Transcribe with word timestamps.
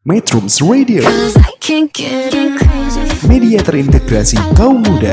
Metrums 0.00 0.64
Radio, 0.64 1.04
media 3.28 3.60
terintegrasi 3.60 4.40
kaum 4.56 4.80
muda. 4.80 5.12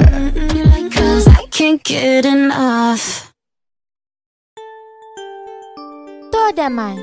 Toh 6.32 6.50
damai. 6.55 6.96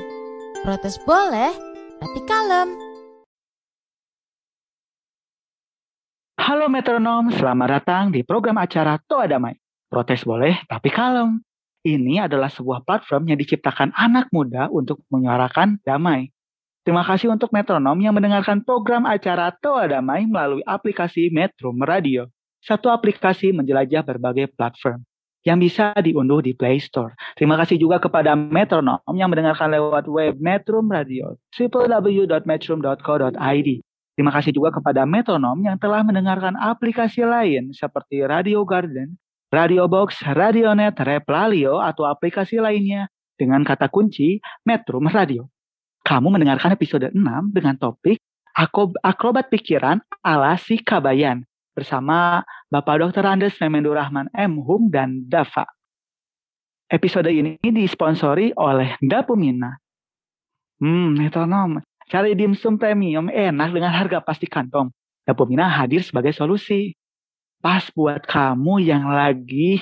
Protes 0.65 0.97
boleh, 1.05 1.53
tapi 2.01 2.19
kalem. 2.25 2.73
Halo 6.41 6.65
metronom, 6.73 7.29
selamat 7.37 7.67
datang 7.69 8.09
di 8.09 8.25
program 8.25 8.57
acara 8.57 8.97
Toa 9.05 9.29
Damai. 9.29 9.61
Protes 9.93 10.25
boleh, 10.25 10.57
tapi 10.65 10.89
kalem. 10.89 11.37
Ini 11.85 12.25
adalah 12.25 12.49
sebuah 12.49 12.81
platform 12.81 13.29
yang 13.29 13.37
diciptakan 13.37 13.93
anak 13.93 14.33
muda 14.33 14.73
untuk 14.73 15.05
menyuarakan 15.13 15.85
damai. 15.85 16.33
Terima 16.85 17.01
kasih 17.01 17.33
untuk 17.33 17.49
metronom 17.49 17.97
yang 17.97 18.13
mendengarkan 18.13 18.61
program 18.61 19.09
acara 19.09 19.49
Toa 19.57 19.89
Damai 19.89 20.29
melalui 20.29 20.61
aplikasi 20.69 21.33
Metrum 21.33 21.81
Radio. 21.81 22.29
Satu 22.61 22.93
aplikasi 22.93 23.49
menjelajah 23.57 24.05
berbagai 24.05 24.53
platform 24.53 25.01
yang 25.41 25.57
bisa 25.57 25.97
diunduh 25.97 26.45
di 26.45 26.53
Play 26.53 26.77
Store. 26.77 27.17
Terima 27.33 27.57
kasih 27.57 27.81
juga 27.81 27.97
kepada 27.97 28.37
metronom 28.37 29.01
yang 29.17 29.33
mendengarkan 29.33 29.73
lewat 29.73 30.05
web 30.05 30.37
Metrum 30.37 30.85
Radio, 30.85 31.41
www.metrum.co.id. 31.57 33.69
Terima 34.13 34.29
kasih 34.29 34.53
juga 34.53 34.69
kepada 34.69 35.09
metronom 35.09 35.57
yang 35.65 35.81
telah 35.81 36.05
mendengarkan 36.05 36.53
aplikasi 36.53 37.25
lain 37.25 37.73
seperti 37.73 38.21
Radio 38.21 38.61
Garden, 38.61 39.17
Radio 39.49 39.89
Box, 39.89 40.21
Radionet, 40.21 40.93
Replalio, 41.01 41.81
atau 41.81 42.05
aplikasi 42.05 42.61
lainnya 42.61 43.09
dengan 43.41 43.65
kata 43.65 43.89
kunci 43.89 44.37
Metrum 44.61 45.09
Radio. 45.09 45.49
Kamu 46.05 46.29
mendengarkan 46.29 46.69
episode 46.69 47.09
6 47.09 47.17
dengan 47.49 47.73
topik 47.81 48.21
Akrobat 49.01 49.49
Pikiran 49.49 49.97
ala 50.21 50.53
si 50.53 50.77
Kabayan 50.77 51.41
bersama 51.73 52.45
Bapak 52.69 53.01
Dr. 53.01 53.25
Andes 53.25 53.57
Memendur 53.57 53.97
Rahman 53.97 54.29
M. 54.37 54.61
Hum 54.61 54.93
dan 54.93 55.25
Dava. 55.25 55.65
Episode 56.85 57.33
ini 57.33 57.57
disponsori 57.57 58.53
oleh 58.53 58.93
Dapumina. 59.01 59.73
Hmm, 60.77 61.17
metronom. 61.17 61.81
Cari 62.05 62.37
dimsum 62.37 62.77
premium 62.77 63.25
enak 63.25 63.73
dengan 63.73 63.89
harga 63.89 64.21
pasti 64.21 64.45
kantong. 64.45 64.93
Dapumina 65.25 65.65
hadir 65.65 66.05
sebagai 66.05 66.37
solusi. 66.37 66.93
Pas 67.57 67.81
buat 67.89 68.29
kamu 68.29 68.77
yang 68.85 69.09
lagi 69.09 69.81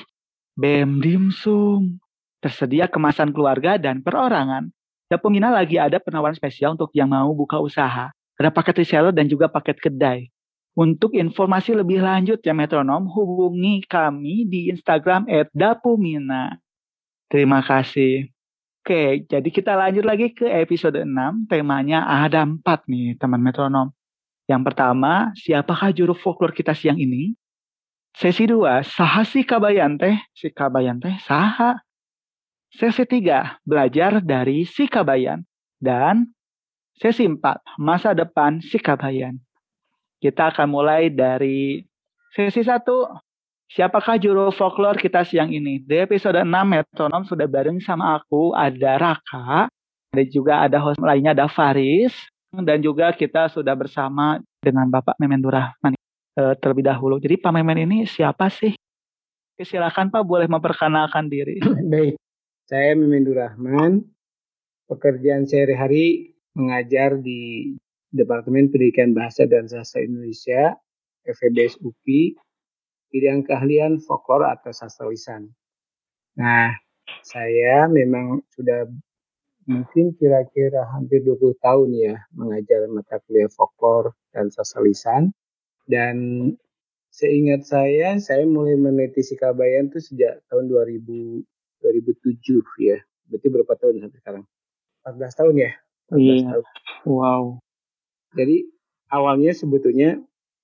BEM 0.55 1.03
dimsum. 1.03 1.99
Tersedia 2.39 2.87
kemasan 2.87 3.35
keluarga 3.35 3.75
dan 3.75 3.99
perorangan. 3.99 4.71
Dapumina 5.13 5.53
lagi 5.53 5.77
ada 5.77 6.01
penawaran 6.01 6.33
spesial 6.33 6.73
untuk 6.73 6.89
yang 6.97 7.13
mau 7.13 7.29
buka 7.37 7.61
usaha. 7.61 8.09
Ada 8.33 8.49
paket 8.49 8.81
reseller 8.81 9.13
dan 9.13 9.29
juga 9.29 9.45
paket 9.45 9.77
kedai. 9.77 10.33
Untuk 10.73 11.13
informasi 11.13 11.77
lebih 11.77 12.01
lanjut 12.01 12.41
ya 12.41 12.49
metronom, 12.49 13.05
hubungi 13.05 13.85
kami 13.85 14.49
di 14.49 14.73
Instagram 14.73 15.29
@dapumina. 15.53 16.57
Terima 17.29 17.61
kasih. 17.61 18.33
Oke, 18.81 19.21
jadi 19.29 19.49
kita 19.53 19.77
lanjut 19.77 20.01
lagi 20.01 20.33
ke 20.33 20.49
episode 20.49 20.97
6. 21.05 21.45
Temanya 21.45 22.09
ada 22.09 22.41
empat 22.41 22.89
nih, 22.89 23.13
teman 23.21 23.37
metronom. 23.37 23.93
Yang 24.49 24.73
pertama, 24.73 25.29
siapakah 25.37 25.93
juru 25.93 26.17
folklore 26.17 26.57
kita 26.57 26.73
siang 26.73 26.97
ini? 26.97 27.37
Sesi 28.17 28.49
2, 28.49 28.81
saha 28.81 29.21
si 29.29 29.45
kabayan 29.45 30.01
teh? 30.01 30.17
Si 30.33 30.49
kabayan 30.49 30.97
teh 30.97 31.13
saha? 31.21 31.85
Sesi 32.73 33.05
3, 33.05 33.61
belajar 33.61 34.17
dari 34.17 34.65
si 34.65 34.89
kabayan. 34.89 35.45
Dan 35.77 36.33
sesi 36.97 37.29
4, 37.29 37.37
masa 37.77 38.17
depan 38.17 38.57
si 38.65 38.81
kabayan. 38.81 39.37
Kita 40.17 40.49
akan 40.49 40.67
mulai 40.73 41.13
dari 41.13 41.85
sesi 42.33 42.65
1, 42.65 42.81
Siapakah 43.73 44.21
juru 44.21 44.53
folklore 44.53 45.01
kita 45.01 45.25
siang 45.25 45.49
ini? 45.49 45.81
Di 45.81 46.05
episode 46.05 46.37
6 46.37 46.45
Metronom 46.45 47.25
sudah 47.25 47.49
bareng 47.49 47.81
sama 47.81 48.21
aku, 48.21 48.53
ada 48.53 49.01
Raka, 49.01 49.65
dan 50.13 50.25
juga 50.29 50.61
ada 50.61 50.77
host 50.77 51.01
lainnya 51.01 51.33
ada 51.33 51.49
Faris, 51.49 52.13
dan 52.53 52.85
juga 52.85 53.09
kita 53.17 53.49
sudah 53.49 53.73
bersama 53.73 54.37
dengan 54.61 54.93
Bapak 54.93 55.17
Memen 55.17 55.41
Durrahman 55.41 55.97
eh, 56.37 56.53
terlebih 56.61 56.85
dahulu. 56.85 57.17
Jadi 57.17 57.41
Pak 57.41 57.49
Memen 57.49 57.89
ini 57.89 57.97
siapa 58.05 58.45
sih? 58.53 58.77
Silakan 59.57 60.13
Pak 60.13 60.21
boleh 60.21 60.45
memperkenalkan 60.45 61.25
diri. 61.25 61.57
Baik, 61.89 62.13
saya 62.63 62.95
Mimendur 62.95 63.39
Rahman. 63.39 64.07
Pekerjaan 64.87 65.47
sehari-hari 65.47 66.35
mengajar 66.55 67.17
di 67.17 67.73
Departemen 68.13 68.69
Pendidikan 68.69 69.15
Bahasa 69.15 69.49
dan 69.49 69.65
Sastra 69.65 70.05
Indonesia, 70.05 70.75
FEBS 71.25 71.81
UPI, 71.81 72.37
bidang 73.09 73.41
keahlian 73.47 73.97
folklore 74.03 74.45
atau 74.53 74.69
sastra 74.69 75.09
lisan. 75.09 75.49
Nah, 76.37 76.73
saya 77.25 77.89
memang 77.89 78.43
sudah 78.53 78.85
mungkin 79.65 80.13
kira-kira 80.19 80.83
hampir 80.91 81.23
20 81.23 81.57
tahun 81.63 81.89
ya 81.95 82.15
mengajar 82.35 82.85
mata 82.91 83.17
kuliah 83.23 83.49
folklore 83.49 84.13
dan 84.35 84.51
sastra 84.53 84.83
lisan. 84.83 85.33
Dan 85.89 86.49
seingat 87.09 87.65
saya, 87.65 88.19
saya 88.19 88.45
mulai 88.45 88.77
meneliti 88.77 89.25
Sikabayan 89.25 89.89
itu 89.89 89.99
sejak 89.99 90.43
tahun 90.51 90.69
2000, 90.69 91.43
2007 91.83 92.63
ya. 92.79 92.97
Berarti 93.27 93.47
berapa 93.51 93.73
tahun 93.75 93.99
sampai 94.07 94.19
sekarang? 94.23 94.43
14 95.03 95.39
tahun 95.39 95.55
ya? 95.59 95.71
14 96.09 96.19
Iya. 96.23 96.35
tahun. 96.47 96.65
Wow. 97.03 97.43
Jadi 98.33 98.57
awalnya 99.11 99.51
sebetulnya 99.51 100.09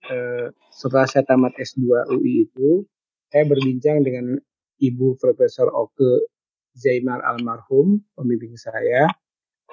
eh, 0.07 0.47
setelah 0.71 1.03
saya 1.11 1.27
tamat 1.27 1.59
S2 1.59 2.07
UI 2.15 2.47
itu, 2.47 2.87
saya 3.27 3.43
berbincang 3.45 3.99
dengan 4.01 4.39
Ibu 4.79 5.19
Profesor 5.19 5.67
Oke 5.75 6.23
Zaimar 6.71 7.19
almarhum, 7.19 7.99
pembimbing 8.15 8.55
saya, 8.55 9.11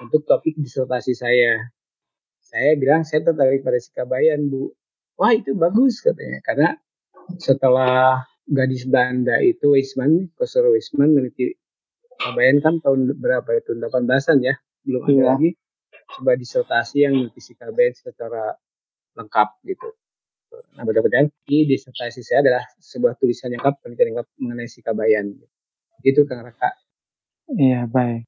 untuk 0.03 0.27
topik 0.27 0.59
disertasi 0.59 1.15
saya. 1.15 1.71
Saya 2.43 2.75
bilang 2.75 3.07
saya 3.07 3.23
tertarik 3.23 3.63
pada 3.63 3.79
Sikabayan, 3.79 4.51
Bu. 4.51 4.75
Wah 5.15 5.31
itu 5.31 5.55
bagus 5.55 6.03
katanya, 6.03 6.43
karena 6.43 6.69
setelah 7.39 8.27
gadis 8.47 8.87
Belanda 8.87 9.37
itu 9.43 9.75
Weisman, 9.75 10.31
Profesor 10.35 10.67
Weisman 10.71 11.11
meneliti 11.13 11.53
Sikabayan 12.17 12.57
kan 12.65 12.81
tahun 12.81 13.13
berapa 13.21 13.45
itu, 13.61 13.77
18-an 13.77 14.37
ya, 14.41 14.57
belum 14.87 15.05
ada 15.05 15.11
Iya. 15.13 15.25
lagi 15.37 15.49
sebuah 16.17 16.35
disertasi 16.39 16.97
yang 17.05 17.13
meneliti 17.13 17.41
Sikabayan 17.43 17.93
secara 17.93 18.57
lengkap 19.13 19.49
gitu. 19.67 19.89
Nah, 20.73 20.83
mudah-mudahan 20.87 21.27
ini 21.51 21.69
disertasi 21.69 22.23
saya 22.23 22.41
adalah 22.41 22.63
sebuah 22.79 23.19
tulisan 23.19 23.53
yang 23.53 23.61
lengkap, 23.61 23.83
penelitian 23.83 24.07
yang 24.09 24.15
lengkap 24.23 24.29
mengenai 24.39 24.69
Sikabayan. 24.71 25.25
Itu 26.01 26.23
Kang 26.25 26.41
Raka. 26.41 26.71
Iya, 27.53 27.85
baik. 27.85 28.25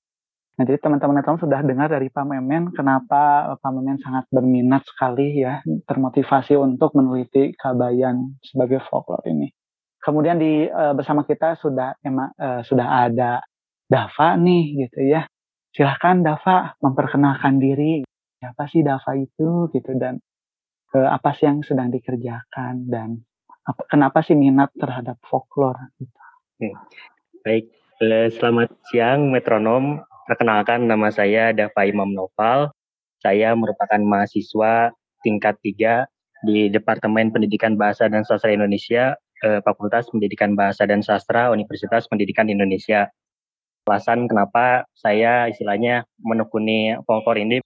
Nah, 0.59 0.68
jadi 0.68 0.75
teman-teman 0.84 1.24
Metronom 1.24 1.40
sudah 1.40 1.63
dengar 1.63 1.88
dari 1.88 2.12
Pak 2.12 2.25
Memen 2.28 2.75
kenapa 2.75 3.56
Pak 3.63 3.72
Memen 3.72 3.95
sangat 4.04 4.27
berminat 4.27 4.83
sekali 4.83 5.39
ya, 5.39 5.63
termotivasi 5.88 6.60
untuk 6.60 7.00
meneliti 7.00 7.56
Kabayan 7.56 8.36
sebagai 8.44 8.83
folklore 8.83 9.24
ini. 9.31 9.48
Kemudian 10.00 10.40
di 10.40 10.63
eh, 10.66 10.94
bersama 10.96 11.28
kita 11.28 11.60
sudah 11.60 12.00
emang 12.01 12.31
eh, 12.40 12.62
sudah 12.63 13.07
ada 13.07 13.44
Dava 13.90 14.40
nih 14.40 14.88
gitu 14.88 15.00
ya. 15.04 15.28
Silahkan 15.75 16.24
Dava 16.24 16.74
memperkenalkan 16.80 17.60
diri. 17.60 18.07
Siapa 18.40 18.63
sih 18.72 18.80
Dava 18.80 19.12
itu 19.19 19.68
gitu 19.75 19.92
dan 20.00 20.24
eh, 20.96 21.10
apa 21.10 21.36
sih 21.36 21.51
yang 21.51 21.60
sedang 21.62 21.92
dikerjakan 21.92 22.88
dan 22.88 23.19
apa, 23.68 23.81
kenapa 23.92 24.24
sih 24.24 24.40
minat 24.40 24.72
terhadap 24.80 25.19
folklore 25.28 25.92
gitu. 26.00 26.19
Baik, 27.44 27.72
selamat 28.40 28.72
siang 28.88 29.31
metronom. 29.31 30.04
Perkenalkan 30.28 30.88
nama 30.88 31.12
saya 31.12 31.51
Dava 31.51 31.84
Imam 31.84 32.16
Noval. 32.16 32.72
Saya 33.19 33.51
merupakan 33.51 34.00
mahasiswa 34.00 34.96
tingkat 35.24 35.60
3 35.60 36.07
di 36.48 36.72
Departemen 36.72 37.36
Pendidikan 37.36 37.75
Bahasa 37.75 38.07
dan 38.07 38.24
Sastra 38.24 38.56
Indonesia, 38.56 39.19
eh, 39.44 39.59
Fakultas 39.63 40.07
Pendidikan 40.12 40.53
Bahasa 40.53 40.83
dan 40.89 41.03
Sastra 41.06 41.51
Universitas 41.51 42.07
Pendidikan 42.07 42.47
Indonesia. 42.47 43.07
Alasan 43.89 44.30
kenapa 44.30 44.86
saya 44.94 45.50
istilahnya 45.50 46.06
menekuni 46.21 46.94
folklore 47.09 47.41
ini 47.41 47.57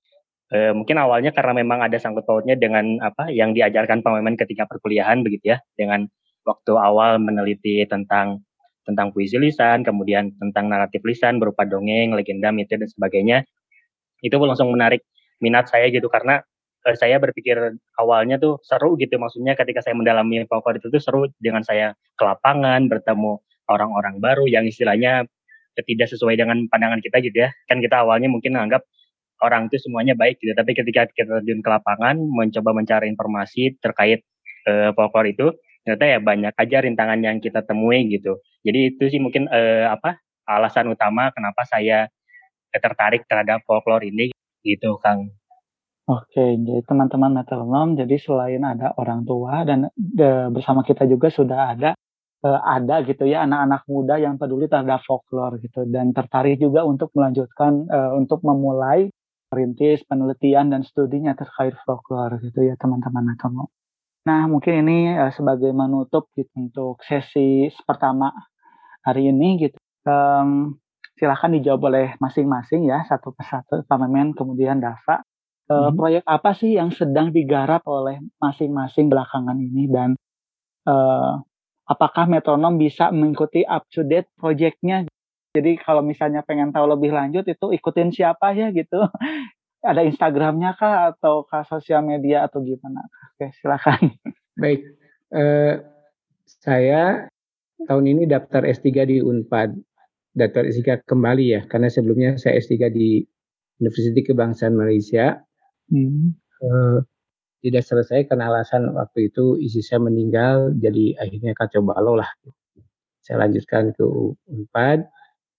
eh, 0.56 0.72
mungkin 0.72 0.96
awalnya 1.02 1.36
karena 1.36 1.52
memang 1.60 1.84
ada 1.84 2.00
sangkut 2.00 2.24
pautnya 2.24 2.56
dengan 2.56 3.02
apa 3.04 3.28
yang 3.28 3.52
diajarkan 3.52 4.00
Pak 4.00 4.12
Memen 4.22 4.40
ketika 4.40 4.64
perkuliahan 4.70 5.20
begitu 5.20 5.52
ya 5.52 5.58
dengan 5.76 6.08
waktu 6.48 6.74
awal 6.80 7.20
meneliti 7.20 7.84
tentang 7.90 8.40
tentang 8.84 9.16
puisi 9.16 9.40
lisan, 9.40 9.82
kemudian 9.84 10.36
tentang 10.40 10.68
naratif 10.68 11.00
lisan 11.08 11.40
berupa 11.40 11.64
dongeng, 11.64 12.12
legenda, 12.16 12.52
mitos 12.52 12.76
dan 12.76 12.90
sebagainya. 12.92 13.38
Itu 14.20 14.40
langsung 14.44 14.72
menarik 14.76 15.04
minat 15.40 15.72
saya 15.72 15.88
gitu 15.92 16.08
karena 16.12 16.44
eh, 16.88 16.98
saya 17.00 17.18
berpikir 17.20 17.80
awalnya 18.00 18.38
tuh 18.40 18.60
seru 18.64 18.96
gitu. 19.00 19.16
Maksudnya 19.20 19.56
ketika 19.58 19.84
saya 19.84 19.96
mendalami 19.98 20.44
folklore 20.48 20.80
itu 20.80 20.88
tuh 20.92 21.02
seru 21.02 21.28
dengan 21.40 21.64
saya 21.64 21.96
ke 22.16 22.24
lapangan 22.24 22.88
bertemu 22.92 23.40
orang-orang 23.72 24.20
baru 24.20 24.46
yang 24.48 24.68
istilahnya 24.68 25.24
tidak 25.74 26.08
sesuai 26.12 26.38
dengan 26.38 26.70
pandangan 26.70 27.02
kita 27.02 27.24
gitu 27.24 27.48
ya. 27.48 27.50
Kan 27.66 27.82
kita 27.82 28.06
awalnya 28.06 28.30
mungkin 28.30 28.54
menganggap 28.54 28.86
orang 29.42 29.68
itu 29.68 29.82
semuanya 29.82 30.14
baik 30.14 30.40
gitu. 30.40 30.54
Tapi 30.56 30.72
ketika 30.78 31.10
kita 31.12 31.42
terjun 31.42 31.60
ke 31.60 31.70
lapangan 31.70 32.16
mencoba 32.20 32.72
mencari 32.72 33.12
informasi 33.12 33.80
terkait 33.84 34.24
uh, 34.70 34.96
folklore 34.96 35.34
itu 35.34 35.52
ternyata 35.84 36.06
ya 36.08 36.20
banyak 36.24 36.54
aja 36.56 36.78
rintangan 36.80 37.20
yang 37.20 37.38
kita 37.44 37.60
temui 37.68 38.08
gitu. 38.08 38.40
Jadi 38.64 38.96
itu 38.96 39.04
sih 39.12 39.20
mungkin 39.20 39.52
uh, 39.52 39.92
apa 39.92 40.24
alasan 40.48 40.92
utama 40.92 41.32
kenapa 41.36 41.68
saya 41.68 42.08
tertarik 42.72 43.28
terhadap 43.28 43.62
folklore 43.68 44.08
ini 44.08 44.32
gitu 44.64 44.96
Kang 45.04 45.30
Oke, 46.04 46.60
jadi 46.60 46.84
teman-teman 46.84 47.32
metronom, 47.32 47.96
jadi 47.96 48.20
selain 48.20 48.60
ada 48.60 48.92
orang 49.00 49.24
tua 49.24 49.64
dan 49.64 49.88
de, 49.96 50.52
bersama 50.52 50.84
kita 50.84 51.08
juga 51.08 51.32
sudah 51.32 51.72
ada 51.72 51.96
uh, 52.44 52.60
ada 52.60 53.02
gitu 53.08 53.24
ya 53.24 53.48
anak-anak 53.48 53.82
muda 53.88 54.20
yang 54.20 54.36
peduli 54.36 54.68
terhadap 54.68 55.00
folklore 55.08 55.64
gitu 55.64 55.88
dan 55.88 56.12
tertarik 56.12 56.60
juga 56.60 56.84
untuk 56.84 57.10
melanjutkan 57.16 57.88
uh, 57.88 58.12
untuk 58.20 58.44
memulai 58.44 59.08
merintis 59.48 60.04
penelitian 60.04 60.76
dan 60.76 60.84
studinya 60.84 61.32
terkait 61.40 61.72
folklore 61.88 62.36
gitu 62.44 62.68
ya 62.68 62.76
teman-teman 62.76 63.24
metronom. 63.34 63.72
Nah, 64.28 64.48
mungkin 64.52 64.84
ini 64.84 65.16
uh, 65.16 65.32
sebagai 65.32 65.72
menutup 65.72 66.28
gitu 66.36 66.52
untuk 66.60 67.00
sesi 67.08 67.72
pertama 67.88 68.28
hari 69.08 69.32
ini 69.32 69.56
gitu. 69.56 69.80
Um, 70.04 70.84
silahkan 71.16 71.48
dijawab 71.48 71.82
oleh 71.88 72.08
masing-masing 72.20 72.92
ya 72.92 73.08
satu 73.08 73.32
persatu 73.32 73.88
Pak 73.88 73.98
Memen 74.04 74.36
kemudian 74.36 74.84
Dava 74.84 75.24
uh, 75.70 75.92
hmm. 75.92 75.96
proyek 75.96 76.24
apa 76.26 76.52
sih 76.58 76.76
yang 76.76 76.90
sedang 76.92 77.32
digarap 77.32 77.86
oleh 77.86 78.20
masing-masing 78.42 79.08
belakangan 79.08 79.60
ini? 79.60 79.88
Dan 79.92 80.16
uh, 80.88 81.40
apakah 81.88 82.26
metronom 82.28 82.80
bisa 82.80 83.12
mengikuti 83.12 83.64
up 83.68 83.84
to 83.92 84.04
date 84.08 84.32
proyeknya 84.40 85.08
jadi 85.54 85.78
kalau 85.78 86.02
misalnya 86.02 86.42
pengen 86.42 86.74
tahu 86.74 86.90
lebih 86.90 87.14
lanjut 87.14 87.46
itu 87.46 87.66
ikutin 87.70 88.10
siapa 88.10 88.58
ya 88.58 88.74
gitu. 88.74 89.06
Ada 89.90 90.02
Instagramnya 90.02 90.74
kah 90.74 91.14
atau 91.14 91.46
kah 91.46 91.62
sosial 91.68 92.02
media 92.02 92.48
atau 92.50 92.66
gimana 92.66 93.06
oke 93.38 93.54
silakan. 93.62 94.18
Baik. 94.62 94.82
Uh, 95.30 95.78
saya 96.46 97.30
tahun 97.86 98.06
ini 98.18 98.24
daftar 98.26 98.66
S3 98.66 99.06
di 99.06 99.18
Unpad. 99.22 99.78
Daftar 100.34 100.66
S3 100.66 101.06
kembali 101.06 101.46
ya 101.46 101.62
karena 101.70 101.94
sebelumnya 101.94 102.42
saya 102.42 102.58
S3 102.58 102.90
di 102.90 103.22
Universiti 103.78 104.26
Kebangsaan 104.26 104.74
Malaysia 104.74 105.38
Hmm. 105.92 106.36
Uh, 106.64 107.04
tidak 107.64 107.84
selesai 107.88 108.28
karena 108.28 108.52
alasan 108.52 108.92
waktu 108.92 109.32
itu 109.32 109.56
isi 109.60 109.80
saya 109.80 110.04
meninggal, 110.04 110.76
jadi 110.76 111.16
akhirnya 111.20 111.56
kacau 111.56 111.80
balau 111.80 112.20
lah. 112.20 112.28
Saya 113.24 113.48
lanjutkan 113.48 113.96
ke 113.96 114.04
Unpad, 114.52 115.08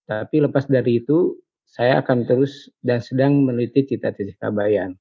tapi 0.05 0.37
lepas 0.45 0.69
dari 0.69 1.01
itu 1.01 1.41
saya 1.65 2.05
akan 2.05 2.29
terus 2.29 2.69
dan 2.85 3.01
sedang 3.01 3.49
meneliti 3.49 3.89
cita-cita 3.89 4.53
bayan. 4.53 5.01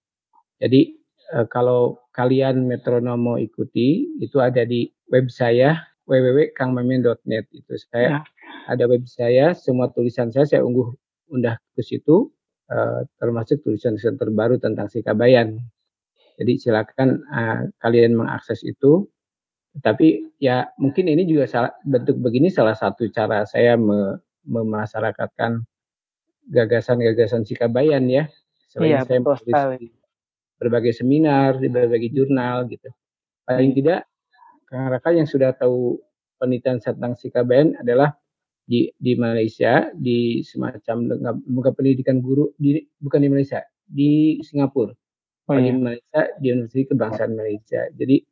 Jadi 0.63 0.95
uh, 1.35 1.43
kalau 1.51 1.99
kalian 2.15 2.63
metronom 2.71 3.19
mau 3.19 3.35
ikuti, 3.35 4.07
itu 4.23 4.39
ada 4.39 4.63
di 4.63 4.87
web 5.11 5.27
saya 5.27 5.75
www.kangmamen.net 6.07 7.47
itu 7.51 7.73
saya 7.91 8.19
ya. 8.19 8.71
ada 8.71 8.83
web 8.87 9.03
saya 9.07 9.55
semua 9.55 9.87
tulisan 9.91 10.31
saya 10.31 10.43
saya 10.43 10.61
unggah 10.63 10.91
undah 11.31 11.55
ke 11.75 11.81
situ 11.83 12.31
uh, 12.69 13.01
termasuk 13.19 13.63
tulisan-tulisan 13.65 14.15
terbaru 14.15 14.55
tentang 14.61 14.87
Sikabayan. 14.87 15.59
Jadi 16.39 16.53
silakan 16.59 17.23
uh, 17.29 17.67
kalian 17.81 18.15
mengakses 18.15 18.63
itu. 18.63 19.07
Tapi 19.73 20.37
ya 20.37 20.69
mungkin 20.77 21.09
ini 21.09 21.25
juga 21.25 21.49
salah, 21.49 21.73
bentuk 21.81 22.21
begini 22.21 22.53
salah 22.53 22.77
satu 22.77 23.09
cara 23.09 23.41
saya 23.49 23.73
me, 23.73 24.21
memasyarakatkan 24.45 25.65
gagasan-gagasan 26.53 27.41
Sikabayan 27.47 28.05
ya. 28.05 28.29
Selain 28.69 28.97
iya, 28.97 29.05
saya 29.05 29.21
menulis 29.21 29.93
berbagai 30.61 30.93
seminar, 30.93 31.57
di 31.57 31.67
berbagai 31.67 32.13
jurnal 32.13 32.69
gitu. 32.69 32.89
Paling 33.43 33.73
tidak 33.75 34.07
Kang 34.69 34.89
Raka 34.89 35.13
yang 35.13 35.29
sudah 35.29 35.53
tahu 35.53 36.01
penelitian 36.41 36.81
tentang 36.81 37.13
Sikabayan 37.13 37.77
adalah 37.77 38.17
di 38.63 38.87
di 38.95 39.13
Malaysia 39.19 39.91
di 39.91 40.39
semacam 40.39 41.19
lembaga 41.19 41.75
pendidikan 41.75 42.23
guru 42.23 42.47
di 42.55 42.79
bukan 42.99 43.19
di 43.19 43.29
Malaysia 43.29 43.59
di 43.83 44.39
Singapura. 44.39 44.95
Oh, 45.51 45.59
di 45.59 45.67
iya. 45.67 45.75
Malaysia 45.75 46.21
di 46.39 46.47
Universitas 46.55 46.87
Kebangsaan 46.95 47.31
Malaysia. 47.35 47.81
Jadi 47.91 48.23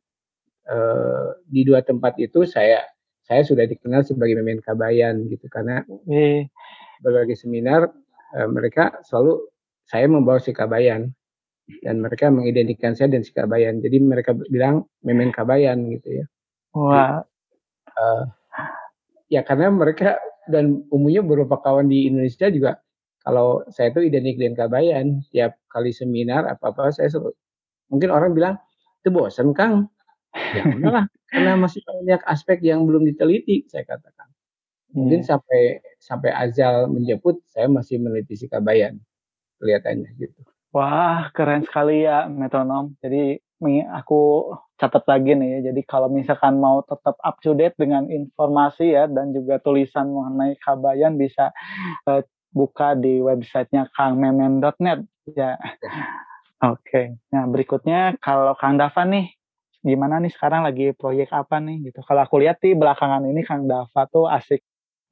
eh, 0.72 1.28
di 1.44 1.60
dua 1.68 1.84
tempat 1.84 2.16
itu 2.16 2.48
saya 2.48 2.80
saya 3.22 3.44
sudah 3.44 3.68
dikenal 3.68 4.02
sebagai 4.08 4.40
pemain 4.40 4.60
kabayan 4.64 5.28
gitu. 5.28 5.44
Karena 5.52 5.84
eh. 6.08 6.48
berbagai 7.04 7.36
seminar 7.36 7.92
eh, 8.40 8.48
mereka 8.48 9.04
selalu 9.04 9.44
saya 9.84 10.08
membawa 10.08 10.40
si 10.40 10.56
kabayan. 10.56 11.12
Dan 11.62 12.02
mereka 12.02 12.26
mengidentikan 12.28 12.96
saya 12.98 13.12
dan 13.12 13.22
si 13.22 13.30
kabayan. 13.30 13.78
Jadi 13.78 14.02
mereka 14.02 14.34
bilang 14.34 14.88
memen 15.04 15.30
kabayan 15.30 15.78
gitu 15.94 16.20
ya. 16.20 16.26
Wah. 16.74 17.22
Uh, 17.92 18.24
ya 19.32 19.40
karena 19.40 19.72
mereka 19.72 20.20
dan 20.52 20.84
umumnya 20.92 21.24
beberapa 21.24 21.56
kawan 21.56 21.88
di 21.88 22.04
Indonesia 22.04 22.52
juga 22.52 22.76
kalau 23.22 23.62
saya 23.70 23.94
itu 23.94 24.02
identik 24.02 24.36
dengan 24.36 24.66
Kabayan 24.66 25.22
tiap 25.30 25.54
kali 25.70 25.94
seminar 25.94 26.42
apa 26.50 26.74
apa 26.74 26.90
saya 26.90 27.06
selalu, 27.08 27.32
mungkin 27.88 28.10
orang 28.10 28.34
bilang 28.34 28.54
itu 29.00 29.08
bosan 29.14 29.54
Kang. 29.54 29.86
Ya 30.34 30.64
udahlah 30.76 31.06
karena 31.30 31.54
masih 31.54 31.80
banyak 31.86 32.20
aspek 32.26 32.58
yang 32.66 32.82
belum 32.84 33.06
diteliti 33.06 33.64
saya 33.70 33.86
katakan. 33.86 34.28
Mungkin 34.92 35.22
hmm. 35.24 35.28
sampai 35.28 35.80
sampai 36.02 36.30
Azal 36.34 36.90
menjemput 36.90 37.40
saya 37.48 37.70
masih 37.70 38.02
meneliti 38.02 38.34
si 38.36 38.46
Kabayan 38.50 38.98
kelihatannya 39.62 40.18
gitu. 40.18 40.42
Wah 40.74 41.30
keren 41.30 41.62
sekali 41.62 42.02
ya 42.02 42.26
metronom. 42.26 42.98
Jadi 42.98 43.38
aku 43.90 44.52
catat 44.76 45.06
lagi 45.06 45.38
nih. 45.38 45.62
Jadi 45.70 45.80
kalau 45.86 46.10
misalkan 46.10 46.58
mau 46.58 46.82
tetap 46.82 47.14
up 47.22 47.38
to 47.38 47.54
date 47.54 47.78
dengan 47.78 48.10
informasi 48.10 48.98
ya 48.98 49.06
dan 49.06 49.30
juga 49.30 49.62
tulisan 49.62 50.10
mengenai 50.10 50.58
Kabayan 50.58 51.14
bisa 51.14 51.54
uh, 52.10 52.22
buka 52.50 52.98
di 52.98 53.22
websitenya 53.22 53.88
kangmemen.net 53.94 55.06
ya. 55.32 55.54
Oke. 56.62 56.82
Okay. 56.82 57.06
Nah 57.30 57.46
berikutnya 57.46 58.18
kalau 58.18 58.58
Kang 58.58 58.78
Dava 58.78 59.02
nih 59.06 59.30
gimana 59.82 60.22
nih 60.22 60.30
sekarang 60.30 60.62
lagi 60.62 60.94
proyek 60.94 61.30
apa 61.34 61.58
nih 61.58 61.90
gitu. 61.90 62.02
Kalau 62.06 62.22
aku 62.22 62.38
lihat 62.38 62.62
di 62.62 62.74
belakangan 62.74 63.26
ini 63.26 63.42
Kang 63.42 63.66
Dava 63.66 64.06
tuh 64.10 64.30
asik 64.30 64.62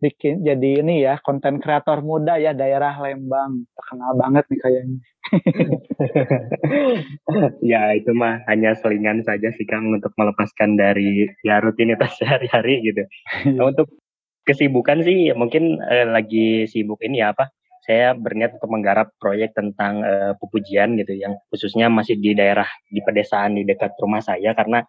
bikin 0.01 0.41
jadi 0.41 0.81
ini 0.81 1.05
ya 1.05 1.21
konten 1.21 1.61
kreator 1.61 2.01
muda 2.01 2.41
ya 2.41 2.57
daerah 2.57 2.97
Lembang 2.97 3.69
terkenal 3.77 4.17
banget 4.17 4.45
nih 4.49 4.61
kayaknya. 4.65 4.99
ya 7.73 7.93
itu 7.93 8.11
mah 8.17 8.41
hanya 8.49 8.73
selingan 8.81 9.21
saja 9.21 9.53
sih 9.53 9.69
Kang 9.69 9.93
untuk 9.93 10.17
melepaskan 10.17 10.81
dari 10.81 11.29
ya 11.45 11.61
rutinitas 11.61 12.17
sehari-hari 12.19 12.81
gitu. 12.81 13.05
Nah, 13.53 13.69
untuk 13.69 13.93
kesibukan 14.49 15.05
sih 15.05 15.37
mungkin 15.37 15.77
eh, 15.85 16.09
lagi 16.09 16.65
sibuk 16.65 17.05
ini 17.05 17.21
ya 17.21 17.37
apa? 17.37 17.53
Saya 17.85 18.17
berniat 18.17 18.57
untuk 18.57 18.73
menggarap 18.73 19.13
proyek 19.21 19.53
tentang 19.53 20.01
eh, 20.01 20.33
pupujian 20.41 20.97
gitu 20.97 21.13
yang 21.13 21.37
khususnya 21.53 21.93
masih 21.93 22.17
di 22.17 22.33
daerah 22.33 22.67
di 22.89 23.05
pedesaan 23.05 23.61
di 23.61 23.69
dekat 23.69 23.93
rumah 24.01 24.25
saya 24.25 24.57
karena 24.57 24.81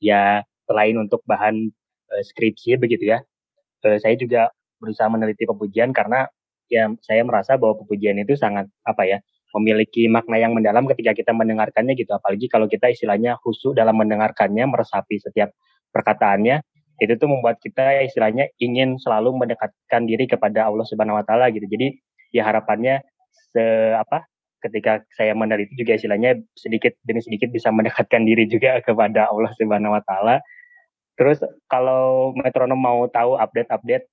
ya 0.00 0.40
selain 0.64 0.96
untuk 0.96 1.20
bahan 1.28 1.68
eh, 2.16 2.22
skripsi 2.24 2.80
begitu 2.80 3.12
ya 3.12 3.20
uh, 3.84 3.98
saya 4.00 4.16
juga 4.16 4.50
berusaha 4.80 5.06
meneliti 5.12 5.46
pepujian 5.46 5.94
karena 5.94 6.26
ya 6.72 6.90
saya 7.04 7.22
merasa 7.22 7.60
bahwa 7.60 7.84
pepujian 7.84 8.16
itu 8.20 8.34
sangat 8.34 8.66
apa 8.84 9.04
ya 9.04 9.18
memiliki 9.54 10.10
makna 10.10 10.40
yang 10.40 10.50
mendalam 10.56 10.82
ketika 10.90 11.14
kita 11.14 11.30
mendengarkannya 11.30 11.94
gitu 11.94 12.10
apalagi 12.10 12.50
kalau 12.50 12.66
kita 12.66 12.90
istilahnya 12.90 13.38
khusyuk 13.44 13.78
dalam 13.78 13.94
mendengarkannya 13.94 14.66
meresapi 14.66 15.22
setiap 15.22 15.54
perkataannya 15.94 16.58
itu 17.02 17.14
tuh 17.18 17.26
membuat 17.26 17.58
kita 17.58 18.06
istilahnya 18.06 18.50
ingin 18.62 18.98
selalu 19.02 19.34
mendekatkan 19.34 20.06
diri 20.06 20.30
kepada 20.30 20.70
Allah 20.70 20.86
Subhanahu 20.86 21.18
wa 21.18 21.24
taala 21.26 21.50
gitu. 21.50 21.66
Jadi 21.66 21.98
ya 22.30 22.46
harapannya 22.46 23.02
se 23.54 23.94
apa 23.98 24.26
ketika 24.62 25.02
saya 25.12 25.34
meneliti 25.34 25.74
juga 25.74 25.98
istilahnya 25.98 26.38
sedikit 26.54 26.94
demi 27.02 27.20
sedikit 27.20 27.50
bisa 27.50 27.74
mendekatkan 27.74 28.22
diri 28.22 28.46
juga 28.46 28.78
kepada 28.86 29.30
Allah 29.30 29.50
Subhanahu 29.58 29.94
wa 29.94 30.02
taala 30.06 30.38
Terus 31.14 31.38
kalau 31.70 32.34
metronom 32.34 32.78
mau 32.78 33.06
tahu 33.06 33.38
update-update 33.38 34.10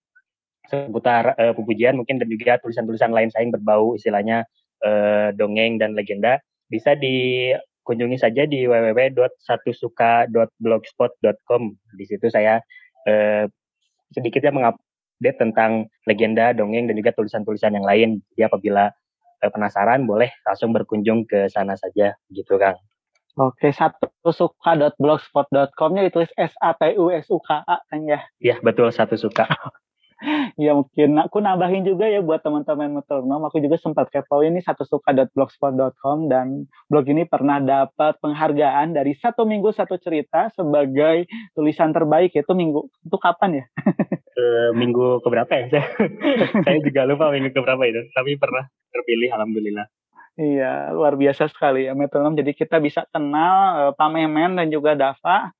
seputar 0.69 1.33
uh, 1.35 1.53
pujian 1.57 1.97
mungkin 1.97 2.21
dan 2.21 2.29
juga 2.29 2.61
tulisan-tulisan 2.61 3.11
lain 3.11 3.33
saya 3.33 3.49
yang 3.49 3.53
berbau 3.57 3.97
istilahnya 3.97 4.45
uh, 4.85 5.33
dongeng 5.33 5.81
dan 5.81 5.97
legenda 5.97 6.37
bisa 6.71 6.95
dikunjungi 6.95 8.15
saja 8.15 8.47
di 8.47 8.63
www.satusuka.blogspot.com. 8.63 11.63
Di 11.99 12.07
situ 12.07 12.31
saya 12.31 12.63
eh, 13.03 13.51
sedikitnya 14.15 14.55
mengupdate 14.55 15.35
tentang 15.35 15.91
legenda, 16.07 16.55
dongeng, 16.55 16.87
dan 16.87 16.95
juga 16.95 17.11
tulisan-tulisan 17.11 17.75
yang 17.75 17.83
lain. 17.83 18.23
Jadi 18.31 18.47
apabila 18.47 18.87
eh, 19.43 19.51
penasaran, 19.51 20.07
boleh 20.07 20.31
langsung 20.47 20.71
berkunjung 20.71 21.27
ke 21.27 21.51
sana 21.51 21.75
saja, 21.75 22.15
gitu 22.31 22.55
Kang. 22.55 22.79
Oke, 23.39 23.71
satu 23.71 24.11
suka.blogspot.com-nya 24.27 26.01
ditulis 26.11 26.31
S 26.35 26.51
A 26.59 26.75
T 26.75 26.99
U 26.99 27.07
S 27.07 27.31
U 27.31 27.39
K 27.39 27.63
A 27.63 27.79
kan 27.87 28.03
ya. 28.03 28.19
Iya, 28.43 28.59
betul 28.59 28.91
satu 28.91 29.15
suka. 29.15 29.47
Ya 30.53 30.77
mungkin 30.77 31.17
aku 31.17 31.41
nambahin 31.41 31.81
juga 31.81 32.05
ya 32.05 32.21
buat 32.21 32.45
teman-teman 32.45 33.01
metronom. 33.01 33.41
Aku 33.49 33.57
juga 33.57 33.81
sempat 33.81 34.13
kepo 34.13 34.45
ini 34.45 34.61
satu 34.61 34.85
suka.blogspot.com 34.85 36.29
dan 36.29 36.69
blog 36.93 37.09
ini 37.09 37.25
pernah 37.25 37.57
dapat 37.57 38.21
penghargaan 38.21 38.93
dari 38.93 39.17
satu 39.17 39.49
minggu 39.49 39.73
satu 39.73 39.97
cerita 39.97 40.53
sebagai 40.53 41.25
tulisan 41.57 41.89
terbaik 41.89 42.37
itu 42.37 42.53
minggu 42.53 42.85
itu 43.01 43.17
kapan 43.17 43.63
ya? 43.63 43.65
Eh, 44.31 44.71
minggu 44.73 45.21
keberapa 45.21 45.53
ya? 45.53 45.67
Saya, 45.69 45.85
saya 46.65 46.77
juga 46.81 47.03
lupa 47.03 47.29
minggu 47.29 47.51
keberapa 47.51 47.83
itu, 47.83 48.09
tapi 48.15 48.39
pernah 48.39 48.63
terpilih 48.89 49.27
alhamdulillah. 49.37 49.85
Iya, 50.39 50.95
luar 50.95 51.19
biasa 51.19 51.51
sekali 51.51 51.85
ya 51.85 51.93
metronom. 51.93 52.33
Jadi 52.39 52.55
kita 52.55 52.79
bisa 52.79 53.03
kenal 53.11 53.55
uh, 53.75 53.91
Pak 53.91 54.09
Memen 54.15 54.55
dan 54.55 54.71
juga 54.71 54.95
Dava 54.95 55.51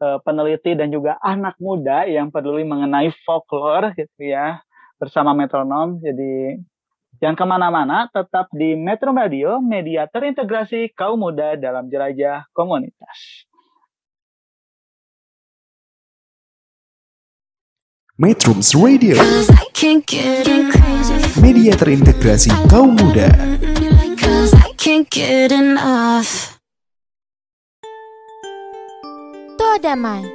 uh, 0.00 0.18
peneliti 0.22 0.78
dan 0.78 0.88
juga 0.94 1.18
anak 1.18 1.58
muda 1.58 2.06
yang 2.06 2.30
peduli 2.30 2.62
mengenai 2.62 3.10
folklore 3.26 3.90
gitu 3.98 4.30
ya 4.30 4.62
bersama 5.02 5.34
metronom. 5.34 5.98
Jadi 5.98 6.62
jangan 7.18 7.36
ke 7.36 7.44
mana-mana, 7.44 8.06
tetap 8.08 8.46
di 8.54 8.78
Metro 8.78 9.10
Radio, 9.10 9.58
media 9.58 10.06
terintegrasi 10.06 10.94
kaum 10.94 11.20
muda 11.20 11.58
dalam 11.58 11.90
jelajah 11.90 12.46
komunitas. 12.54 13.50
Metrums 18.20 18.76
Radio, 18.76 19.16
media 21.40 21.72
terintegrasi 21.72 22.52
kaum 22.68 22.92
muda. 22.92 23.32
Can't 24.90 25.06
get 25.06 25.54
enough. 25.54 26.58
Damai. 29.78 30.26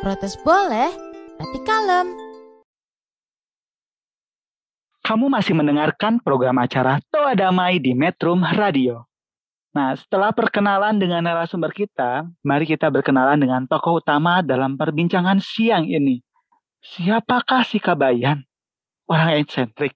Protes 0.00 0.40
boleh, 0.40 0.88
tapi 1.36 1.58
kalem. 1.68 2.08
Kamu 5.04 5.28
masih 5.28 5.52
mendengarkan 5.52 6.16
program 6.24 6.56
acara 6.64 6.96
Toa 7.12 7.36
Damai 7.36 7.76
di 7.76 7.92
Metrum 7.92 8.40
Radio. 8.40 9.04
Nah, 9.76 9.92
setelah 9.92 10.32
perkenalan 10.32 10.96
dengan 10.96 11.20
narasumber 11.20 11.68
kita, 11.68 12.24
mari 12.40 12.64
kita 12.64 12.88
berkenalan 12.88 13.36
dengan 13.36 13.68
tokoh 13.68 14.00
utama 14.00 14.40
dalam 14.40 14.80
perbincangan 14.80 15.44
siang 15.44 15.84
ini. 15.84 16.24
Siapakah 16.80 17.68
si 17.68 17.76
Kabayan? 17.76 18.48
Orang 19.04 19.44
eksentrik, 19.44 19.92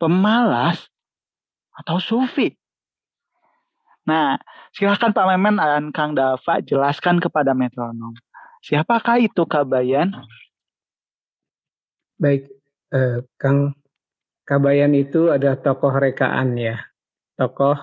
pemalas, 0.00 0.88
atau 1.76 2.00
sufi? 2.00 2.63
Nah, 4.04 4.36
silakan 4.76 5.16
Pak 5.16 5.26
Memen 5.32 5.56
dan 5.56 5.88
Kang 5.88 6.12
Dava 6.12 6.60
jelaskan 6.60 7.20
kepada 7.20 7.56
metronom. 7.56 8.12
Siapakah 8.60 9.20
itu 9.20 9.44
Kabayan? 9.48 10.12
Baik, 12.20 12.48
eh, 12.92 13.24
Kang 13.40 13.72
Kabayan 14.44 14.92
itu 14.92 15.32
adalah 15.32 15.56
tokoh 15.56 15.92
rekaan 15.92 16.56
ya. 16.60 16.76
Tokoh 17.36 17.80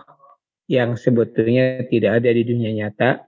yang 0.70 0.94
sebetulnya 0.94 1.82
tidak 1.90 2.22
ada 2.22 2.30
di 2.30 2.46
dunia 2.46 2.70
nyata. 2.70 3.26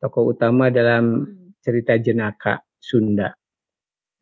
Tokoh 0.00 0.32
utama 0.32 0.72
dalam 0.72 1.28
cerita 1.60 1.96
jenaka 2.00 2.64
Sunda. 2.80 3.36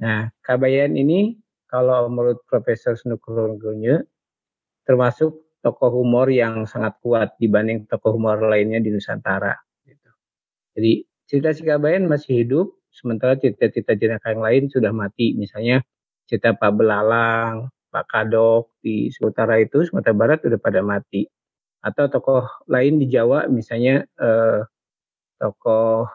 Nah, 0.03 0.27
Kabayan 0.43 0.99
ini 0.99 1.39
kalau 1.71 2.11
menurut 2.11 2.43
Profesor 2.51 2.99
Snukurungunye 2.99 4.03
termasuk 4.83 5.42
tokoh 5.63 6.03
humor 6.03 6.29
yang 6.29 6.67
sangat 6.67 6.99
kuat 7.01 7.39
dibanding 7.39 7.87
tokoh 7.87 8.19
humor 8.19 8.43
lainnya 8.43 8.83
di 8.83 8.91
Nusantara. 8.91 9.55
Gitu. 9.87 10.11
Jadi 10.77 10.93
cerita 11.31 11.51
si 11.55 11.63
Kabayan 11.65 12.11
masih 12.11 12.45
hidup, 12.45 12.75
sementara 12.93 13.39
cerita-cerita 13.39 13.95
jenaka 13.97 14.35
yang 14.35 14.43
lain 14.43 14.63
sudah 14.69 14.93
mati. 14.93 15.33
Misalnya 15.39 15.81
cerita 16.27 16.53
Pak 16.53 16.73
Belalang, 16.75 17.71
Pak 17.89 18.05
Kadok 18.11 18.75
di 18.83 19.09
Sumatera 19.15 19.57
itu, 19.63 19.87
Sumatera 19.87 20.13
Barat 20.13 20.39
sudah 20.43 20.59
pada 20.61 20.83
mati. 20.85 21.25
Atau 21.83 22.11
tokoh 22.11 22.47
lain 22.71 22.99
di 23.03 23.07
Jawa, 23.11 23.47
misalnya 23.51 24.05
eh, 24.21 24.61
tokoh 25.41 26.07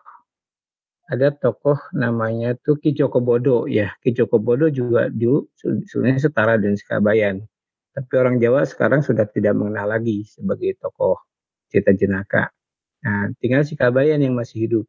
ada 1.07 1.31
tokoh 1.31 1.79
namanya 1.95 2.51
tuh 2.59 2.75
Ki 2.79 2.91
Joko 2.91 3.23
Bodo 3.23 3.63
ya. 3.67 3.95
Ki 4.03 4.11
Joko 4.11 4.39
Bodo 4.43 4.67
juga 4.67 5.07
dulu 5.07 5.47
sebenarnya 5.87 6.19
setara 6.27 6.59
dengan 6.59 6.75
Sekabayan. 6.75 7.47
Tapi 7.97 8.13
orang 8.13 8.37
Jawa 8.37 8.61
sekarang 8.61 9.01
sudah 9.01 9.25
tidak 9.25 9.57
mengenal 9.57 9.89
lagi 9.97 10.21
sebagai 10.29 10.77
tokoh 10.77 11.17
cerita 11.65 11.97
jenaka. 11.97 12.53
Nah, 13.01 13.33
tinggal 13.41 13.65
Sikabayan 13.65 14.21
yang 14.21 14.37
masih 14.37 14.69
hidup. 14.69 14.85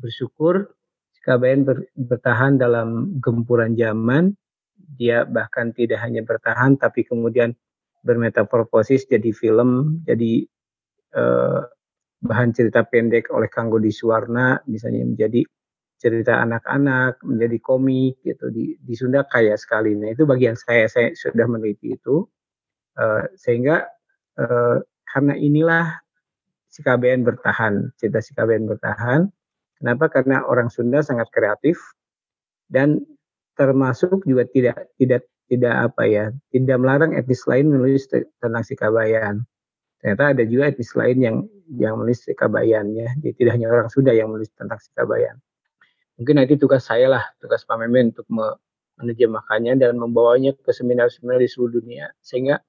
Bersyukur 0.00 0.72
Sikabayan 1.12 1.68
ber, 1.68 1.84
bertahan 1.92 2.56
dalam 2.56 3.20
gempuran 3.20 3.76
zaman. 3.76 4.32
Dia 4.96 5.28
bahkan 5.28 5.76
tidak 5.76 6.00
hanya 6.00 6.24
bertahan 6.24 6.80
tapi 6.80 7.04
kemudian 7.04 7.52
bermetaforfosis 8.00 9.04
jadi 9.04 9.36
film, 9.36 10.00
jadi 10.08 10.48
eh, 11.12 11.60
bahan 12.24 12.56
cerita 12.56 12.88
pendek 12.88 13.28
oleh 13.28 13.52
Kanggo 13.52 13.76
Suwarna 13.92 14.64
misalnya 14.64 15.04
menjadi 15.04 15.44
cerita 16.00 16.40
anak-anak, 16.40 17.20
menjadi 17.20 17.58
komik 17.60 18.24
gitu 18.24 18.48
di, 18.48 18.74
di 18.80 18.94
Sunda 18.96 19.22
kaya 19.28 19.54
sekali. 19.54 19.92
Nah 19.92 20.16
itu 20.16 20.24
bagian 20.24 20.56
saya 20.56 20.88
saya 20.88 21.12
sudah 21.12 21.44
meneliti 21.44 21.94
itu 21.94 22.24
uh, 22.96 23.22
sehingga 23.36 23.84
uh, 24.40 24.80
karena 25.04 25.34
inilah 25.36 25.86
si 26.72 26.80
KBN 26.80 27.22
bertahan, 27.28 27.92
cerita 28.00 28.24
si 28.24 28.32
KBN 28.32 28.64
bertahan. 28.64 29.28
Kenapa? 29.76 30.08
Karena 30.08 30.44
orang 30.48 30.72
Sunda 30.72 31.04
sangat 31.04 31.28
kreatif 31.30 31.76
dan 32.72 33.04
termasuk 33.60 34.24
juga 34.24 34.48
tidak 34.48 34.88
tidak 34.96 35.28
tidak 35.52 35.74
apa 35.92 36.02
ya, 36.08 36.24
tidak 36.54 36.76
melarang 36.80 37.12
etnis 37.12 37.44
lain 37.44 37.68
menulis 37.68 38.08
tentang 38.08 38.64
si 38.64 38.72
Kabayan 38.72 39.44
ternyata 40.00 40.32
ada 40.32 40.42
juga 40.48 40.72
etnis 40.72 40.92
lain 40.96 41.18
yang 41.20 41.36
yang 41.76 42.00
menulis 42.00 42.24
Sikabayan 42.24 42.88
ya. 42.96 43.08
Jadi 43.20 43.36
tidak 43.36 43.52
hanya 43.60 43.68
orang 43.68 43.88
Sunda 43.92 44.16
yang 44.16 44.32
menulis 44.32 44.48
tentang 44.56 44.80
Sikabayan. 44.80 45.36
Mungkin 46.20 46.36
nanti 46.36 46.60
tugas 46.60 46.84
saya 46.84 47.08
lah, 47.08 47.24
tugas 47.40 47.64
Pak 47.64 47.80
Memen 47.80 48.12
untuk 48.12 48.28
menerjemahkannya 48.28 49.80
dan 49.80 49.96
membawanya 49.96 50.52
ke 50.52 50.68
seminar-seminar 50.68 51.40
di 51.40 51.48
seluruh 51.48 51.80
dunia 51.80 52.12
sehingga 52.20 52.60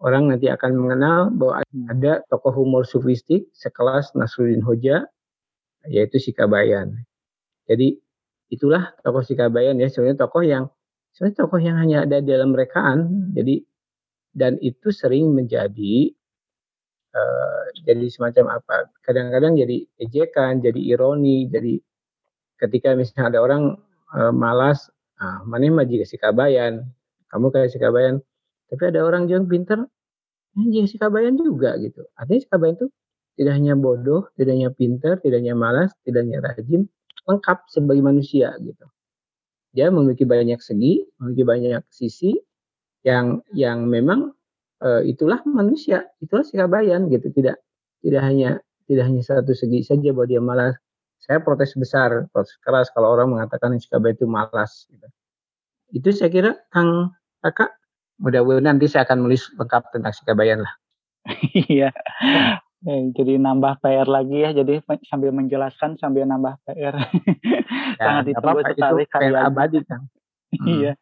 orang 0.00 0.32
nanti 0.32 0.48
akan 0.48 0.72
mengenal 0.80 1.28
bahwa 1.28 1.60
ada 1.92 2.24
tokoh 2.32 2.56
humor 2.56 2.88
sufistik 2.88 3.52
sekelas 3.52 4.16
Nasruddin 4.16 4.64
Hoja 4.64 5.04
yaitu 5.92 6.16
Sikabayan. 6.16 6.96
Jadi 7.68 8.00
itulah 8.48 8.96
tokoh 9.04 9.20
Sikabayan 9.20 9.76
ya 9.76 9.92
sebenarnya 9.92 10.24
tokoh 10.24 10.40
yang 10.40 10.64
sebenarnya 11.12 11.36
tokoh 11.36 11.60
yang 11.60 11.76
hanya 11.76 12.08
ada 12.08 12.24
dalam 12.24 12.56
rekaan. 12.56 13.28
Jadi 13.36 13.60
dan 14.32 14.56
itu 14.64 14.88
sering 14.88 15.36
menjadi 15.36 16.16
uh, 17.12 17.64
jadi 17.84 18.08
semacam 18.08 18.60
apa? 18.60 18.88
Kadang-kadang 19.04 19.56
jadi 19.56 19.84
ejekan, 20.00 20.64
jadi 20.64 20.80
ironi, 20.80 21.48
jadi 21.48 21.76
ketika 22.60 22.96
misalnya 22.96 23.36
ada 23.36 23.38
orang 23.44 23.62
uh, 24.16 24.32
malas, 24.32 24.88
ah, 25.20 25.44
mana 25.44 25.68
mah 25.72 25.86
jika 25.88 26.04
si 26.08 26.16
kabayan, 26.16 26.84
kamu 27.32 27.52
kayak 27.52 27.70
si 27.72 27.78
kabayan. 27.80 28.20
Tapi 28.66 28.82
ada 28.90 29.06
orang 29.06 29.30
yang 29.30 29.46
pinter, 29.46 29.86
eh, 30.58 30.66
jika 30.72 30.86
si 30.88 30.96
kabayan 30.98 31.38
juga 31.38 31.78
gitu. 31.78 32.02
Artinya 32.18 32.40
si 32.42 32.48
kabayan 32.50 32.74
itu 32.80 32.88
tidak 33.36 33.52
hanya 33.52 33.74
bodoh, 33.76 34.32
tidak 34.34 34.52
hanya 34.56 34.70
pinter, 34.72 35.20
tidak 35.20 35.44
hanya 35.44 35.54
malas, 35.54 35.92
tidak 36.02 36.24
hanya 36.24 36.40
rajin, 36.40 36.88
lengkap 37.28 37.58
sebagai 37.68 38.02
manusia 38.02 38.56
gitu. 38.64 38.86
Dia 39.76 39.92
memiliki 39.92 40.24
banyak 40.24 40.56
segi, 40.64 41.04
memiliki 41.20 41.44
banyak 41.44 41.82
sisi 41.92 42.32
yang 43.04 43.44
yang 43.52 43.84
memang 43.84 44.32
uh, 44.80 45.04
itulah 45.04 45.44
manusia, 45.44 46.08
itulah 46.24 46.42
sikabayan 46.48 47.12
gitu. 47.12 47.28
Tidak 47.28 47.56
tidak 48.00 48.22
hanya 48.24 48.50
tidak 48.88 49.04
hanya 49.04 49.20
satu 49.20 49.52
segi 49.52 49.84
saja 49.84 50.16
bahwa 50.16 50.26
dia 50.26 50.40
malas. 50.40 50.74
Saya 51.26 51.42
protes 51.42 51.74
besar, 51.74 52.30
protes 52.30 52.54
keras 52.62 52.86
kalau 52.94 53.10
orang 53.10 53.34
mengatakan 53.34 53.74
sikabayan 53.82 54.14
itu 54.14 54.30
malas. 54.30 54.86
Gitu. 54.86 55.06
Itu 55.90 56.08
saya 56.14 56.30
kira 56.30 56.50
Kang 56.70 57.10
Kakak, 57.42 57.74
mudah-mudahan 58.22 58.78
nanti 58.78 58.86
saya 58.86 59.02
akan 59.02 59.26
menulis 59.26 59.50
lengkap 59.58 59.90
tentang 59.90 60.14
sikabayan 60.14 60.62
lah. 60.62 60.74
Iya. 61.66 61.90
Eh, 62.86 63.02
jadi 63.18 63.42
nambah 63.42 63.82
PR 63.82 64.06
lagi 64.06 64.46
ya. 64.46 64.54
Jadi 64.54 64.78
sambil 65.10 65.34
menjelaskan 65.34 65.98
sambil 65.98 66.22
nambah 66.30 66.54
PR. 66.62 66.94
Sangat 67.98 68.22
Ya, 68.22 68.26
ditunggu 68.30 68.62
apa-apa, 68.62 68.70
sekali 68.70 69.02
itu 69.02 69.18
PR 69.18 69.34
abadi 69.42 69.78
Kang. 69.82 70.04
Iya. 70.62 70.94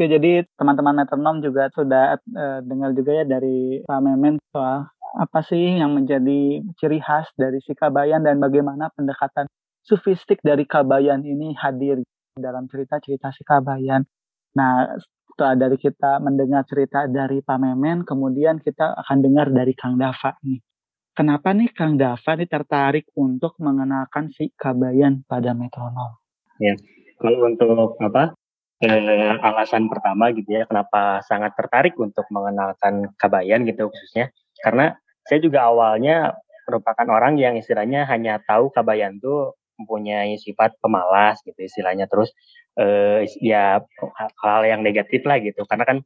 Oke, 0.00 0.08
jadi 0.08 0.48
teman-teman 0.56 1.04
metronom 1.04 1.44
juga 1.44 1.68
sudah 1.76 2.16
eh, 2.16 2.64
dengar 2.64 2.96
juga 2.96 3.20
ya 3.20 3.24
dari 3.28 3.84
Pak 3.84 4.00
Memen 4.00 4.40
soal 4.48 4.88
apa 5.12 5.44
sih 5.44 5.76
yang 5.76 5.92
menjadi 5.92 6.64
ciri 6.80 7.04
khas 7.04 7.28
dari 7.36 7.60
si 7.60 7.76
Kabayan 7.76 8.24
dan 8.24 8.40
bagaimana 8.40 8.88
pendekatan 8.96 9.44
sufistik 9.84 10.40
dari 10.40 10.64
Kabayan 10.64 11.20
ini 11.20 11.52
hadir 11.52 12.00
dalam 12.32 12.64
cerita-cerita 12.72 13.28
si 13.36 13.44
Kabayan. 13.44 14.08
Nah, 14.56 14.96
setelah 15.04 15.68
dari 15.68 15.76
kita 15.76 16.16
mendengar 16.24 16.64
cerita 16.64 17.04
dari 17.04 17.44
Pak 17.44 17.60
Memen, 17.60 18.08
kemudian 18.08 18.56
kita 18.56 18.96
akan 19.04 19.20
dengar 19.20 19.52
dari 19.52 19.76
Kang 19.76 20.00
Dava 20.00 20.32
nih. 20.40 20.64
Kenapa 21.12 21.52
nih 21.52 21.76
Kang 21.76 22.00
Dava 22.00 22.40
nih 22.40 22.48
tertarik 22.48 23.04
untuk 23.20 23.52
mengenalkan 23.60 24.32
si 24.32 24.48
Kabayan 24.56 25.28
pada 25.28 25.52
metronom? 25.52 26.16
Ya, 26.56 26.72
kalau 27.20 27.52
untuk 27.52 28.00
apa 28.00 28.32
eh, 28.80 29.34
alasan 29.40 29.88
pertama 29.92 30.32
gitu 30.32 30.48
ya, 30.50 30.64
kenapa 30.68 31.20
sangat 31.24 31.52
tertarik 31.56 31.94
untuk 32.00 32.24
mengenalkan 32.32 33.12
Kabayan 33.20 33.64
gitu 33.68 33.88
khususnya, 33.92 34.32
karena 34.64 34.96
saya 35.28 35.38
juga 35.44 35.68
awalnya 35.68 36.34
merupakan 36.70 37.06
orang 37.10 37.34
yang 37.38 37.54
istilahnya 37.58 38.06
hanya 38.06 38.38
tahu 38.46 38.70
Kabayan 38.70 39.18
tuh 39.18 39.58
mempunyai 39.80 40.36
sifat 40.36 40.76
pemalas 40.78 41.40
gitu 41.42 41.56
istilahnya. 41.56 42.06
Terus 42.06 42.30
eh, 42.78 43.24
ya 43.40 43.80
hal-hal 44.16 44.62
yang 44.68 44.80
negatif 44.84 45.24
lah 45.24 45.40
gitu. 45.40 45.64
Karena 45.66 45.84
kan 45.88 45.98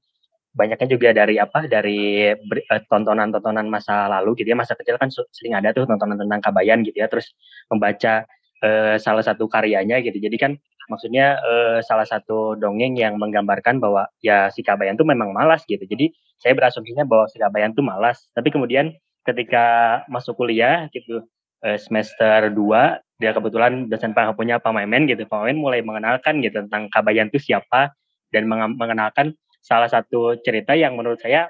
banyaknya 0.54 0.86
juga 0.86 1.10
dari 1.10 1.36
apa 1.42 1.66
dari 1.66 2.30
eh, 2.30 2.82
tontonan-tontonan 2.86 3.66
masa 3.66 4.06
lalu 4.06 4.38
gitu 4.42 4.54
ya 4.54 4.58
masa 4.58 4.78
kecil 4.78 4.94
kan 5.02 5.10
sering 5.10 5.58
ada 5.58 5.74
tuh 5.74 5.84
tontonan 5.84 6.16
tentang 6.16 6.40
Kabayan 6.40 6.86
gitu 6.86 6.96
ya. 6.96 7.10
Terus 7.10 7.34
membaca 7.68 8.24
eh, 8.62 8.96
salah 9.02 9.24
satu 9.26 9.50
karyanya 9.50 10.00
gitu. 10.06 10.16
Jadi 10.22 10.36
kan 10.40 10.52
maksudnya 10.90 11.40
eh, 11.40 11.78
salah 11.84 12.04
satu 12.06 12.56
dongeng 12.58 12.96
yang 12.98 13.16
menggambarkan 13.16 13.78
bahwa 13.82 14.08
ya 14.20 14.48
si 14.52 14.60
Kabayan 14.60 14.96
tuh 14.98 15.08
memang 15.08 15.32
malas 15.32 15.64
gitu. 15.64 15.82
Jadi 15.82 16.12
saya 16.40 16.52
berasumsinya 16.56 17.04
bahwa 17.08 17.26
si 17.30 17.36
Kabayan 17.40 17.72
tuh 17.72 17.84
malas. 17.84 18.28
Tapi 18.36 18.52
kemudian 18.52 18.92
ketika 19.24 20.00
masuk 20.12 20.36
kuliah 20.36 20.88
gitu 20.92 21.24
eh, 21.64 21.78
semester 21.80 22.52
2 22.52 23.22
dia 23.22 23.30
kebetulan 23.30 23.86
dosen 23.86 24.12
punya 24.12 24.58
Pak 24.58 24.72
Maimen 24.74 25.06
gitu. 25.06 25.24
Pak 25.24 25.44
Maimen 25.44 25.60
mulai 25.62 25.80
mengenalkan 25.80 26.42
gitu 26.42 26.66
tentang 26.66 26.90
Kabayan 26.90 27.30
itu 27.30 27.40
siapa 27.40 27.94
dan 28.34 28.50
mengenalkan 28.50 29.38
salah 29.62 29.88
satu 29.88 30.36
cerita 30.42 30.76
yang 30.76 30.98
menurut 30.98 31.22
saya 31.22 31.48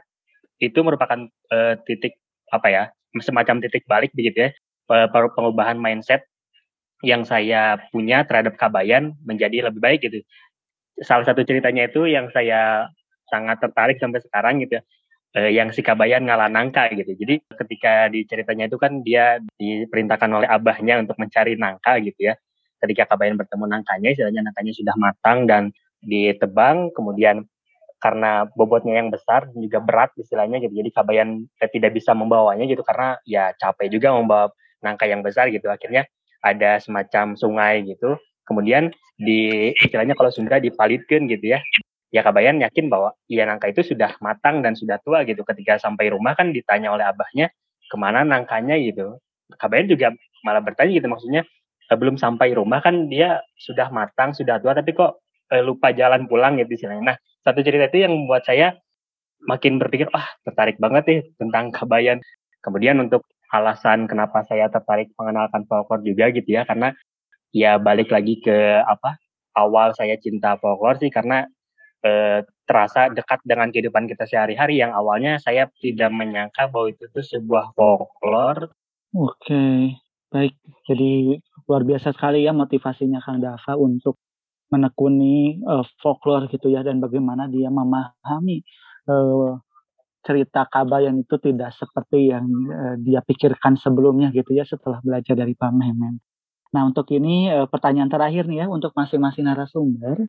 itu 0.63 0.79
merupakan 0.87 1.27
uh, 1.51 1.75
titik 1.83 2.15
apa 2.53 2.69
ya 2.71 2.83
semacam 3.19 3.59
titik 3.59 3.83
balik 3.91 4.15
begitu 4.15 4.47
ya 4.47 4.51
pengubahan 5.35 5.81
mindset 5.81 6.23
yang 7.05 7.29
saya 7.29 7.79
punya 7.93 8.25
terhadap 8.25 8.57
Kabayan 8.57 9.15
menjadi 9.23 9.69
lebih 9.71 9.81
baik 9.85 10.01
gitu 10.09 10.25
salah 11.03 11.27
satu 11.27 11.43
ceritanya 11.43 11.91
itu 11.91 12.07
yang 12.07 12.31
saya 12.31 12.87
sangat 13.27 13.59
tertarik 13.59 13.99
sampai 13.99 14.23
sekarang 14.23 14.63
gitu 14.63 14.79
ya 14.79 14.83
eh, 15.35 15.51
yang 15.51 15.75
si 15.75 15.83
Kabayan 15.83 16.25
ngalah 16.25 16.49
nangka 16.49 16.87
gitu. 16.95 17.13
Jadi 17.19 17.43
ketika 17.43 18.09
di 18.09 18.23
ceritanya 18.25 18.71
itu 18.71 18.79
kan 18.79 19.03
dia 19.03 19.43
diperintahkan 19.59 20.31
oleh 20.31 20.49
abahnya 20.49 21.03
untuk 21.03 21.19
mencari 21.19 21.59
nangka 21.59 21.99
gitu 22.01 22.31
ya. 22.31 22.35
Ketika 22.79 23.11
Kabayan 23.11 23.35
bertemu 23.41 23.65
nangkanya, 23.67 24.09
istilahnya 24.13 24.43
nangkanya 24.47 24.73
sudah 24.77 24.95
matang 25.01 25.39
dan 25.49 25.63
ditebang, 26.05 26.93
kemudian 26.93 27.49
karena 27.97 28.45
bobotnya 28.53 29.01
yang 29.01 29.09
besar 29.09 29.49
dan 29.49 29.59
juga 29.65 29.81
berat 29.81 30.13
istilahnya 30.21 30.61
gitu. 30.63 30.77
Jadi 30.77 30.91
Kabayan 30.95 31.29
eh, 31.59 31.71
tidak 31.73 31.97
bisa 31.97 32.15
membawanya 32.15 32.65
gitu 32.71 32.87
karena 32.87 33.19
ya 33.27 33.51
capek 33.59 33.91
juga 33.91 34.15
membawa 34.15 34.53
nangka 34.85 35.09
yang 35.09 35.25
besar 35.25 35.51
gitu. 35.51 35.67
Akhirnya 35.67 36.07
ada 36.45 36.77
semacam 36.79 37.33
sungai 37.35 37.89
gitu. 37.89 38.21
Kemudian 38.45 38.93
di 39.17 39.73
istilahnya 39.81 40.13
kalau 40.13 40.29
Sunda 40.29 40.61
dipalitkan 40.61 41.25
gitu 41.25 41.57
ya 41.57 41.65
ya 42.15 42.23
Kabayan 42.23 42.63
yakin 42.63 42.87
bahwa 42.87 43.11
iya 43.27 43.43
nangka 43.43 43.75
itu 43.75 43.83
sudah 43.83 44.15
matang 44.23 44.63
dan 44.63 44.79
sudah 44.79 45.03
tua 45.03 45.27
gitu. 45.27 45.43
Ketika 45.43 45.83
sampai 45.83 46.15
rumah 46.15 46.39
kan 46.39 46.55
ditanya 46.55 46.95
oleh 46.95 47.03
abahnya 47.03 47.51
ke 47.91 47.97
mana 47.99 48.23
nangkanya 48.23 48.79
gitu. 48.79 49.19
Kabayan 49.59 49.91
juga 49.91 50.15
malah 50.47 50.63
bertanya 50.63 50.93
gitu 50.95 51.09
maksudnya 51.11 51.43
e, 51.91 51.93
belum 51.97 52.21
sampai 52.21 52.55
rumah 52.55 52.85
kan 52.85 53.11
dia 53.11 53.43
sudah 53.59 53.91
matang, 53.91 54.31
sudah 54.31 54.63
tua 54.63 54.79
tapi 54.79 54.95
kok 54.95 55.25
e, 55.51 55.59
lupa 55.65 55.91
jalan 55.91 56.31
pulang 56.31 56.55
gitu 56.63 56.79
istilahnya. 56.79 57.15
Nah, 57.15 57.17
satu 57.43 57.61
cerita 57.67 57.91
itu 57.91 58.07
yang 58.07 58.15
membuat 58.15 58.47
saya 58.47 58.79
makin 59.45 59.77
berpikir, 59.77 60.09
wah 60.15 60.25
tertarik 60.47 60.79
banget 60.79 61.05
nih 61.11 61.21
tentang 61.37 61.75
Kabayan. 61.75 62.23
Kemudian 62.65 62.97
untuk 63.03 63.27
alasan 63.55 64.11
kenapa 64.11 64.43
saya 64.43 64.67
tertarik 64.67 65.15
mengenalkan 65.15 65.63
folklore 65.71 66.03
juga 66.03 66.35
gitu 66.35 66.51
ya, 66.51 66.67
karena 66.67 66.91
ya 67.55 67.79
balik 67.79 68.11
lagi 68.11 68.43
ke 68.43 68.83
apa 68.83 69.15
awal 69.55 69.95
saya 69.95 70.19
cinta 70.19 70.59
folklore 70.59 70.99
sih. 70.99 71.15
Karena 71.15 71.47
eh, 72.03 72.43
terasa 72.69 73.13
dekat 73.13 73.41
dengan 73.47 73.71
kehidupan 73.71 74.11
kita 74.11 74.27
sehari-hari. 74.29 74.81
Yang 74.83 74.93
awalnya 74.97 75.33
saya 75.41 75.69
tidak 75.79 76.11
menyangka 76.13 76.69
bahwa 76.69 76.91
itu 76.91 77.07
tuh 77.13 77.25
sebuah 77.25 77.73
folklore. 77.77 78.73
Oke, 79.15 79.95
baik. 80.33 80.59
Jadi 80.91 81.39
luar 81.65 81.83
biasa 81.87 82.13
sekali 82.13 82.45
ya 82.45 82.53
motivasinya 82.53 83.23
Kang 83.23 83.41
Dava 83.41 83.73
untuk 83.79 84.19
menekuni 84.73 85.63
uh, 85.65 85.87
folklore 86.03 86.51
gitu 86.51 86.73
ya. 86.73 86.83
Dan 86.83 86.99
bagaimana 86.99 87.47
dia 87.47 87.71
memahami 87.71 88.65
uh, 89.09 89.57
cerita 90.25 90.65
Kabayan 90.67 91.21
itu 91.21 91.37
tidak 91.39 91.77
seperti 91.77 92.33
yang 92.33 92.49
uh, 92.73 92.97
dia 92.97 93.21
pikirkan 93.21 93.77
sebelumnya 93.77 94.33
gitu 94.33 94.57
ya 94.57 94.65
setelah 94.65 94.99
belajar 95.05 95.37
dari 95.37 95.53
Pak 95.53 95.71
Memen. 95.71 96.19
Nah 96.73 96.83
untuk 96.89 97.07
ini 97.13 97.53
uh, 97.53 97.69
pertanyaan 97.69 98.09
terakhir 98.09 98.49
nih 98.49 98.65
ya 98.65 98.67
untuk 98.67 98.97
masing-masing 98.97 99.45
narasumber 99.45 100.27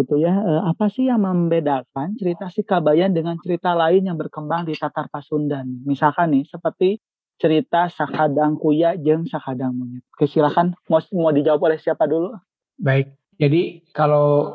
gitu 0.00 0.16
ya. 0.20 0.32
Eh, 0.32 0.62
apa 0.64 0.88
sih 0.88 1.08
yang 1.08 1.20
membedakan 1.20 2.16
cerita 2.16 2.48
si 2.48 2.64
Kabayan 2.64 3.12
dengan 3.12 3.36
cerita 3.40 3.76
lain 3.76 4.08
yang 4.08 4.16
berkembang 4.16 4.64
di 4.64 4.74
Tatar 4.76 5.12
Pasundan? 5.12 5.84
Misalkan 5.84 6.32
nih 6.32 6.44
seperti 6.48 6.96
cerita 7.36 7.90
Sakadang 7.90 8.56
Kuya 8.56 8.96
jeng 8.96 9.26
Sakadang 9.26 9.74
Monyet. 9.74 10.06
Oke, 10.14 10.30
silakan 10.30 10.78
mau, 10.86 11.02
mau 11.12 11.32
dijawab 11.34 11.72
oleh 11.72 11.78
siapa 11.80 12.06
dulu? 12.06 12.32
Baik. 12.78 13.12
Jadi 13.36 13.82
kalau 13.90 14.54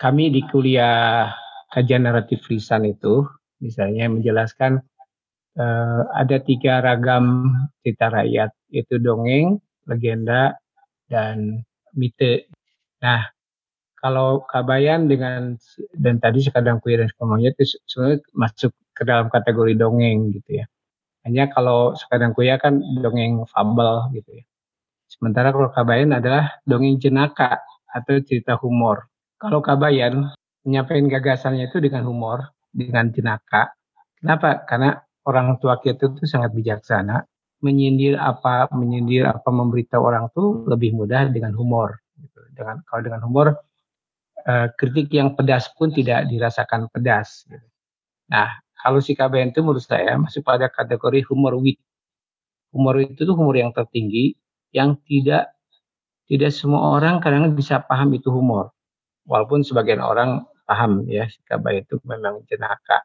kami 0.00 0.32
di 0.32 0.42
kuliah 0.48 1.30
kajian 1.70 2.06
naratif 2.06 2.46
lisan 2.48 2.88
itu 2.88 3.26
misalnya 3.62 4.10
menjelaskan 4.10 4.82
uh, 5.58 6.02
ada 6.14 6.36
tiga 6.42 6.82
ragam 6.82 7.50
cerita 7.82 8.10
rakyat 8.10 8.50
yaitu 8.70 8.98
dongeng, 8.98 9.62
legenda, 9.86 10.58
dan 11.06 11.62
mite. 11.94 12.50
Nah, 13.04 13.30
kalau 13.98 14.44
Kabayan 14.44 15.06
dengan 15.06 15.56
dan 15.96 16.18
tadi 16.20 16.44
sekadang 16.44 16.82
kuya 16.82 17.06
dan 17.06 17.08
semuanya 17.14 17.54
itu 17.56 17.78
sebenarnya 17.88 18.18
masuk 18.34 18.72
ke 18.94 19.02
dalam 19.06 19.26
kategori 19.30 19.74
dongeng 19.78 20.34
gitu 20.34 20.60
ya. 20.62 20.66
Hanya 21.24 21.48
kalau 21.48 21.96
sekadang 21.96 22.36
kuya 22.36 22.60
kan 22.60 22.80
dongeng 23.00 23.48
fabel 23.48 24.12
gitu 24.12 24.42
ya. 24.42 24.44
Sementara 25.08 25.54
kalau 25.54 25.70
Kabayan 25.72 26.12
adalah 26.12 26.60
dongeng 26.66 27.00
jenaka 27.00 27.62
atau 27.88 28.18
cerita 28.20 28.58
humor. 28.58 29.08
Kalau 29.38 29.62
Kabayan 29.62 30.34
menyampaikan 30.66 31.06
gagasannya 31.06 31.70
itu 31.70 31.78
dengan 31.78 32.08
humor, 32.08 32.53
dengan 32.74 33.14
jenaka. 33.14 33.70
Kenapa? 34.18 34.66
Karena 34.66 34.98
orang 35.30 35.62
tua 35.62 35.78
kita 35.78 36.10
itu 36.10 36.26
sangat 36.26 36.50
bijaksana. 36.50 37.22
Menyindir 37.62 38.20
apa, 38.20 38.68
menyindir 38.74 39.24
apa, 39.24 39.48
memberitahu 39.48 40.02
orang 40.02 40.28
tuh 40.34 40.66
lebih 40.68 40.92
mudah 40.92 41.30
dengan 41.32 41.54
humor. 41.56 41.96
Gitu. 42.18 42.40
Dengan 42.52 42.82
kalau 42.84 43.00
dengan 43.00 43.22
humor 43.24 43.46
uh, 44.44 44.68
kritik 44.76 45.08
yang 45.14 45.32
pedas 45.32 45.72
pun 45.72 45.94
tidak 45.94 46.28
dirasakan 46.28 46.92
pedas. 46.92 47.48
Gitu. 47.48 47.64
Nah, 48.28 48.52
kalau 48.84 49.00
si 49.00 49.16
KBN 49.16 49.56
itu 49.56 49.64
menurut 49.64 49.80
saya 49.80 50.20
masuk 50.20 50.44
pada 50.44 50.68
kategori 50.68 51.24
humor 51.32 51.56
wit. 51.56 51.80
Humor 52.76 53.00
itu 53.00 53.24
tuh 53.24 53.32
humor 53.38 53.56
yang 53.56 53.72
tertinggi 53.72 54.34
yang 54.74 54.98
tidak 55.06 55.54
tidak 56.26 56.50
semua 56.50 56.98
orang 56.98 57.22
kadang 57.22 57.48
bisa 57.54 57.80
paham 57.80 58.12
itu 58.12 58.28
humor. 58.28 58.74
Walaupun 59.24 59.64
sebagian 59.64 60.04
orang 60.04 60.44
paham 60.64 61.04
ya 61.08 61.28
si 61.28 61.40
KBN 61.44 61.84
itu 61.84 61.96
memang 62.04 62.44
jenaka. 62.48 63.04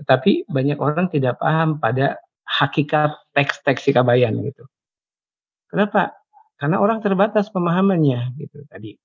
Tetapi 0.00 0.48
banyak 0.48 0.78
orang 0.80 1.12
tidak 1.12 1.36
paham 1.40 1.76
pada 1.76 2.20
hakikat 2.46 3.16
teks-teks 3.36 3.84
si 3.84 3.90
Kabayan 3.92 4.40
gitu. 4.44 4.64
Kenapa? 5.68 6.16
Karena 6.60 6.80
orang 6.80 7.00
terbatas 7.00 7.48
pemahamannya 7.52 8.36
gitu 8.36 8.64
tadi. 8.68 8.96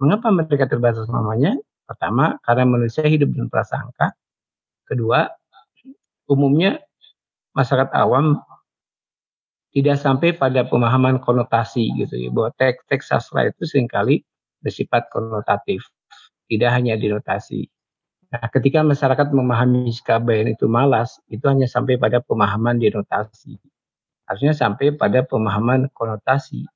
Mengapa 0.00 0.32
mereka 0.32 0.68
terbatas 0.68 1.08
namanya? 1.08 1.56
Pertama, 1.84 2.40
karena 2.40 2.64
manusia 2.64 3.04
hidup 3.04 3.28
dengan 3.36 3.52
prasangka. 3.52 4.16
Kedua, 4.88 5.28
umumnya 6.28 6.80
masyarakat 7.52 7.92
awam 7.92 8.40
tidak 9.74 9.98
sampai 9.98 10.30
pada 10.32 10.64
pemahaman 10.64 11.18
konotasi 11.18 11.90
gitu 11.98 12.14
ya 12.14 12.30
bahwa 12.30 12.54
teks-teks 12.56 13.10
sastra 13.10 13.50
itu 13.50 13.66
sering 13.66 13.90
kali 13.90 14.22
bersifat 14.62 15.10
konotatif 15.10 15.82
tidak 16.50 16.70
hanya 16.74 16.94
dinotasi 16.98 17.68
nah 18.32 18.46
ketika 18.50 18.82
masyarakat 18.82 19.30
memahami 19.30 19.92
SKBN 19.94 20.58
itu 20.58 20.66
malas 20.66 21.20
itu 21.30 21.44
hanya 21.46 21.70
sampai 21.70 22.00
pada 22.00 22.18
pemahaman 22.18 22.80
dinotasi 22.80 23.56
harusnya 24.26 24.56
sampai 24.56 24.96
pada 24.96 25.22
pemahaman 25.22 25.92
konotasi 25.92 26.66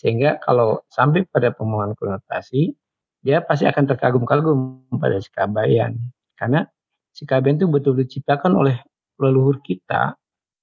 sehingga 0.00 0.40
kalau 0.40 0.80
sampai 0.88 1.28
pada 1.28 1.52
pemahaman 1.52 1.92
konotasi, 1.92 2.72
dia 3.20 3.44
pasti 3.44 3.68
akan 3.68 3.84
terkagum-kagum 3.84 4.88
pada 4.96 5.20
Kabayan. 5.28 6.00
Karena 6.40 6.64
Kabayan 7.12 7.60
itu 7.60 7.68
betul-betul 7.68 8.24
diciptakan 8.24 8.56
oleh 8.56 8.80
leluhur 9.20 9.60
kita 9.60 10.16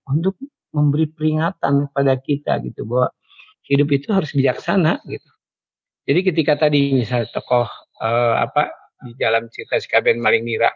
untuk 0.10 0.42
memberi 0.74 1.06
peringatan 1.06 1.86
kepada 1.94 2.18
kita 2.18 2.58
gitu 2.66 2.90
bahwa 2.90 3.14
hidup 3.70 3.94
itu 3.94 4.10
harus 4.10 4.34
bijaksana 4.34 5.06
gitu. 5.06 5.30
Jadi 6.10 6.20
ketika 6.34 6.58
tadi 6.58 6.98
misalnya 6.98 7.30
tokoh 7.30 7.70
eh, 8.02 8.36
apa 8.42 8.70
di 9.06 9.14
dalam 9.18 9.46
cerita 9.54 9.78
si 9.78 9.88
Kaben 9.90 10.18
Maling 10.18 10.46
Nira. 10.46 10.72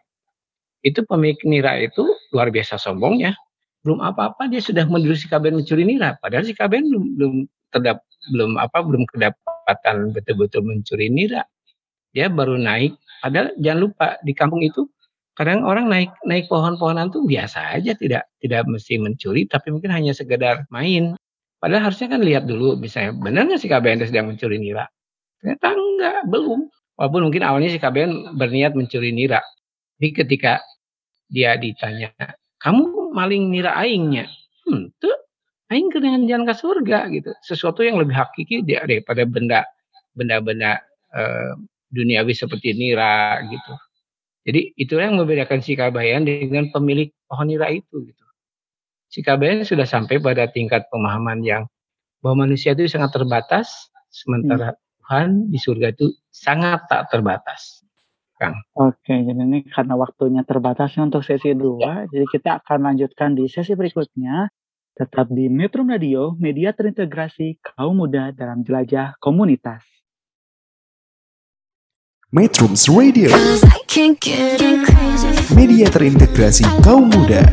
Itu 0.81 1.05
pemilik 1.05 1.37
Nira 1.45 1.77
itu 1.81 2.05
luar 2.33 2.49
biasa 2.49 2.77
sombongnya. 2.77 3.33
Belum 3.81 4.01
apa-apa 4.01 4.45
dia 4.45 4.61
sudah 4.61 4.85
menuduh 4.85 5.17
si 5.17 5.25
Kaben 5.25 5.57
mencuri 5.57 5.85
Nira, 5.85 6.17
padahal 6.21 6.45
si 6.45 6.53
Kaben 6.53 6.85
belum 6.89 7.05
belum 7.17 7.33
terdap, 7.73 8.05
belum 8.33 8.61
apa 8.61 8.77
belum 8.85 9.09
kedapatan 9.09 10.13
betul-betul 10.13 10.61
mencuri 10.61 11.09
Nira. 11.09 11.41
Dia 12.13 12.29
baru 12.29 12.59
naik, 12.59 12.93
padahal 13.25 13.55
jangan 13.57 13.79
lupa 13.81 14.07
di 14.21 14.33
kampung 14.35 14.61
itu 14.61 14.85
kadang 15.33 15.63
orang 15.63 15.87
naik 15.87 16.11
naik 16.27 16.51
pohon-pohonan 16.51 17.09
tuh 17.09 17.23
biasa 17.23 17.79
aja 17.79 17.95
tidak 17.95 18.27
tidak 18.43 18.67
mesti 18.67 18.99
mencuri 18.99 19.47
tapi 19.47 19.73
mungkin 19.73 19.89
hanya 19.89 20.13
sekedar 20.13 20.67
main. 20.69 21.17
Padahal 21.61 21.89
harusnya 21.89 22.17
kan 22.17 22.21
lihat 22.25 22.49
dulu 22.49 22.77
misalnya 22.77 23.17
benar 23.17 23.45
nggak 23.49 23.61
si 23.61 23.69
KBN 23.69 24.05
sedang 24.05 24.33
mencuri 24.33 24.57
nira? 24.57 24.85
Ternyata 25.41 25.67
enggak 25.73 26.21
belum 26.29 26.61
walaupun 27.01 27.33
mungkin 27.33 27.41
awalnya 27.41 27.73
si 27.73 27.81
KBN 27.81 28.37
berniat 28.37 28.77
mencuri 28.77 29.09
nira 29.09 29.41
tapi 29.97 30.13
ketika 30.13 30.61
dia 31.33 31.57
ditanya 31.57 32.13
kamu 32.61 33.09
maling 33.17 33.49
nira 33.49 33.73
aingnya 33.73 34.29
hmm 34.69 34.93
tuh 35.01 35.17
aing 35.73 35.89
dengan 35.89 36.29
jalan 36.29 36.45
ke 36.45 36.53
surga 36.53 37.09
gitu 37.09 37.33
sesuatu 37.41 37.81
yang 37.81 37.97
lebih 37.97 38.13
hakiki 38.13 38.61
daripada 38.61 39.25
benda 39.25 39.65
benda-benda 40.13 40.77
uh, 41.17 41.57
duniawi 41.89 42.37
seperti 42.37 42.77
nira 42.77 43.41
gitu 43.49 43.73
jadi 44.41 44.73
itu 44.73 44.97
yang 44.97 45.21
membedakan 45.21 45.61
si 45.61 45.77
Kabayan 45.77 46.25
dengan 46.25 46.73
pemilik 46.73 47.13
pohon 47.29 47.45
nira 47.45 47.69
itu 47.69 48.01
gitu. 48.01 48.25
Si 49.11 49.21
Kabayan 49.21 49.61
sudah 49.61 49.85
sampai 49.85 50.17
pada 50.17 50.49
tingkat 50.49 50.89
pemahaman 50.89 51.45
yang 51.45 51.63
bahwa 52.25 52.49
manusia 52.49 52.73
itu 52.73 52.89
sangat 52.89 53.13
terbatas, 53.13 53.69
sementara 54.09 54.73
hmm. 54.73 54.81
Tuhan 55.11 55.51
di 55.51 55.59
surga 55.59 55.91
itu 55.91 56.07
sangat 56.31 56.87
tak 56.87 57.11
terbatas. 57.11 57.83
Kang. 58.39 58.55
Oke, 58.79 59.11
jadi 59.11 59.43
ini 59.43 59.67
karena 59.67 59.99
waktunya 59.99 60.39
terbatas 60.47 60.95
untuk 60.95 61.19
sesi 61.19 61.51
dua, 61.51 62.07
ya. 62.07 62.15
jadi 62.15 62.25
kita 62.31 62.63
akan 62.63 62.79
lanjutkan 62.87 63.35
di 63.35 63.43
sesi 63.51 63.75
berikutnya. 63.75 64.47
Tetap 64.95 65.27
di 65.27 65.51
Metro 65.51 65.83
Radio, 65.83 66.31
media 66.39 66.71
terintegrasi 66.71 67.59
kaum 67.59 67.99
muda 67.99 68.31
dalam 68.31 68.63
jelajah 68.63 69.19
komunitas. 69.19 69.83
Metrums 72.31 72.87
Radio 72.87 73.35
Media 75.51 75.91
terintegrasi 75.91 76.63
kaum 76.79 77.11
muda 77.11 77.43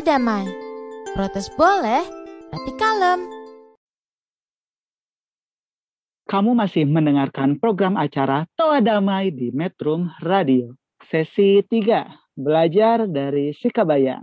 damai 0.00 0.69
Protes 1.10 1.50
boleh, 1.58 2.06
tapi 2.54 2.70
kalem 2.78 3.26
Kamu 6.30 6.54
masih 6.54 6.86
mendengarkan 6.86 7.58
program 7.58 7.98
acara 7.98 8.46
Toa 8.54 8.78
Damai 8.78 9.34
di 9.34 9.50
Metrum 9.50 10.06
Radio 10.22 10.78
Sesi 11.10 11.66
3 11.66 12.38
Belajar 12.38 13.10
dari 13.10 13.50
Sikabayang 13.50 14.22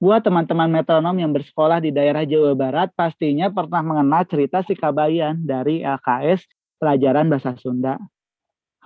Buat 0.00 0.24
teman-teman 0.24 0.72
metronom 0.72 1.12
yang 1.20 1.36
bersekolah 1.36 1.84
di 1.84 1.92
daerah 1.92 2.24
Jawa 2.24 2.56
Barat 2.56 2.88
pastinya 2.96 3.52
pernah 3.52 3.84
mengenal 3.84 4.24
cerita 4.24 4.64
si 4.64 4.72
Kabayan 4.72 5.44
dari 5.44 5.84
LKS 5.84 6.46
pelajaran 6.80 7.28
bahasa 7.28 7.52
Sunda. 7.58 7.98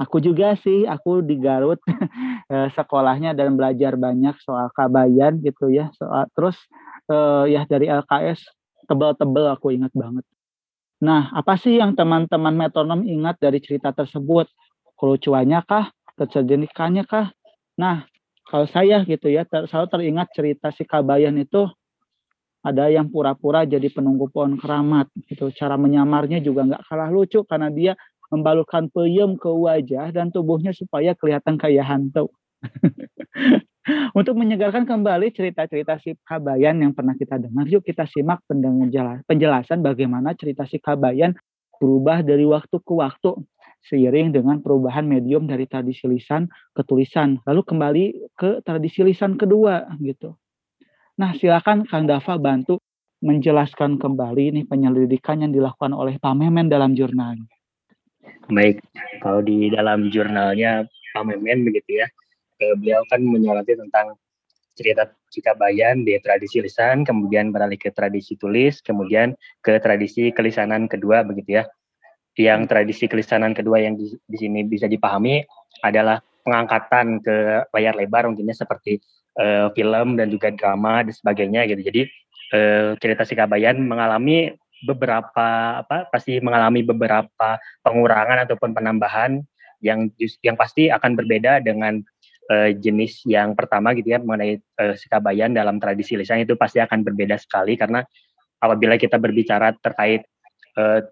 Aku 0.01 0.25
juga 0.25 0.57
sih, 0.57 0.89
aku 0.89 1.21
di 1.21 1.37
Garut 1.37 1.77
eh, 2.53 2.69
sekolahnya 2.73 3.37
dan 3.37 3.61
belajar 3.61 4.01
banyak 4.01 4.41
soal 4.41 4.73
Kabayan 4.73 5.39
gitu 5.45 5.69
ya. 5.69 5.93
Soal 6.01 6.33
terus 6.33 6.57
uh, 7.11 7.45
ya 7.49 7.65
dari 7.67 7.89
LKS 7.89 8.47
tebel-tebel 8.87 9.47
aku 9.55 9.75
ingat 9.75 9.91
banget. 9.95 10.27
Nah, 11.03 11.35
apa 11.35 11.59
sih 11.59 11.83
yang 11.83 11.99
teman-teman 11.99 12.55
metronom 12.55 13.03
ingat 13.03 13.39
dari 13.43 13.59
cerita 13.59 13.91
tersebut? 13.91 14.47
Kelucuannya 14.95 15.59
kah? 15.67 15.91
Kecerdikannya 16.15 17.03
kah? 17.03 17.35
Nah, 17.75 18.07
kalau 18.47 18.69
saya 18.71 19.03
gitu 19.03 19.27
ya 19.33 19.43
ter, 19.43 19.67
selalu 19.67 19.89
teringat 19.91 20.29
cerita 20.31 20.69
si 20.71 20.87
Kabayan 20.87 21.35
itu 21.41 21.67
ada 22.63 22.87
yang 22.87 23.11
pura-pura 23.11 23.67
jadi 23.67 23.91
penunggu 23.91 24.31
pohon 24.31 24.55
keramat 24.55 25.11
gitu 25.27 25.51
cara 25.51 25.75
menyamarnya 25.75 26.39
juga 26.39 26.63
nggak 26.63 26.83
kalah 26.87 27.11
lucu 27.11 27.43
karena 27.43 27.73
dia 27.75 27.93
membalurkan 28.31 28.87
peyem 28.87 29.35
ke 29.35 29.51
wajah 29.51 30.15
dan 30.15 30.31
tubuhnya 30.31 30.71
supaya 30.71 31.11
kelihatan 31.19 31.59
kayak 31.59 31.83
hantu 31.83 32.31
Untuk 34.19 34.39
menyegarkan 34.39 34.87
kembali 34.87 35.35
cerita-cerita 35.35 35.99
si 35.99 36.15
Kabayan 36.23 36.79
yang 36.79 36.95
pernah 36.95 37.19
kita 37.19 37.39
dengar, 37.39 37.67
yuk 37.67 37.83
kita 37.83 38.07
simak 38.07 38.43
penjelasan 39.27 39.83
bagaimana 39.83 40.39
cerita 40.39 40.63
si 40.71 40.79
Kabayan 40.79 41.35
berubah 41.83 42.23
dari 42.23 42.47
waktu 42.47 42.79
ke 42.79 42.95
waktu 42.95 43.43
seiring 43.83 44.31
dengan 44.31 44.63
perubahan 44.63 45.03
medium 45.03 45.51
dari 45.51 45.67
tradisi 45.67 46.07
lisan 46.07 46.47
ke 46.71 46.87
tulisan, 46.87 47.43
lalu 47.43 47.67
kembali 47.67 48.05
ke 48.39 48.63
tradisi 48.63 49.03
lisan 49.03 49.35
kedua 49.35 49.91
gitu. 49.99 50.39
Nah, 51.19 51.35
silakan 51.35 51.83
Kang 51.91 52.07
Dava 52.07 52.39
bantu 52.39 52.79
menjelaskan 53.23 53.99
kembali 53.99 54.63
nih 54.63 54.65
penyelidikan 54.71 55.43
yang 55.43 55.51
dilakukan 55.51 55.91
oleh 55.91 56.23
Pak 56.23 56.35
Memen 56.39 56.71
dalam 56.71 56.95
jurnalnya. 56.95 57.51
Baik, 58.47 58.79
kalau 59.19 59.43
di 59.43 59.67
dalam 59.75 60.07
jurnalnya 60.15 60.87
Pak 61.15 61.23
Memen 61.27 61.67
begitu 61.67 62.03
ya, 62.03 62.07
beliau 62.79 63.03
kan 63.11 63.21
menyoroti 63.23 63.79
tentang 63.79 64.17
cerita 64.73 65.11
Cikabayan 65.33 66.05
di 66.05 66.17
tradisi 66.21 66.61
lisan, 66.61 67.05
kemudian 67.09 67.53
beralih 67.53 67.81
ke 67.81 67.89
tradisi 67.93 68.37
tulis, 68.37 68.85
kemudian 68.85 69.33
ke 69.65 69.81
tradisi 69.81 70.29
kelisanan 70.33 70.89
kedua 70.89 71.25
begitu 71.25 71.61
ya 71.61 71.65
yang 72.41 72.65
tradisi 72.65 73.05
kelisanan 73.09 73.53
kedua 73.53 73.85
yang 73.85 73.97
di, 73.97 74.17
di 74.25 74.37
sini 74.41 74.65
bisa 74.65 74.89
dipahami 74.89 75.45
adalah 75.85 76.21
pengangkatan 76.43 77.21
ke 77.21 77.69
layar 77.77 77.95
lebar 77.95 78.25
mungkinnya 78.25 78.57
seperti 78.57 78.99
uh, 79.37 79.69
film 79.77 80.17
dan 80.17 80.33
juga 80.33 80.49
drama 80.51 81.05
dan 81.05 81.13
sebagainya 81.13 81.69
gitu. 81.69 81.83
Jadi 81.85 82.03
uh, 82.57 82.97
cerita 82.99 83.29
si 83.29 83.37
Kabayan 83.37 83.85
mengalami 83.85 84.53
beberapa 84.83 85.79
apa 85.85 86.11
pasti 86.11 86.43
mengalami 86.43 86.83
beberapa 86.83 87.61
pengurangan 87.87 88.43
ataupun 88.49 88.75
penambahan 88.75 89.39
yang 89.79 90.11
yang 90.43 90.59
pasti 90.59 90.91
akan 90.91 91.15
berbeda 91.15 91.63
dengan 91.63 92.03
uh, 92.51 92.71
jenis 92.75 93.23
yang 93.29 93.55
pertama 93.55 93.93
gitu 93.95 94.17
ya 94.17 94.19
mengenai 94.19 94.59
uh, 94.81 94.95
Kabayan 94.97 95.55
dalam 95.55 95.79
tradisi 95.79 96.17
lisan 96.17 96.43
itu 96.43 96.59
pasti 96.59 96.83
akan 96.83 97.05
berbeda 97.07 97.37
sekali 97.39 97.77
karena 97.77 98.03
apabila 98.63 98.99
kita 98.99 99.19
berbicara 99.19 99.75
terkait 99.79 100.27
uh, 100.79 101.03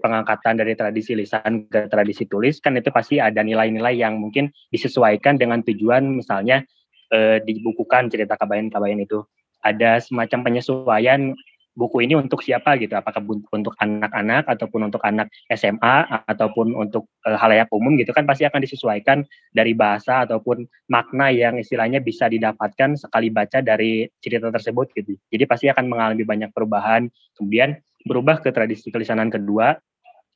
pengangkatan 0.00 0.58
dari 0.58 0.72
tradisi 0.74 1.12
lisan 1.12 1.68
ke 1.68 1.86
tradisi 1.92 2.24
tulis 2.24 2.58
kan 2.58 2.74
itu 2.74 2.88
pasti 2.88 3.20
ada 3.20 3.44
nilai-nilai 3.44 3.94
yang 3.94 4.16
mungkin 4.16 4.48
disesuaikan 4.72 5.36
dengan 5.36 5.60
tujuan 5.60 6.18
misalnya 6.18 6.64
eh, 7.12 7.38
dibukukan 7.44 8.08
cerita 8.08 8.34
kabayan-kabayan 8.40 9.04
itu. 9.04 9.22
Ada 9.64 10.00
semacam 10.04 10.40
penyesuaian 10.44 11.32
buku 11.74 12.06
ini 12.06 12.14
untuk 12.14 12.40
siapa 12.40 12.78
gitu? 12.78 12.94
Apakah 12.94 13.20
untuk 13.26 13.74
anak-anak 13.82 14.46
ataupun 14.46 14.88
untuk 14.88 15.02
anak 15.02 15.28
SMA 15.50 16.06
ataupun 16.30 16.72
untuk 16.74 17.10
e, 17.26 17.34
halayak 17.34 17.66
umum 17.74 17.98
gitu 17.98 18.14
kan 18.14 18.24
pasti 18.24 18.46
akan 18.46 18.62
disesuaikan 18.62 19.26
dari 19.50 19.74
bahasa 19.74 20.22
ataupun 20.22 20.64
makna 20.86 21.34
yang 21.34 21.58
istilahnya 21.58 21.98
bisa 21.98 22.30
didapatkan 22.30 22.94
sekali 22.94 23.28
baca 23.28 23.58
dari 23.60 24.06
cerita 24.22 24.48
tersebut 24.54 24.94
gitu. 24.94 25.18
Jadi 25.34 25.44
pasti 25.44 25.66
akan 25.68 25.90
mengalami 25.90 26.22
banyak 26.22 26.50
perubahan. 26.54 27.10
Kemudian 27.34 27.74
berubah 28.06 28.38
ke 28.40 28.54
tradisi 28.54 28.94
kelisanan 28.94 29.28
kedua 29.28 29.74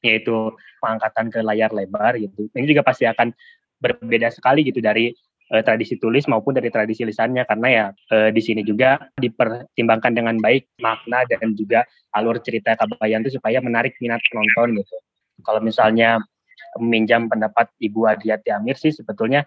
yaitu 0.03 0.55
pengangkatan 0.79 1.31
ke 1.31 1.43
layar 1.43 1.71
lebar 1.75 2.15
gitu. 2.19 2.47
Ini 2.55 2.67
juga 2.71 2.87
pasti 2.87 3.07
akan 3.07 3.35
berbeda 3.79 4.31
sekali 4.35 4.67
gitu 4.67 4.83
dari 4.83 5.15
uh, 5.53 5.63
tradisi 5.65 6.01
tulis 6.01 6.25
maupun 6.27 6.57
dari 6.57 6.69
tradisi 6.73 7.05
lisannya 7.05 7.45
karena 7.45 7.69
ya 7.69 7.85
uh, 8.13 8.31
di 8.33 8.41
sini 8.43 8.63
juga 8.65 8.99
dipertimbangkan 9.19 10.13
dengan 10.15 10.37
baik 10.39 10.69
makna 10.81 11.25
dan 11.29 11.53
juga 11.55 11.85
alur 12.17 12.41
cerita 12.41 12.75
kabayan 12.79 13.23
itu 13.25 13.37
supaya 13.37 13.61
menarik 13.61 13.97
minat 14.01 14.21
penonton 14.33 14.81
gitu. 14.81 14.97
Kalau 15.45 15.61
misalnya 15.63 16.19
meminjam 16.77 17.31
pendapat 17.31 17.71
Ibu 17.79 18.11
Adiati 18.11 18.51
Amir 18.53 18.77
sih 18.77 18.93
sebetulnya 18.93 19.47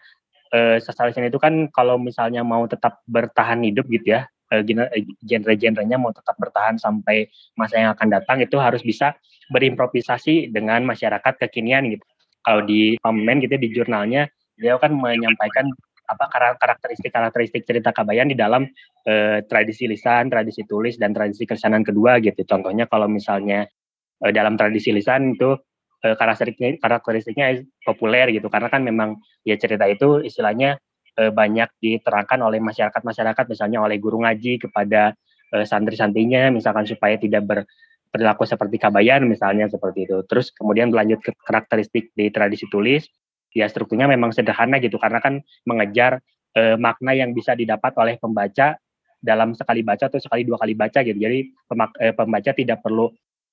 sastra 0.84 1.08
lisan 1.08 1.32
itu 1.32 1.40
kan 1.40 1.72
kalau 1.72 1.96
misalnya 1.96 2.44
mau 2.44 2.68
tetap 2.68 3.00
bertahan 3.08 3.64
hidup 3.64 3.88
gitu 3.88 4.20
ya 4.20 4.28
Eh, 4.52 4.68
eh, 4.68 5.08
genre-genrenya 5.24 5.96
mau 5.96 6.12
tetap 6.12 6.36
bertahan 6.36 6.76
sampai 6.76 7.32
masa 7.56 7.80
yang 7.80 7.96
akan 7.96 8.12
datang 8.12 8.44
itu 8.44 8.60
harus 8.60 8.84
bisa 8.84 9.16
berimprovisasi 9.48 10.52
dengan 10.52 10.84
masyarakat 10.84 11.40
kekinian 11.48 11.88
gitu. 11.88 12.04
Kalau 12.44 12.68
di 12.68 13.00
pamen 13.00 13.40
gitu 13.40 13.56
di 13.56 13.72
jurnalnya 13.72 14.28
beliau 14.60 14.76
kan 14.76 14.92
menyampaikan 14.92 15.72
apa 16.08 16.58
karakteristik-karakteristik 16.60 17.64
cerita 17.64 17.96
Kabayan 17.96 18.28
di 18.32 18.36
dalam 18.36 18.68
eh, 19.08 19.40
tradisi 19.48 19.88
lisan, 19.88 20.28
tradisi 20.28 20.68
tulis 20.68 21.00
dan 21.00 21.16
tradisi 21.16 21.48
kesanan 21.48 21.86
kedua 21.86 22.20
gitu. 22.20 22.44
Contohnya 22.44 22.90
kalau 22.90 23.08
misalnya 23.08 23.66
eh, 24.22 24.32
dalam 24.34 24.60
tradisi 24.60 24.92
lisan 24.92 25.38
itu 25.38 25.56
eh, 26.04 26.16
karakteristiknya 26.18 26.82
karakteristiknya 26.82 27.48
populer 27.86 28.34
gitu 28.36 28.52
karena 28.52 28.68
kan 28.68 28.82
memang 28.84 29.22
ya 29.48 29.56
cerita 29.56 29.88
itu 29.88 30.22
istilahnya 30.26 30.82
eh, 31.18 31.32
banyak 31.32 31.70
diterangkan 31.80 32.40
oleh 32.44 32.60
masyarakat-masyarakat 32.60 33.46
misalnya 33.48 33.80
oleh 33.86 33.98
guru 34.02 34.22
ngaji 34.26 34.68
kepada 34.68 35.16
eh, 35.54 35.66
santri-santrinya 35.66 36.52
misalkan 36.52 36.84
supaya 36.88 37.16
tidak 37.16 37.44
ber 37.46 37.60
perilaku 38.12 38.44
seperti 38.44 38.76
kabayan 38.76 39.24
misalnya 39.24 39.72
seperti 39.72 40.04
itu. 40.04 40.20
Terus 40.28 40.52
kemudian 40.52 40.92
berlanjut 40.92 41.24
ke 41.24 41.32
karakteristik 41.48 42.12
di 42.12 42.28
tradisi 42.28 42.68
tulis, 42.68 43.08
ya 43.52 43.68
strukturnya 43.68 44.08
memang 44.08 44.32
sederhana 44.32 44.80
gitu 44.80 44.96
karena 44.96 45.20
kan 45.20 45.44
mengejar 45.68 46.24
eh, 46.56 46.76
makna 46.80 47.16
yang 47.16 47.36
bisa 47.36 47.56
didapat 47.56 47.96
oleh 48.00 48.16
pembaca 48.20 48.76
dalam 49.22 49.54
sekali 49.54 49.86
baca 49.86 50.10
atau 50.10 50.18
sekali 50.18 50.42
dua 50.48 50.58
kali 50.58 50.74
baca 50.74 51.00
gitu. 51.06 51.16
Jadi 51.16 51.54
pemak, 51.70 51.94
eh, 52.02 52.14
pembaca 52.16 52.52
tidak 52.56 52.82
perlu 52.82 53.12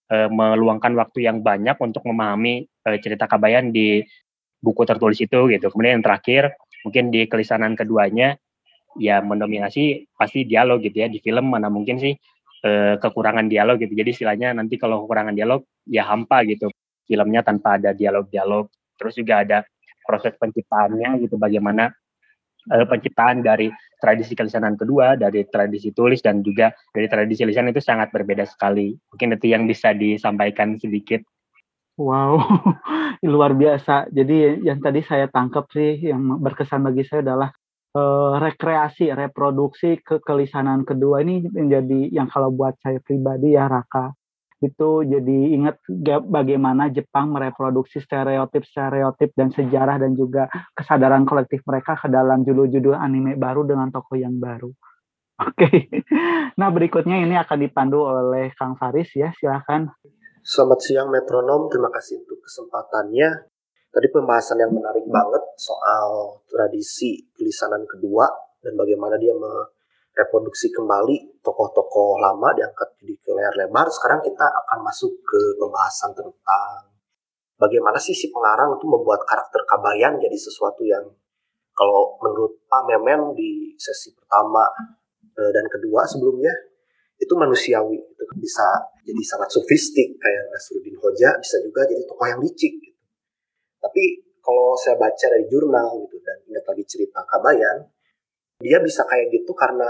eh, 0.08 0.30
meluangkan 0.32 0.96
waktu 0.96 1.28
yang 1.28 1.44
banyak 1.44 1.76
untuk 1.84 2.00
memahami 2.08 2.64
cerita 3.04 3.28
kabayan 3.28 3.68
di 3.68 4.00
buku 4.64 4.82
tertulis 4.88 5.20
itu 5.20 5.52
gitu. 5.52 5.66
Kemudian 5.68 6.00
yang 6.00 6.04
terakhir 6.06 6.56
mungkin 6.86 7.12
di 7.12 7.28
kelisanan 7.28 7.76
keduanya 7.76 8.40
ya 8.96 9.20
mendominasi 9.20 10.08
pasti 10.16 10.48
dialog 10.48 10.80
gitu 10.80 11.04
ya 11.04 11.12
di 11.12 11.20
film 11.20 11.52
mana 11.52 11.68
mungkin 11.68 12.00
sih 12.00 12.16
kekurangan 12.98 13.52
dialog 13.52 13.76
gitu. 13.76 13.92
Jadi 13.92 14.10
istilahnya 14.16 14.56
nanti 14.56 14.80
kalau 14.80 15.04
kekurangan 15.04 15.36
dialog 15.36 15.60
ya 15.84 16.08
hampa 16.08 16.40
gitu 16.48 16.72
filmnya 17.08 17.40
tanpa 17.40 17.80
ada 17.80 17.96
dialog-dialog. 17.96 18.68
Terus 18.96 19.14
juga 19.16 19.44
ada 19.44 19.58
proses 20.08 20.32
penciptaannya 20.40 21.20
gitu 21.20 21.36
bagaimana 21.36 21.92
eh, 22.72 22.86
penciptaan 22.88 23.44
dari 23.44 23.68
tradisi 24.00 24.32
kelisanan 24.32 24.80
kedua, 24.80 25.20
dari 25.20 25.44
tradisi 25.44 25.92
tulis 25.92 26.24
dan 26.24 26.40
juga 26.40 26.72
dari 26.96 27.04
tradisi 27.04 27.44
lisan 27.44 27.68
itu 27.68 27.84
sangat 27.84 28.08
berbeda 28.08 28.48
sekali. 28.48 28.96
Mungkin 29.12 29.36
itu 29.36 29.46
yang 29.52 29.68
bisa 29.68 29.92
disampaikan 29.92 30.80
sedikit. 30.80 31.20
Wow, 31.98 32.40
luar 33.34 33.52
biasa. 33.58 34.08
Jadi 34.08 34.64
yang 34.64 34.80
tadi 34.80 35.02
saya 35.04 35.26
tangkap 35.28 35.68
sih 35.74 36.08
yang 36.08 36.40
berkesan 36.40 36.86
bagi 36.86 37.02
saya 37.02 37.26
adalah 37.26 37.50
uh, 37.98 38.38
rekreasi, 38.38 39.10
reproduksi 39.10 39.98
kekelisanan 40.00 40.86
kedua 40.86 41.26
ini 41.26 41.42
menjadi 41.50 42.14
yang 42.14 42.30
kalau 42.30 42.54
buat 42.54 42.78
saya 42.78 43.02
pribadi 43.02 43.58
ya 43.58 43.66
Raka 43.66 44.17
itu 44.58 44.90
jadi 45.06 45.38
ingat 45.54 45.78
bagaimana 46.26 46.90
Jepang 46.90 47.30
mereproduksi 47.30 48.02
stereotip-stereotip 48.02 49.30
dan 49.38 49.54
sejarah 49.54 50.02
dan 50.02 50.18
juga 50.18 50.50
kesadaran 50.74 51.22
kolektif 51.22 51.62
mereka 51.62 51.94
ke 51.94 52.10
dalam 52.10 52.42
judul-judul 52.42 52.98
anime 52.98 53.38
baru 53.38 53.62
dengan 53.62 53.94
tokoh 53.94 54.18
yang 54.18 54.34
baru. 54.42 54.70
Oke, 55.46 55.70
okay. 55.70 55.78
nah 56.58 56.66
berikutnya 56.74 57.22
ini 57.22 57.38
akan 57.38 57.58
dipandu 57.62 58.02
oleh 58.02 58.50
Kang 58.58 58.74
Faris 58.74 59.14
ya, 59.14 59.30
silahkan. 59.38 59.86
Selamat 60.42 60.82
siang 60.82 61.14
metronom, 61.14 61.70
terima 61.70 61.94
kasih 61.94 62.26
untuk 62.26 62.42
kesempatannya. 62.42 63.46
Tadi 63.94 64.06
pembahasan 64.10 64.58
yang 64.58 64.74
menarik 64.74 65.06
banget 65.06 65.44
soal 65.54 66.42
tradisi 66.50 67.22
kelisanan 67.38 67.86
kedua 67.86 68.26
dan 68.58 68.74
bagaimana 68.74 69.14
dia 69.14 69.32
mereproduksi 70.18 70.74
kembali 70.74 71.38
tokoh-tokoh 71.46 72.18
lama 72.18 72.50
diangkat 72.50 72.90
di 72.98 73.14
ke 73.22 73.30
layar 73.30 73.54
lebar. 73.54 73.86
Sekarang 73.86 74.18
kita 74.18 74.42
akan 74.42 74.82
masuk 74.82 75.14
ke 75.22 75.40
pembahasan 75.62 76.10
tentang 76.10 76.90
bagaimana 77.54 78.02
sih 78.02 78.18
si 78.18 78.26
pengarang 78.34 78.74
itu 78.74 78.82
membuat 78.90 79.22
karakter 79.22 79.62
Kabayan 79.62 80.18
jadi 80.18 80.34
sesuatu 80.34 80.82
yang 80.82 81.06
kalau 81.70 82.18
menurut 82.18 82.58
Pak 82.66 82.82
Memen 82.90 83.38
di 83.38 83.78
sesi 83.78 84.10
pertama 84.10 84.66
eh, 85.38 85.50
dan 85.54 85.70
kedua 85.70 86.02
sebelumnya 86.02 86.50
itu 87.14 87.30
manusiawi 87.38 88.02
itu 88.02 88.34
bisa 88.42 88.66
jadi 89.06 89.22
sangat 89.22 89.54
sofistik 89.54 90.18
kayak 90.18 90.50
Nasruddin 90.50 90.98
Hoja 90.98 91.38
bisa 91.38 91.62
juga 91.62 91.86
jadi 91.86 92.02
tokoh 92.02 92.26
yang 92.26 92.42
licik 92.42 92.74
gitu. 92.74 92.98
Tapi 93.78 94.02
kalau 94.42 94.74
saya 94.74 94.98
baca 94.98 95.26
dari 95.30 95.46
jurnal 95.46 96.02
gitu 96.02 96.18
dan 96.26 96.42
ingat 96.50 96.66
lagi 96.66 96.84
cerita 96.90 97.22
Kabayan, 97.22 97.86
dia 98.58 98.82
bisa 98.82 99.06
kayak 99.06 99.30
gitu 99.30 99.54
karena 99.54 99.86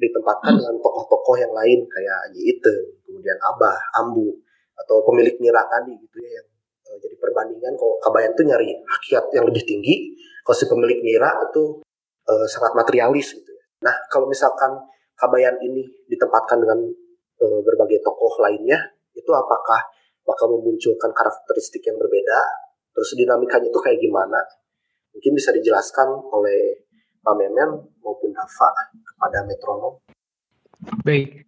ditempatkan 0.00 0.56
dengan 0.56 0.74
tokoh-tokoh 0.80 1.36
yang 1.36 1.52
lain 1.52 1.84
kayak 1.84 2.16
Haji 2.26 2.40
Ite, 2.40 2.76
kemudian 3.04 3.36
Abah, 3.36 3.76
Ambu, 4.00 4.32
atau 4.80 5.04
pemilik 5.04 5.36
Nira 5.38 5.60
tadi 5.68 5.92
gitu 5.92 6.16
ya 6.24 6.40
yang 6.40 6.48
uh, 6.88 6.96
jadi 6.96 7.16
perbandingan 7.20 7.76
kalau 7.76 8.00
Kabayan 8.00 8.32
tuh 8.32 8.44
nyari 8.48 8.72
hakikat 8.80 9.24
yang 9.36 9.44
lebih 9.44 9.62
tinggi, 9.68 10.16
kalau 10.40 10.56
si 10.56 10.64
pemilik 10.64 10.98
Nira 11.04 11.30
itu 11.52 11.84
uh, 12.26 12.46
sangat 12.48 12.72
materialis 12.72 13.36
gitu 13.36 13.52
ya. 13.52 13.64
Nah 13.84 13.94
kalau 14.08 14.24
misalkan 14.26 14.80
Kabayan 15.20 15.60
ini 15.60 15.84
ditempatkan 16.08 16.64
dengan 16.64 16.80
uh, 17.44 17.60
berbagai 17.60 18.00
tokoh 18.00 18.40
lainnya, 18.40 18.80
itu 19.12 19.28
apakah 19.36 19.84
bakal 20.24 20.48
memunculkan 20.56 21.12
karakteristik 21.12 21.84
yang 21.84 22.00
berbeda 22.00 22.40
Terus 22.94 23.10
dinamikanya 23.16 23.68
itu 23.70 23.80
kayak 23.80 23.98
gimana? 24.02 24.40
Mungkin 25.14 25.32
bisa 25.34 25.50
dijelaskan 25.54 26.08
oleh 26.30 26.89
Pak 27.20 27.34
Memen 27.36 27.84
maupun 28.00 28.30
Dava 28.32 28.68
kepada 29.04 29.38
metronom. 29.44 29.94
Baik, 31.04 31.44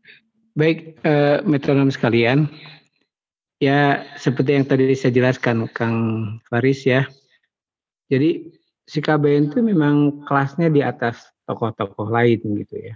baik 0.53 1.01
uh, 1.05 1.41
metronom 1.43 1.89
sekalian. 1.89 2.51
Ya 3.63 4.03
seperti 4.19 4.59
yang 4.59 4.67
tadi 4.67 4.91
saya 4.99 5.15
jelaskan 5.15 5.71
Kang 5.71 5.99
Faris 6.51 6.83
ya. 6.83 7.07
Jadi 8.11 8.53
si 8.85 8.99
KBN 8.99 9.55
itu 9.55 9.63
memang 9.63 10.27
kelasnya 10.27 10.69
di 10.69 10.83
atas 10.83 11.31
tokoh-tokoh 11.47 12.11
lain 12.11 12.43
gitu 12.61 12.77
ya. 12.77 12.95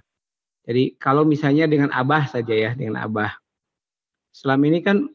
Jadi 0.66 0.98
kalau 0.98 1.22
misalnya 1.22 1.70
dengan 1.70 1.94
Abah 1.94 2.26
saja 2.26 2.52
ya, 2.52 2.70
dengan 2.74 3.06
Abah. 3.06 3.38
Selama 4.34 4.68
ini 4.68 4.82
kan 4.82 5.06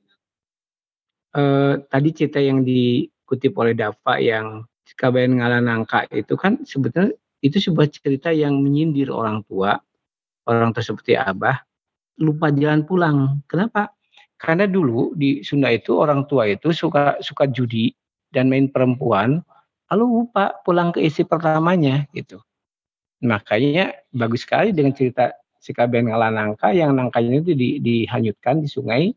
eh, 1.35 1.73
tadi 1.85 2.09
cerita 2.15 2.39
yang 2.39 2.63
di 2.63 3.11
dikutip 3.31 3.55
oleh 3.55 3.71
Dava 3.71 4.19
yang 4.19 4.67
Kabayan 4.99 5.39
Ngalanangka 5.39 6.03
itu 6.11 6.35
kan 6.35 6.59
sebetulnya 6.67 7.15
itu 7.41 7.57
sebuah 7.57 7.89
cerita 7.89 8.29
yang 8.29 8.61
menyindir 8.61 9.09
orang 9.09 9.41
tua, 9.49 9.81
orang 10.45 10.71
tua 10.71 10.83
seperti 10.85 11.17
Abah, 11.17 11.57
lupa 12.21 12.53
jalan 12.53 12.85
pulang. 12.85 13.41
Kenapa? 13.49 13.89
Karena 14.37 14.65
dulu 14.65 15.13
di 15.17 15.41
Sunda 15.45 15.69
itu 15.69 15.97
orang 15.97 16.25
tua 16.25 16.49
itu 16.49 16.73
suka 16.73 17.17
suka 17.21 17.45
judi 17.49 17.93
dan 18.33 18.49
main 18.49 18.69
perempuan, 18.69 19.41
lalu 19.89 20.25
lupa 20.25 20.53
pulang 20.65 20.93
ke 20.93 21.01
istri 21.01 21.25
pertamanya 21.25 22.05
gitu. 22.13 22.41
Makanya 23.21 23.93
bagus 24.09 24.45
sekali 24.45 24.73
dengan 24.73 24.97
cerita 24.97 25.29
si 25.61 25.77
Kabayan 25.77 26.09
Ngalanangka 26.09 26.73
yang 26.73 26.97
nangkanya 26.97 27.45
itu 27.45 27.53
di, 27.53 27.77
dihanyutkan 27.77 28.65
di 28.65 28.69
sungai. 28.69 29.13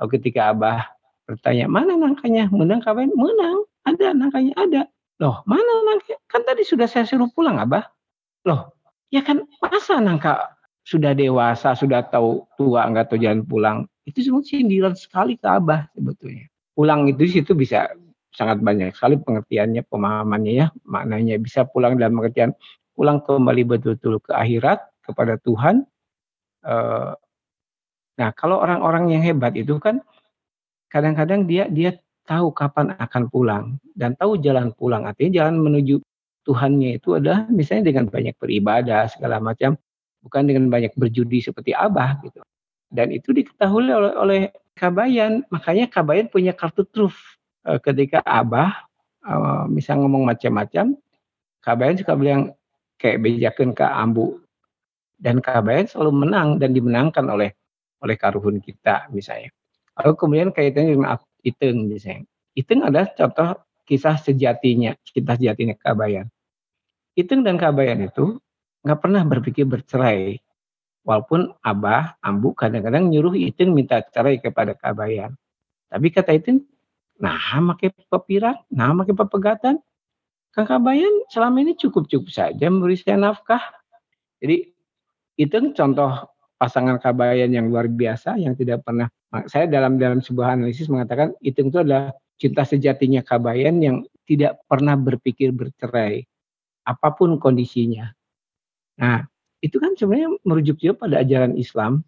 Lalu 0.00 0.08
ketika 0.16 0.56
Abah 0.56 0.88
bertanya 1.28 1.68
mana 1.68 1.94
nangkanya 1.94 2.48
menang 2.48 2.80
kawan 2.80 3.12
menang 3.12 3.64
ada 3.86 4.06
nangkanya 4.16 4.52
ada 4.58 4.82
loh 5.22 5.46
mana 5.46 5.86
nangkanya 5.86 6.18
kan 6.26 6.42
tadi 6.42 6.66
sudah 6.66 6.90
saya 6.90 7.06
suruh 7.06 7.30
pulang 7.30 7.62
abah. 7.62 7.86
Loh 8.42 8.74
ya 9.14 9.22
kan 9.22 9.46
masa 9.62 10.02
nangka 10.02 10.58
sudah 10.82 11.14
dewasa 11.14 11.78
sudah 11.78 12.02
tahu 12.10 12.42
tua 12.58 12.90
nggak 12.90 13.14
tahu 13.14 13.22
jalan 13.22 13.46
pulang? 13.46 13.78
Itu 14.02 14.18
semua 14.18 14.42
sindiran 14.42 14.98
sekali 14.98 15.38
ke 15.38 15.46
abah 15.46 15.86
sebetulnya. 15.94 16.50
Pulang 16.74 17.06
itu 17.06 17.22
situ 17.30 17.54
bisa 17.54 17.86
sangat 18.34 18.58
banyak 18.64 18.90
sekali 18.96 19.20
pengertiannya 19.22 19.86
pemahamannya 19.86 20.52
ya 20.58 20.66
maknanya. 20.82 21.38
Bisa 21.38 21.62
pulang 21.70 21.94
dalam 21.94 22.18
pengertian 22.18 22.50
pulang 22.98 23.22
kembali 23.22 23.62
betul-betul 23.62 24.18
ke 24.26 24.34
akhirat 24.34 24.82
kepada 25.06 25.38
Tuhan. 25.38 25.86
Eh, 26.66 27.12
nah 28.18 28.30
kalau 28.34 28.58
orang-orang 28.58 29.14
yang 29.14 29.22
hebat 29.22 29.54
itu 29.54 29.78
kan 29.78 30.02
kadang-kadang 30.90 31.46
dia 31.46 31.70
dia 31.70 31.96
tahu 32.26 32.54
kapan 32.54 32.94
akan 32.96 33.22
pulang 33.28 33.64
dan 33.94 34.14
tahu 34.18 34.38
jalan 34.38 34.70
pulang. 34.74 35.06
Artinya 35.06 35.44
jalan 35.44 35.60
menuju 35.60 36.00
Tuhannya 36.42 36.98
itu 36.98 37.14
adalah 37.14 37.46
misalnya 37.46 37.94
dengan 37.94 38.10
banyak 38.10 38.34
beribadah 38.34 39.06
segala 39.06 39.38
macam 39.38 39.78
bukan 40.26 40.42
dengan 40.42 40.66
banyak 40.70 40.90
berjudi 40.98 41.38
seperti 41.38 41.70
Abah 41.70 42.18
gitu. 42.26 42.42
Dan 42.90 43.14
itu 43.14 43.30
diketahui 43.30 43.88
oleh, 43.88 44.14
oleh 44.18 44.42
Kabayan. 44.74 45.46
Makanya 45.54 45.86
Kabayan 45.86 46.26
punya 46.26 46.50
kartu 46.50 46.82
truf 46.82 47.38
e, 47.62 47.78
ketika 47.78 48.26
Abah 48.26 48.74
e, 49.22 49.92
ngomong 49.94 50.26
macam-macam 50.26 50.98
Kabayan 51.62 51.94
suka 51.94 52.18
bilang 52.18 52.58
kayak 52.98 53.22
bejakan 53.22 53.70
ke 53.70 53.86
Ambu. 53.86 54.42
Dan 55.22 55.38
Kabayan 55.38 55.86
selalu 55.86 56.26
menang 56.26 56.58
dan 56.58 56.74
dimenangkan 56.74 57.22
oleh 57.30 57.54
oleh 58.02 58.18
karuhun 58.18 58.58
kita 58.58 59.06
misalnya. 59.14 59.54
Lalu 60.02 60.12
kemudian 60.18 60.50
kaitannya 60.50 60.98
dengan 60.98 61.14
Iteng 61.42 61.90
misalnya. 61.90 62.26
Iteng 62.54 62.86
adalah 62.86 63.10
contoh 63.14 63.66
kisah 63.86 64.16
sejatinya, 64.18 64.94
kisah 65.02 65.36
sejatinya 65.36 65.74
Kabayan. 65.74 66.26
Iteng 67.18 67.42
dan 67.44 67.58
Kabayan 67.58 68.06
itu 68.06 68.38
nggak 68.86 68.98
pernah 69.02 69.22
berpikir 69.26 69.66
bercerai. 69.66 70.38
Walaupun 71.02 71.50
Abah, 71.66 72.14
Ambu 72.22 72.54
kadang-kadang 72.54 73.10
nyuruh 73.10 73.34
Iteng 73.34 73.74
minta 73.74 73.98
cerai 74.00 74.38
kepada 74.38 74.78
Kabayan. 74.78 75.34
Tapi 75.90 76.06
kata 76.14 76.30
Iteng, 76.32 76.62
nah 77.18 77.58
makai 77.58 77.90
pepirak, 77.90 78.62
nah 78.70 78.94
makai 78.94 79.12
pepegatan. 79.12 79.82
Kang 80.52 80.68
Kabayan 80.68 81.26
selama 81.32 81.64
ini 81.64 81.74
cukup-cukup 81.74 82.28
saja 82.30 82.70
memberi 82.70 82.94
saya 82.94 83.18
nafkah. 83.18 83.60
Jadi 84.38 84.68
Iteng 85.40 85.72
contoh 85.72 86.28
pasangan 86.60 87.00
kabayan 87.02 87.50
yang 87.50 87.66
luar 87.66 87.90
biasa 87.90 88.38
yang 88.38 88.54
tidak 88.54 88.86
pernah 88.86 89.10
saya 89.48 89.64
dalam 89.64 89.96
dalam 89.96 90.20
sebuah 90.20 90.60
analisis 90.60 90.92
mengatakan 90.92 91.32
itu 91.40 91.64
itu 91.64 91.78
adalah 91.80 92.12
cinta 92.36 92.62
sejatinya 92.68 93.24
Kabayan 93.24 93.80
yang 93.80 93.96
tidak 94.28 94.60
pernah 94.68 94.98
berpikir 94.98 95.54
bercerai 95.54 96.26
apa 96.84 97.08
pun 97.14 97.38
kondisinya. 97.38 98.12
Nah, 98.98 99.24
itu 99.62 99.78
kan 99.78 99.94
sebenarnya 99.94 100.36
merujuk 100.42 100.76
juga 100.82 101.06
pada 101.06 101.22
ajaran 101.22 101.54
Islam 101.56 102.02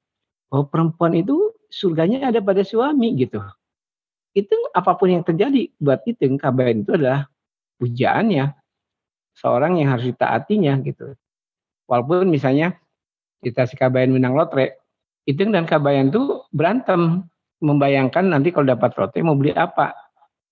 bahwa 0.51 0.65
perempuan 0.69 1.15
itu 1.15 1.55
surganya 1.71 2.29
ada 2.29 2.43
pada 2.43 2.61
suami 2.67 3.15
gitu. 3.15 3.41
Itu 4.35 4.55
apa 4.75 4.99
pun 4.99 5.15
yang 5.15 5.23
terjadi 5.23 5.71
buat 5.79 6.03
itu 6.05 6.35
Kabayan 6.37 6.83
itu 6.83 6.93
adalah 6.99 7.31
pujaannya 7.79 8.53
seorang 9.39 9.79
yang 9.79 9.95
harus 9.95 10.11
ditaatinya 10.11 10.75
gitu. 10.83 11.15
Walaupun 11.87 12.29
misalnya 12.31 12.79
kita 13.41 13.71
si 13.71 13.79
Kabayan 13.79 14.11
menang 14.15 14.35
lotre, 14.35 14.84
itu 15.25 15.41
dan 15.49 15.65
Kabayan 15.65 16.13
tuh 16.13 16.45
berantem 16.53 17.25
membayangkan 17.65 18.29
nanti 18.29 18.53
kalau 18.53 18.69
dapat 18.69 18.93
lotre 19.01 19.25
mau 19.25 19.37
beli 19.37 19.57
apa. 19.57 19.97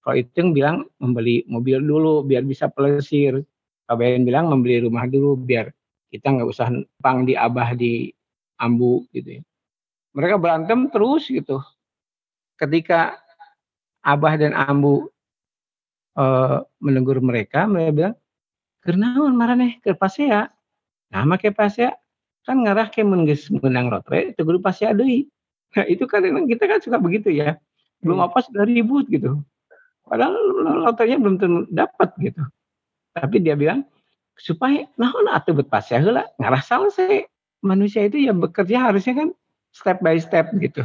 Kalau 0.02 0.16
itu 0.18 0.50
bilang 0.50 0.88
membeli 0.98 1.44
mobil 1.46 1.78
dulu 1.78 2.24
biar 2.24 2.42
bisa 2.42 2.72
pelesir. 2.72 3.44
Kabayan 3.84 4.24
bilang 4.24 4.48
membeli 4.48 4.80
rumah 4.80 5.04
dulu 5.04 5.36
biar 5.36 5.68
kita 6.08 6.32
nggak 6.32 6.48
usah 6.48 6.72
pang 7.04 7.28
di 7.28 7.36
abah 7.36 7.76
di 7.76 8.08
ambu 8.60 9.04
gitu 9.12 9.40
ya. 9.40 9.42
Mereka 10.16 10.36
berantem 10.40 10.88
terus 10.88 11.28
gitu. 11.28 11.60
Ketika 12.56 13.16
abah 14.04 14.34
dan 14.36 14.52
ambu 14.56 15.08
e, 16.16 16.24
menegur 16.84 17.18
mereka, 17.24 17.64
mereka 17.64 17.90
bilang, 17.92 18.14
"Kenaon 18.84 19.32
marane 19.32 19.80
ke 19.80 19.96
pasea?" 19.96 20.52
Nah, 21.12 21.24
make 21.28 21.48
pasea 21.52 21.92
kan 22.42 22.58
ngarah 22.58 22.90
ke 22.90 23.06
menang 23.06 23.86
lotre 23.90 24.34
itu 24.34 24.40
guru 24.42 24.58
pasea 24.58 24.94
deui. 24.94 25.30
Nah, 25.72 25.86
itu 25.88 26.04
kadang 26.04 26.44
kita 26.44 26.68
kan 26.68 26.78
suka 26.82 26.98
begitu 26.98 27.32
ya. 27.32 27.56
Belum 28.02 28.18
hmm. 28.18 28.26
apa 28.28 28.38
sudah 28.44 28.64
ribut 28.66 29.06
gitu. 29.08 29.40
Padahal 30.04 30.34
loternya 30.84 31.16
belum 31.22 31.38
tentu 31.38 31.60
dapat 31.70 32.10
gitu. 32.18 32.42
Tapi 33.14 33.36
dia 33.40 33.54
bilang 33.54 33.86
supaya 34.36 34.88
nah 34.98 35.12
atuh 35.32 35.54
bet 35.54 35.70
pasea 35.70 36.02
heula 36.02 36.26
ngarah 36.36 36.62
selesai. 36.62 37.30
Manusia 37.62 38.10
itu 38.10 38.18
ya 38.18 38.34
bekerja 38.34 38.90
harusnya 38.90 39.14
kan 39.14 39.28
step 39.70 40.02
by 40.02 40.18
step 40.18 40.50
gitu. 40.58 40.82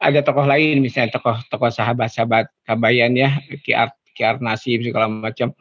Ada 0.00 0.24
tokoh 0.24 0.44
lain 0.44 0.80
misalnya 0.84 1.16
tokoh-tokoh 1.16 1.72
sahabat-sahabat 1.72 2.52
Kabayan 2.68 3.16
ya, 3.16 3.32
Kiar 3.64 3.92
Kiar 4.12 4.40
Nasib 4.40 4.84
segala 4.84 5.08
macam. 5.08 5.52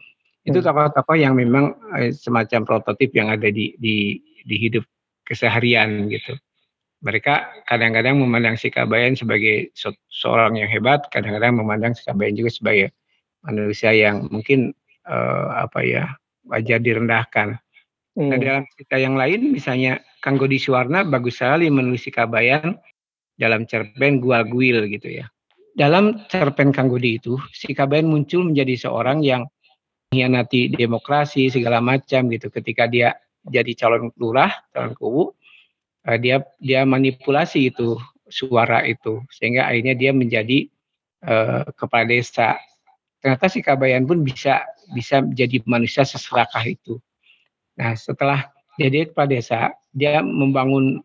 Itu 0.47 0.59
hmm. 0.63 0.67
tokoh-tokoh 0.71 1.15
yang 1.19 1.35
memang 1.35 1.75
eh, 1.99 2.15
semacam 2.15 2.63
prototip 2.63 3.11
yang 3.11 3.27
ada 3.27 3.47
di 3.51 3.75
di 3.75 4.23
di 4.45 4.55
hidup 4.61 4.85
keseharian 5.25 6.07
gitu. 6.13 6.37
Mereka 7.01 7.65
kadang-kadang 7.67 8.17
memandang 8.17 8.55
si 8.55 8.69
Kabayan 8.69 9.17
sebagai 9.17 9.73
seorang 10.09 10.57
yang 10.57 10.69
hebat, 10.69 11.05
kadang-kadang 11.09 11.59
memandang 11.59 11.93
si 11.97 12.05
Kabayan 12.05 12.37
juga 12.37 12.53
sebagai 12.53 12.93
manusia 13.45 13.93
yang 13.93 14.25
mungkin 14.29 14.73
uh, 15.05 15.65
apa 15.65 15.85
ya 15.85 16.05
wajar 16.49 16.81
direndahkan. 16.81 17.57
Hmm. 18.15 18.31
Nah 18.31 18.37
dalam 18.39 18.63
cerita 18.73 18.95
yang 18.97 19.19
lain 19.19 19.53
misalnya 19.53 20.01
Kang 20.23 20.39
Godi 20.39 20.57
Suwarna 20.57 21.05
bagus 21.05 21.37
sekali 21.41 21.69
menulis 21.69 22.05
si 22.05 22.11
Kabayan 22.13 22.73
dalam 23.35 23.67
cerpen 23.67 24.23
Gual 24.23 24.47
Guil 24.49 24.87
gitu 24.89 25.21
ya. 25.21 25.25
Dalam 25.75 26.25
cerpen 26.31 26.71
Kang 26.71 26.87
Godi 26.87 27.19
itu 27.19 27.35
si 27.51 27.75
Kabayan 27.75 28.07
muncul 28.07 28.47
menjadi 28.47 28.87
seorang 28.87 29.21
yang 29.21 29.43
mengkhianati 30.09 30.71
demokrasi 30.71 31.51
segala 31.51 31.83
macam 31.83 32.31
gitu 32.31 32.47
ketika 32.47 32.87
dia 32.87 33.11
jadi 33.49 33.71
calon 33.77 34.09
lurah, 34.17 34.51
calon 34.73 34.93
kubu, 34.97 35.23
uh, 36.05 36.17
dia 36.17 36.41
dia 36.57 36.83
manipulasi 36.85 37.69
itu 37.73 37.97
suara 38.25 38.81
itu 38.85 39.21
sehingga 39.29 39.69
akhirnya 39.69 39.93
dia 39.93 40.11
menjadi 40.13 40.69
uh, 41.25 41.65
kepala 41.77 42.09
desa. 42.09 42.57
Ternyata 43.21 43.49
si 43.49 43.61
Kabayan 43.61 44.05
pun 44.05 44.21
bisa 44.21 44.65
bisa 44.93 45.21
menjadi 45.21 45.61
manusia 45.65 46.05
seserakah 46.05 46.65
itu. 46.65 47.01
Nah 47.77 47.93
setelah 47.97 48.49
jadi 48.77 49.09
kepala 49.09 49.29
desa, 49.29 49.73
dia 49.95 50.21
membangun 50.21 51.01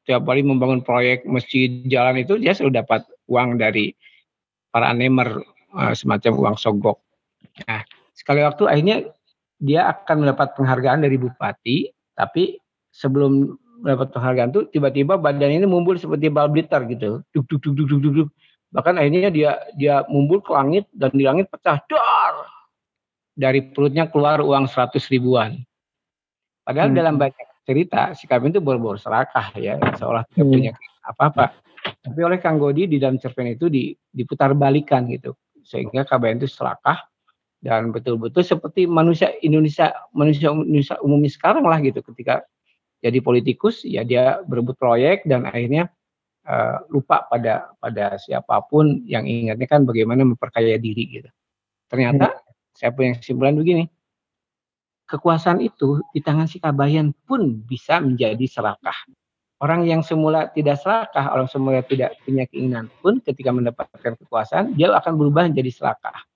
setiap 0.00 0.24
kali 0.24 0.40
membangun 0.40 0.80
proyek 0.80 1.28
masjid 1.28 1.68
jalan 1.84 2.24
itu 2.24 2.40
dia 2.40 2.56
selalu 2.56 2.80
dapat 2.80 3.04
uang 3.28 3.60
dari 3.60 3.92
para 4.72 4.88
anemer 4.92 5.44
uh, 5.76 5.92
semacam 5.92 6.32
uang 6.36 6.56
sogok. 6.56 6.96
Nah 7.68 7.84
sekali 8.16 8.40
waktu 8.40 8.64
akhirnya 8.64 8.96
dia 9.58 9.90
akan 9.90 10.26
mendapat 10.26 10.54
penghargaan 10.54 11.02
dari 11.02 11.18
bupati, 11.18 11.90
tapi 12.14 12.58
sebelum 12.94 13.58
mendapat 13.82 14.10
penghargaan 14.14 14.50
itu 14.54 14.60
tiba-tiba 14.74 15.18
badan 15.18 15.54
ini 15.54 15.66
mumbul 15.66 15.98
seperti 15.98 16.30
bal 16.30 16.50
blitter 16.50 16.82
gitu, 16.86 17.22
duk 17.34 17.44
duk 17.46 17.60
duk 17.62 17.74
duk 17.74 17.86
duk 17.86 18.00
duk. 18.02 18.14
duk. 18.24 18.28
Bahkan 18.68 19.00
akhirnya 19.00 19.30
dia 19.32 19.50
dia 19.74 20.04
mumbul 20.12 20.44
ke 20.44 20.52
langit 20.52 20.84
dan 20.92 21.10
di 21.14 21.24
langit 21.24 21.48
pecah 21.50 21.80
dar. 21.88 22.34
Dari 23.38 23.70
perutnya 23.70 24.10
keluar 24.10 24.42
uang 24.42 24.66
seratus 24.66 25.06
ribuan. 25.06 25.62
Padahal 26.66 26.90
hmm. 26.90 26.98
dalam 26.98 27.14
banyak 27.16 27.48
cerita 27.62 28.12
si 28.18 28.26
Kabin 28.26 28.50
itu 28.50 28.58
bor-bor 28.58 28.98
serakah 28.98 29.54
ya, 29.54 29.78
seolah 29.94 30.26
tidak 30.34 30.42
hmm. 30.42 30.52
punya 30.52 30.72
apa-apa. 31.06 31.54
Tapi 32.02 32.20
oleh 32.20 32.42
Kang 32.42 32.58
Godi 32.58 32.90
di 32.90 32.98
dalam 32.98 33.16
cerpen 33.16 33.54
itu 33.54 33.70
diputar 34.10 34.52
balikan 34.58 35.06
gitu, 35.08 35.38
sehingga 35.62 36.02
KBN 36.04 36.44
itu 36.44 36.48
serakah 36.50 36.98
dan 37.58 37.90
betul-betul 37.90 38.46
seperti 38.46 38.86
manusia 38.86 39.34
Indonesia 39.42 39.90
manusia 40.14 40.54
Indonesia 40.54 40.96
umumnya 41.02 41.30
sekarang 41.30 41.66
lah 41.66 41.78
gitu. 41.82 41.98
Ketika 42.02 42.46
jadi 43.02 43.18
politikus 43.18 43.82
ya 43.82 44.06
dia 44.06 44.42
berebut 44.46 44.78
proyek 44.78 45.26
dan 45.26 45.46
akhirnya 45.46 45.90
uh, 46.46 46.82
lupa 46.90 47.26
pada 47.26 47.74
pada 47.82 48.14
siapa 48.18 48.62
pun 48.66 49.02
yang 49.06 49.26
ingatnya 49.26 49.66
kan 49.66 49.82
bagaimana 49.82 50.22
memperkaya 50.22 50.78
diri 50.78 51.18
gitu. 51.18 51.30
Ternyata 51.90 52.30
hmm. 52.30 52.42
saya 52.78 52.90
punya 52.94 53.18
kesimpulan 53.18 53.58
begini 53.58 53.90
kekuasaan 55.08 55.64
itu 55.64 56.04
di 56.12 56.20
tangan 56.20 56.44
si 56.44 56.60
kabayan 56.60 57.16
pun 57.24 57.64
bisa 57.64 57.96
menjadi 57.98 58.44
serakah. 58.44 58.94
Orang 59.58 59.88
yang 59.88 60.06
semula 60.06 60.52
tidak 60.54 60.78
serakah 60.78 61.34
orang 61.34 61.50
semula 61.50 61.82
tidak 61.82 62.14
punya 62.22 62.46
keinginan 62.46 62.86
pun 63.02 63.18
ketika 63.24 63.50
mendapatkan 63.50 64.14
kekuasaan 64.14 64.78
dia 64.78 64.92
akan 64.94 65.18
berubah 65.18 65.50
menjadi 65.50 65.72
serakah 65.74 66.27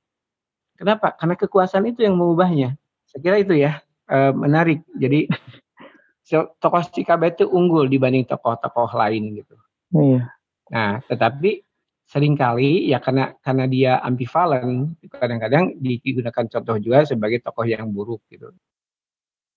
Kenapa? 0.82 1.14
Karena 1.14 1.38
kekuasaan 1.38 1.86
itu 1.86 2.02
yang 2.02 2.18
mengubahnya. 2.18 2.74
Saya 3.06 3.22
kira 3.22 3.38
itu 3.38 3.54
ya 3.54 3.78
e, 4.10 4.34
menarik. 4.34 4.82
Jadi 4.98 5.30
tokoh 6.58 6.82
Cikaba 6.90 7.30
itu 7.30 7.46
unggul 7.46 7.86
dibanding 7.86 8.26
tokoh-tokoh 8.26 8.90
lain 8.98 9.38
gitu. 9.38 9.54
Iya. 9.94 10.26
Nah, 10.74 10.98
tetapi 11.06 11.62
sering 12.10 12.34
kali 12.34 12.90
ya 12.90 12.98
karena 12.98 13.30
karena 13.46 13.70
dia 13.70 13.92
ambivalen, 14.02 14.98
kadang-kadang 15.06 15.78
digunakan 15.78 16.50
contoh 16.50 16.76
juga 16.82 17.06
sebagai 17.06 17.38
tokoh 17.46 17.62
yang 17.62 17.86
buruk 17.94 18.26
gitu. 18.26 18.50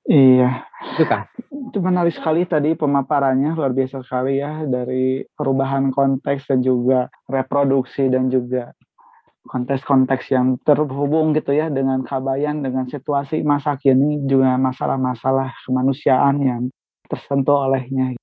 Iya. 0.05 0.61
Itu 0.93 1.09
kan. 1.09 1.25
Itu 1.49 1.81
menarik 1.81 2.13
sekali 2.13 2.45
tadi 2.45 2.77
pemaparannya 2.77 3.57
luar 3.57 3.73
biasa 3.73 4.05
sekali 4.05 4.37
ya 4.45 4.61
dari 4.69 5.25
perubahan 5.33 5.89
konteks 5.89 6.53
dan 6.53 6.61
juga 6.61 7.09
reproduksi 7.25 8.13
dan 8.13 8.29
juga 8.29 8.77
konteks-konteks 9.45 10.33
yang 10.33 10.57
terhubung 10.65 11.33
gitu 11.37 11.53
ya 11.53 11.69
dengan 11.69 12.01
kabayan 12.01 12.65
dengan 12.65 12.89
situasi 12.89 13.45
masa 13.45 13.77
kini 13.77 14.25
juga 14.25 14.57
masalah-masalah 14.57 15.53
kemanusiaan 15.65 16.35
yang 16.41 16.61
tersentuh 17.05 17.69
olehnya. 17.69 18.17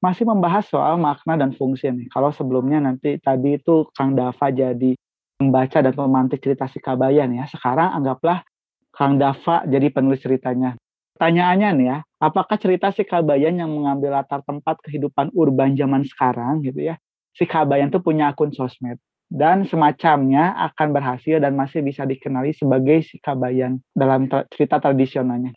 Masih 0.00 0.24
membahas 0.24 0.66
soal 0.66 0.96
makna 0.96 1.36
dan 1.36 1.52
fungsi 1.54 1.92
nih. 1.92 2.08
Kalau 2.10 2.32
sebelumnya 2.32 2.80
nanti 2.80 3.20
tadi 3.20 3.60
itu 3.60 3.86
Kang 3.92 4.16
Dava 4.16 4.48
jadi 4.48 4.96
membaca 5.38 5.78
dan 5.80 5.94
memantik 5.94 6.40
cerita 6.40 6.66
si 6.68 6.80
kabayan 6.80 7.30
ya. 7.36 7.44
Sekarang 7.46 7.94
anggaplah 7.94 8.42
Kang 8.90 9.20
Dava 9.20 9.68
jadi 9.68 9.92
penulis 9.92 10.24
ceritanya. 10.24 10.74
Pertanyaannya 11.14 11.68
nih 11.76 11.86
ya 11.86 11.98
apakah 12.20 12.60
cerita 12.60 12.92
si 12.92 13.02
kabayan 13.08 13.56
yang 13.56 13.72
mengambil 13.72 14.20
latar 14.20 14.44
tempat 14.44 14.76
kehidupan 14.84 15.32
urban 15.32 15.72
zaman 15.72 16.04
sekarang 16.04 16.60
gitu 16.60 16.92
ya 16.92 17.00
si 17.32 17.48
kabayan 17.48 17.88
tuh 17.88 18.04
punya 18.04 18.28
akun 18.28 18.52
sosmed 18.52 19.00
dan 19.30 19.62
semacamnya 19.62 20.58
akan 20.74 20.90
berhasil 20.90 21.38
dan 21.38 21.54
masih 21.54 21.86
bisa 21.86 22.02
dikenali 22.02 22.50
sebagai 22.50 23.06
si 23.06 23.22
Kabayan 23.22 23.78
dalam 23.94 24.26
cerita 24.50 24.82
tradisionalnya. 24.82 25.54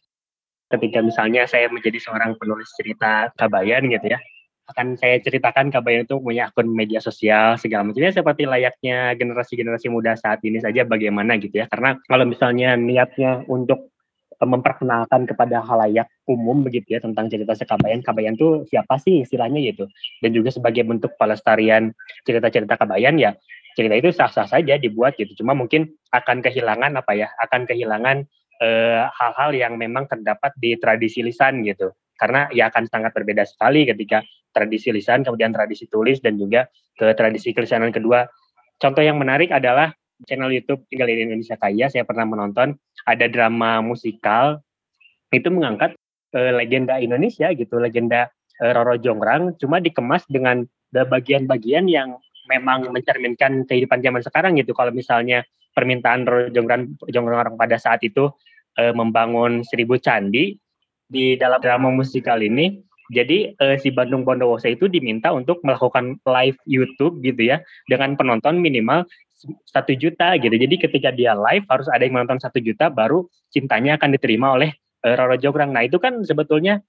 Ketika 0.70 1.02
misalnya 1.02 1.50
saya 1.50 1.74
menjadi 1.74 1.98
seorang 1.98 2.38
penulis 2.38 2.70
cerita 2.78 3.34
Kabayan 3.34 3.90
gitu 3.90 4.14
ya, 4.14 4.22
akan 4.70 4.94
saya 4.96 5.18
ceritakan 5.26 5.74
Kabayan 5.74 6.06
itu 6.06 6.22
punya 6.22 6.54
akun 6.54 6.70
media 6.70 7.02
sosial 7.02 7.58
segala 7.58 7.90
macamnya 7.90 8.14
seperti 8.14 8.46
layaknya 8.46 9.18
generasi-generasi 9.18 9.90
muda 9.90 10.14
saat 10.22 10.40
ini 10.46 10.62
saja 10.62 10.86
bagaimana 10.86 11.42
gitu 11.42 11.58
ya. 11.58 11.66
Karena 11.66 11.98
kalau 12.06 12.30
misalnya 12.30 12.78
niatnya 12.78 13.42
untuk 13.50 13.90
eh, 14.38 14.50
memperkenalkan 14.50 15.26
kepada 15.26 15.66
halayak 15.66 16.06
umum 16.30 16.62
begitu 16.62 16.94
ya 16.94 17.02
tentang 17.02 17.26
cerita 17.28 17.58
sekabayan 17.58 18.06
kabayan 18.06 18.38
itu 18.38 18.64
siapa 18.70 18.96
sih 19.02 19.28
istilahnya 19.28 19.60
gitu 19.60 19.90
dan 20.24 20.32
juga 20.32 20.56
sebagai 20.56 20.88
bentuk 20.88 21.12
pelestarian 21.20 21.92
cerita-cerita 22.24 22.80
kabayan 22.80 23.20
ya 23.20 23.36
cerita 23.74 23.96
itu 23.98 24.10
sah-sah 24.14 24.48
saja 24.48 24.78
dibuat 24.78 25.18
gitu. 25.18 25.34
Cuma 25.44 25.58
mungkin 25.58 25.90
akan 26.14 26.42
kehilangan 26.42 26.98
apa 26.98 27.12
ya? 27.18 27.28
Akan 27.42 27.66
kehilangan 27.66 28.26
eh, 28.62 29.04
hal-hal 29.10 29.52
uh, 29.52 29.58
yang 29.58 29.74
memang 29.76 30.06
terdapat 30.08 30.54
di 30.58 30.78
tradisi 30.78 31.26
lisan 31.26 31.66
gitu. 31.66 31.92
Karena 32.18 32.48
ya 32.54 32.70
akan 32.70 32.88
sangat 32.88 33.12
berbeda 33.12 33.44
sekali 33.44 33.90
ketika 33.90 34.22
tradisi 34.54 34.94
lisan 34.94 35.26
kemudian 35.26 35.50
tradisi 35.50 35.90
tulis 35.90 36.22
dan 36.22 36.38
juga 36.38 36.70
ke 36.94 37.12
tradisi 37.18 37.52
kelisanan 37.52 37.90
kedua. 37.90 38.30
Contoh 38.78 39.02
yang 39.02 39.18
menarik 39.18 39.50
adalah 39.50 39.92
channel 40.30 40.54
YouTube 40.54 40.86
di 40.88 41.02
Indonesia 41.02 41.58
Kaya 41.58 41.90
saya 41.90 42.06
pernah 42.06 42.30
menonton 42.30 42.78
ada 43.10 43.26
drama 43.28 43.82
musikal 43.82 44.62
itu 45.34 45.50
mengangkat 45.50 45.98
uh, 46.38 46.54
legenda 46.54 47.02
Indonesia 47.02 47.50
gitu, 47.52 47.82
legenda 47.82 48.30
uh, 48.62 48.72
Roro 48.78 48.96
Jonggrang 49.02 49.58
cuma 49.58 49.82
dikemas 49.82 50.24
dengan 50.30 50.64
bagian-bagian 50.94 51.90
yang 51.90 52.22
memang 52.50 52.92
mencerminkan 52.92 53.64
kehidupan 53.68 54.00
zaman 54.04 54.22
sekarang 54.22 54.52
gitu. 54.60 54.76
Kalau 54.76 54.92
misalnya 54.92 55.44
permintaan 55.74 56.28
Roro 56.28 56.50
Jonggrang 56.54 56.96
Jonggrang 57.10 57.58
pada 57.58 57.78
saat 57.82 58.04
itu 58.06 58.30
uh, 58.78 58.94
membangun 58.94 59.66
seribu 59.66 59.98
candi 59.98 60.56
di 61.10 61.36
dalam 61.38 61.60
drama 61.60 61.90
musikal 61.92 62.40
ini 62.40 62.82
jadi 63.12 63.54
uh, 63.60 63.76
si 63.76 63.92
Bandung 63.92 64.24
Bondowoso 64.24 64.72
itu 64.72 64.88
diminta 64.88 65.36
untuk 65.36 65.60
melakukan 65.62 66.18
live 66.24 66.58
YouTube 66.64 67.20
gitu 67.22 67.52
ya 67.52 67.60
dengan 67.92 68.16
penonton 68.16 68.64
minimal 68.64 69.04
satu 69.68 69.92
juta 69.94 70.40
gitu. 70.40 70.56
Jadi 70.56 70.76
ketika 70.80 71.12
dia 71.12 71.36
live 71.36 71.68
harus 71.68 71.92
ada 71.92 72.08
yang 72.08 72.16
menonton 72.16 72.40
satu 72.40 72.64
juta 72.64 72.88
baru 72.88 73.28
cintanya 73.52 74.00
akan 74.00 74.16
diterima 74.16 74.56
oleh 74.56 74.72
uh, 75.04 75.14
Roro 75.20 75.36
Jograng. 75.36 75.76
Nah 75.76 75.84
itu 75.84 76.00
kan 76.00 76.24
sebetulnya 76.24 76.80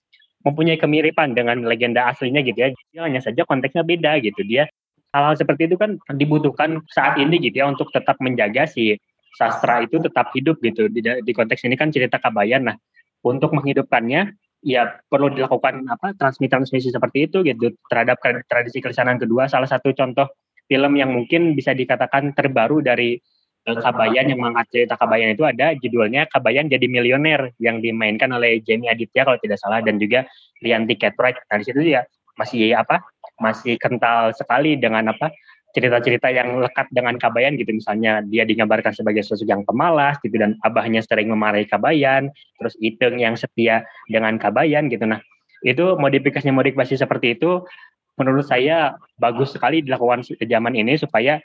mempunyai 0.45 0.79
kemiripan 0.79 1.33
dengan 1.35 1.65
legenda 1.67 2.07
aslinya 2.07 2.45
gitu 2.47 2.59
ya. 2.63 2.69
Dia 2.95 3.01
hanya 3.05 3.19
saja 3.19 3.43
konteksnya 3.43 3.83
beda 3.83 4.23
gitu. 4.23 4.47
Dia 4.47 4.71
hal-hal 5.15 5.39
seperti 5.39 5.71
itu 5.71 5.79
kan 5.79 5.95
dibutuhkan 6.11 6.83
saat 6.91 7.15
ini 7.23 7.39
gitu 7.39 7.63
ya 7.63 7.71
untuk 7.71 7.95
tetap 7.95 8.19
menjaga 8.19 8.67
si 8.67 8.99
sastra 9.39 9.87
itu 9.87 10.03
tetap 10.03 10.35
hidup 10.35 10.59
gitu. 10.59 10.91
Di, 10.91 11.23
di 11.23 11.33
konteks 11.33 11.63
ini 11.63 11.79
kan 11.79 11.95
cerita 11.95 12.19
Kabayan. 12.19 12.67
Nah 12.67 12.77
untuk 13.23 13.55
menghidupkannya 13.55 14.35
ya 14.65 14.97
perlu 15.07 15.29
dilakukan 15.31 15.85
apa 15.93 16.17
transmisi-transmisi 16.17 16.89
seperti 16.89 17.29
itu 17.29 17.45
gitu 17.45 17.77
terhadap 17.89 18.17
tradisi 18.49 18.81
kelisanan 18.81 19.21
kedua 19.21 19.45
salah 19.45 19.69
satu 19.69 19.93
contoh 19.93 20.25
film 20.65 20.97
yang 20.97 21.13
mungkin 21.13 21.53
bisa 21.53 21.77
dikatakan 21.77 22.33
terbaru 22.33 22.81
dari 22.81 23.21
uh, 23.69 23.77
Kabayan 23.77 24.33
yang 24.33 24.41
mengangkat 24.41 24.67
cerita 24.73 24.97
Kabayan 24.97 25.37
itu 25.37 25.45
ada 25.45 25.77
judulnya 25.77 26.25
Kabayan 26.33 26.73
jadi 26.73 26.89
milioner 26.89 27.53
yang 27.61 27.85
dimainkan 27.85 28.33
oleh 28.33 28.65
Jamie 28.65 28.89
Aditya 28.89 29.29
kalau 29.29 29.37
tidak 29.37 29.61
salah 29.61 29.85
dan 29.85 30.01
juga 30.01 30.25
Rianti 30.65 30.97
Cartwright 30.97 31.45
nah 31.45 31.61
di 31.61 31.65
situ 31.69 31.81
ya 31.85 32.01
masih 32.41 32.73
apa 32.73 33.05
masih 33.39 33.79
kental 33.81 34.31
sekali 34.35 34.79
dengan 34.79 35.11
apa 35.11 35.31
cerita-cerita 35.75 36.31
yang 36.31 36.63
lekat 36.63 36.87
dengan 36.95 37.19
Kabayan 37.19 37.59
gitu 37.59 37.75
misalnya 37.75 38.23
dia 38.23 38.47
digambarkan 38.47 38.95
sebagai 38.95 39.27
sosok 39.27 39.51
yang 39.51 39.67
pemalas 39.67 40.15
gitu 40.23 40.39
dan 40.39 40.55
abahnya 40.63 41.03
sering 41.03 41.27
memarahi 41.27 41.67
Kabayan 41.67 42.31
terus 42.63 42.79
Iteng 42.79 43.19
yang 43.19 43.35
setia 43.35 43.83
dengan 44.07 44.39
Kabayan 44.39 44.87
gitu 44.87 45.03
nah 45.11 45.19
itu 45.67 45.99
modifikasinya 45.99 46.55
modifikasi 46.55 46.95
seperti 46.95 47.35
itu 47.35 47.67
menurut 48.15 48.47
saya 48.47 48.95
bagus 49.19 49.51
sekali 49.51 49.83
dilakukan 49.83 50.23
di 50.23 50.47
zaman 50.47 50.79
ini 50.79 50.95
supaya 50.95 51.43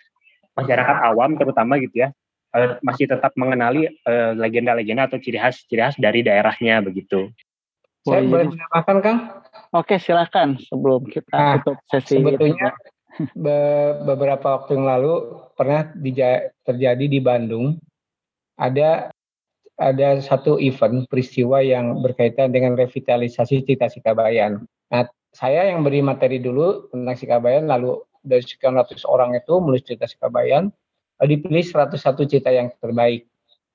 masyarakat 0.53 0.97
awam 1.09 1.33
terutama 1.33 1.81
gitu 1.81 2.05
ya 2.05 2.13
eh, 2.53 2.77
masih 2.85 3.09
tetap 3.09 3.33
mengenali 3.33 3.89
eh, 3.89 4.31
legenda-legenda 4.37 5.09
atau 5.09 5.17
ciri 5.17 5.41
khas 5.41 5.65
ciri 5.65 5.81
khas 5.81 5.97
dari 5.97 6.21
daerahnya 6.21 6.85
begitu. 6.85 7.33
Saya 8.09 8.23
boleh 8.25 8.47
menambahkan 8.49 8.97
Kang? 9.05 9.19
Oke 9.73 10.01
silakan 10.01 10.57
sebelum 10.57 11.05
kita 11.09 11.35
nah, 11.35 11.55
tutup 11.61 11.77
sesi. 11.89 12.17
Sebetulnya 12.17 12.73
be 13.43 13.59
beberapa 14.05 14.59
waktu 14.59 14.79
yang 14.79 14.87
lalu 14.87 15.13
pernah 15.53 15.89
terjadi 16.65 17.05
di 17.05 17.19
Bandung 17.19 17.77
ada 18.57 19.11
ada 19.79 20.19
satu 20.19 20.59
event 20.59 21.07
peristiwa 21.07 21.63
yang 21.63 22.03
berkaitan 22.03 22.51
dengan 22.51 22.75
revitalisasi 22.75 23.63
Cita 23.63 23.87
Sikabayan. 23.87 24.67
Nah, 24.91 25.07
saya 25.31 25.71
yang 25.71 25.87
beri 25.87 26.03
materi 26.03 26.43
dulu 26.43 26.91
tentang 26.91 27.15
Sikabayan, 27.15 27.71
lalu 27.71 27.95
dari 28.19 28.43
sekian 28.43 28.75
ratus 28.75 29.07
orang 29.07 29.39
itu 29.39 29.55
menulis 29.63 29.87
cerita 29.87 30.03
Sikabayan, 30.03 30.67
dipilih 31.23 31.63
101 31.63 31.95
cerita 32.27 32.51
yang 32.51 32.67
terbaik. 32.83 33.23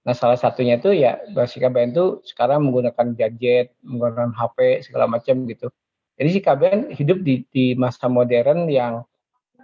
Nah, 0.05 0.13
salah 0.13 0.37
satunya 0.37 0.77
itu 0.77 0.93
ya 0.93 1.17
Sikabayan 1.49 1.97
itu 1.97 2.21
sekarang 2.29 2.69
menggunakan 2.69 3.17
gadget, 3.17 3.73
menggunakan 3.81 4.37
HP 4.37 4.85
segala 4.85 5.09
macam 5.09 5.49
gitu. 5.49 5.73
Jadi 6.21 6.29
Sikabayan 6.39 6.81
hidup 6.93 7.25
di, 7.25 7.49
di 7.49 7.73
masa 7.73 8.07
modern 8.07 8.69
yang 8.69 9.01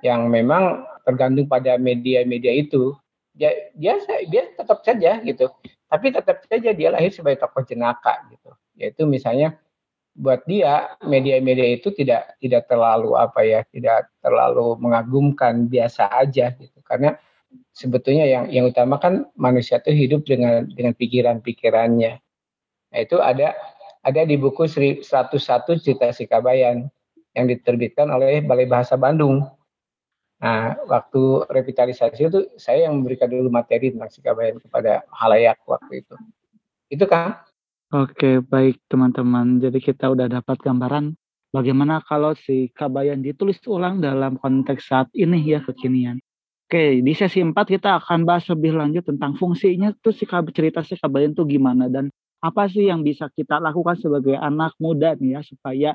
yang 0.01 0.33
memang 0.33 0.89
tergantung 1.05 1.45
pada 1.45 1.77
media-media 1.77 2.57
itu. 2.57 2.97
Dia 3.37 3.53
dia 3.77 4.01
dia 4.27 4.49
tetap 4.57 4.81
saja 4.81 5.21
gitu. 5.21 5.53
Tapi 5.87 6.07
tetap 6.09 6.41
saja 6.49 6.71
dia 6.73 6.89
lahir 6.89 7.13
sebagai 7.13 7.45
tokoh 7.45 7.63
jenaka 7.69 8.25
gitu. 8.33 8.51
Yaitu 8.81 9.05
misalnya 9.05 9.61
buat 10.17 10.43
dia 10.49 10.97
media-media 11.05 11.77
itu 11.77 11.93
tidak 11.93 12.35
tidak 12.41 12.65
terlalu 12.67 13.15
apa 13.15 13.41
ya 13.45 13.61
tidak 13.71 14.09
terlalu 14.25 14.75
mengagumkan 14.81 15.69
biasa 15.69 16.09
aja 16.11 16.57
gitu. 16.57 16.81
Karena 16.81 17.15
sebetulnya 17.73 18.27
yang 18.27 18.45
yang 18.51 18.65
utama 18.69 18.99
kan 18.99 19.27
manusia 19.39 19.79
itu 19.83 19.93
hidup 19.95 20.27
dengan 20.27 20.67
dengan 20.71 20.93
pikiran-pikirannya 20.95 22.13
nah 22.91 22.99
itu 22.99 23.17
ada 23.23 23.55
ada 24.01 24.23
di 24.25 24.35
buku 24.41 24.65
101 24.67 25.05
cerita 25.79 26.11
Sikabayan 26.11 26.89
yang 27.37 27.47
diterbitkan 27.47 28.11
oleh 28.11 28.43
Balai 28.43 28.67
Bahasa 28.67 28.99
Bandung 28.99 29.47
Nah, 30.41 30.73
waktu 30.89 31.45
revitalisasi 31.53 32.33
itu 32.33 32.41
saya 32.57 32.89
yang 32.89 32.97
memberikan 32.97 33.29
dulu 33.29 33.53
materi 33.53 33.93
tentang 33.93 34.09
Sikabayan 34.09 34.57
kepada 34.57 35.05
halayak 35.13 35.61
waktu 35.69 36.01
itu. 36.01 36.17
Itu 36.89 37.05
kan? 37.05 37.45
Oke, 37.93 38.41
baik 38.41 38.81
teman-teman. 38.89 39.61
Jadi 39.61 39.85
kita 39.85 40.09
udah 40.09 40.33
dapat 40.33 40.57
gambaran 40.65 41.13
bagaimana 41.53 42.01
kalau 42.09 42.33
si 42.33 42.73
Kabayan 42.73 43.21
ditulis 43.21 43.61
ulang 43.69 44.01
dalam 44.01 44.41
konteks 44.41 44.89
saat 44.89 45.09
ini 45.13 45.45
ya 45.45 45.61
kekinian. 45.61 46.17
Oke, 46.71 47.03
di 47.03 47.19
sesi 47.19 47.43
4 47.43 47.67
kita 47.67 47.99
akan 47.99 48.23
bahas 48.23 48.47
lebih 48.47 48.79
lanjut 48.79 49.03
tentang 49.03 49.35
fungsinya 49.35 49.91
tuh 49.99 50.15
si 50.15 50.23
cerita 50.55 50.87
si 50.87 50.95
Kabayan 50.95 51.35
tuh 51.35 51.43
gimana 51.43 51.91
dan 51.91 52.15
apa 52.39 52.71
sih 52.71 52.87
yang 52.87 53.03
bisa 53.03 53.27
kita 53.27 53.59
lakukan 53.59 53.99
sebagai 53.99 54.39
anak 54.39 54.79
muda 54.79 55.19
nih 55.19 55.35
ya 55.35 55.41
supaya 55.43 55.91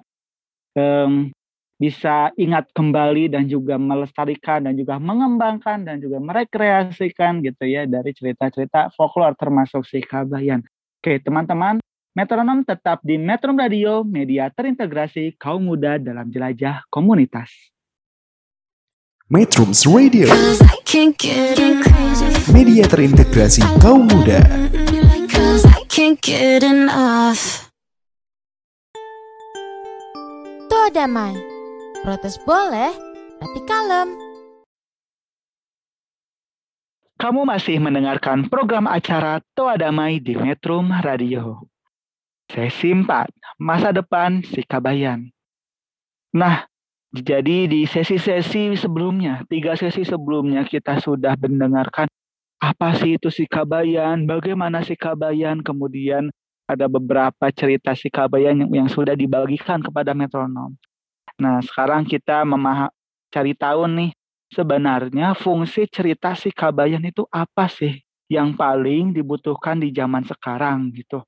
um, 0.76 1.32
bisa 1.80 2.36
ingat 2.36 2.68
kembali 2.76 3.32
dan 3.32 3.48
juga 3.48 3.80
melestarikan 3.80 4.68
dan 4.68 4.76
juga 4.76 5.00
mengembangkan 5.00 5.88
dan 5.88 6.04
juga 6.04 6.20
merekreasikan 6.20 7.40
gitu 7.40 7.64
ya 7.72 7.88
dari 7.88 8.12
cerita-cerita 8.12 8.92
folklore 9.00 9.40
termasuk 9.40 9.88
si 9.88 10.04
Kabayan. 10.04 10.60
Oke, 11.00 11.24
teman-teman, 11.24 11.80
Metronom 12.20 12.68
tetap 12.68 13.00
di 13.00 13.16
Metron 13.16 13.56
Radio, 13.56 14.04
media 14.04 14.52
terintegrasi 14.52 15.40
kaum 15.40 15.72
muda 15.72 15.96
dalam 16.04 16.28
jelajah 16.28 16.84
komunitas. 16.92 17.75
Metrums 19.26 19.90
Radio, 19.90 20.30
media 22.54 22.86
terintegrasi 22.86 23.66
kaum 23.82 24.06
muda. 24.06 24.38
Tuh 30.70 30.88
damai 30.94 31.34
Protes 32.06 32.38
boleh, 32.46 32.94
tapi 33.42 33.60
kalem. 33.66 34.14
Kamu 37.18 37.50
masih 37.50 37.82
mendengarkan 37.82 38.46
program 38.46 38.86
acara 38.86 39.42
Toa 39.58 39.74
Damai 39.74 40.22
di 40.22 40.38
Metro 40.38 40.86
Radio. 41.02 41.66
Sesi 42.46 42.94
4, 42.94 43.10
masa 43.58 43.90
depan 43.90 44.46
si 44.46 44.62
Kabayan. 44.62 45.34
Nah, 46.30 46.70
jadi 47.22 47.70
di 47.70 47.88
sesi-sesi 47.88 48.76
sebelumnya, 48.76 49.48
tiga 49.48 49.78
sesi 49.80 50.04
sebelumnya 50.04 50.68
kita 50.68 51.00
sudah 51.00 51.40
mendengarkan 51.40 52.12
apa 52.60 52.98
sih 52.98 53.16
itu 53.16 53.30
si 53.30 53.46
Kabayan, 53.46 54.26
bagaimana 54.26 54.82
si 54.82 54.98
Kabayan, 54.98 55.62
kemudian 55.62 56.34
ada 56.66 56.90
beberapa 56.90 57.52
cerita 57.54 57.94
si 57.94 58.10
Kabayan 58.10 58.66
yang, 58.66 58.72
yang 58.84 58.90
sudah 58.90 59.14
dibagikan 59.14 59.86
kepada 59.86 60.18
metronom. 60.18 60.74
Nah, 61.38 61.62
sekarang 61.62 62.08
kita 62.08 62.42
memah 62.42 62.90
cari 63.30 63.54
tahu 63.54 63.86
nih 63.92 64.12
sebenarnya 64.50 65.36
fungsi 65.38 65.86
cerita 65.92 66.34
si 66.34 66.50
Kabayan 66.50 67.04
itu 67.06 67.28
apa 67.30 67.70
sih 67.70 68.02
yang 68.32 68.58
paling 68.58 69.14
dibutuhkan 69.14 69.78
di 69.78 69.94
zaman 69.94 70.26
sekarang 70.26 70.90
gitu. 70.96 71.22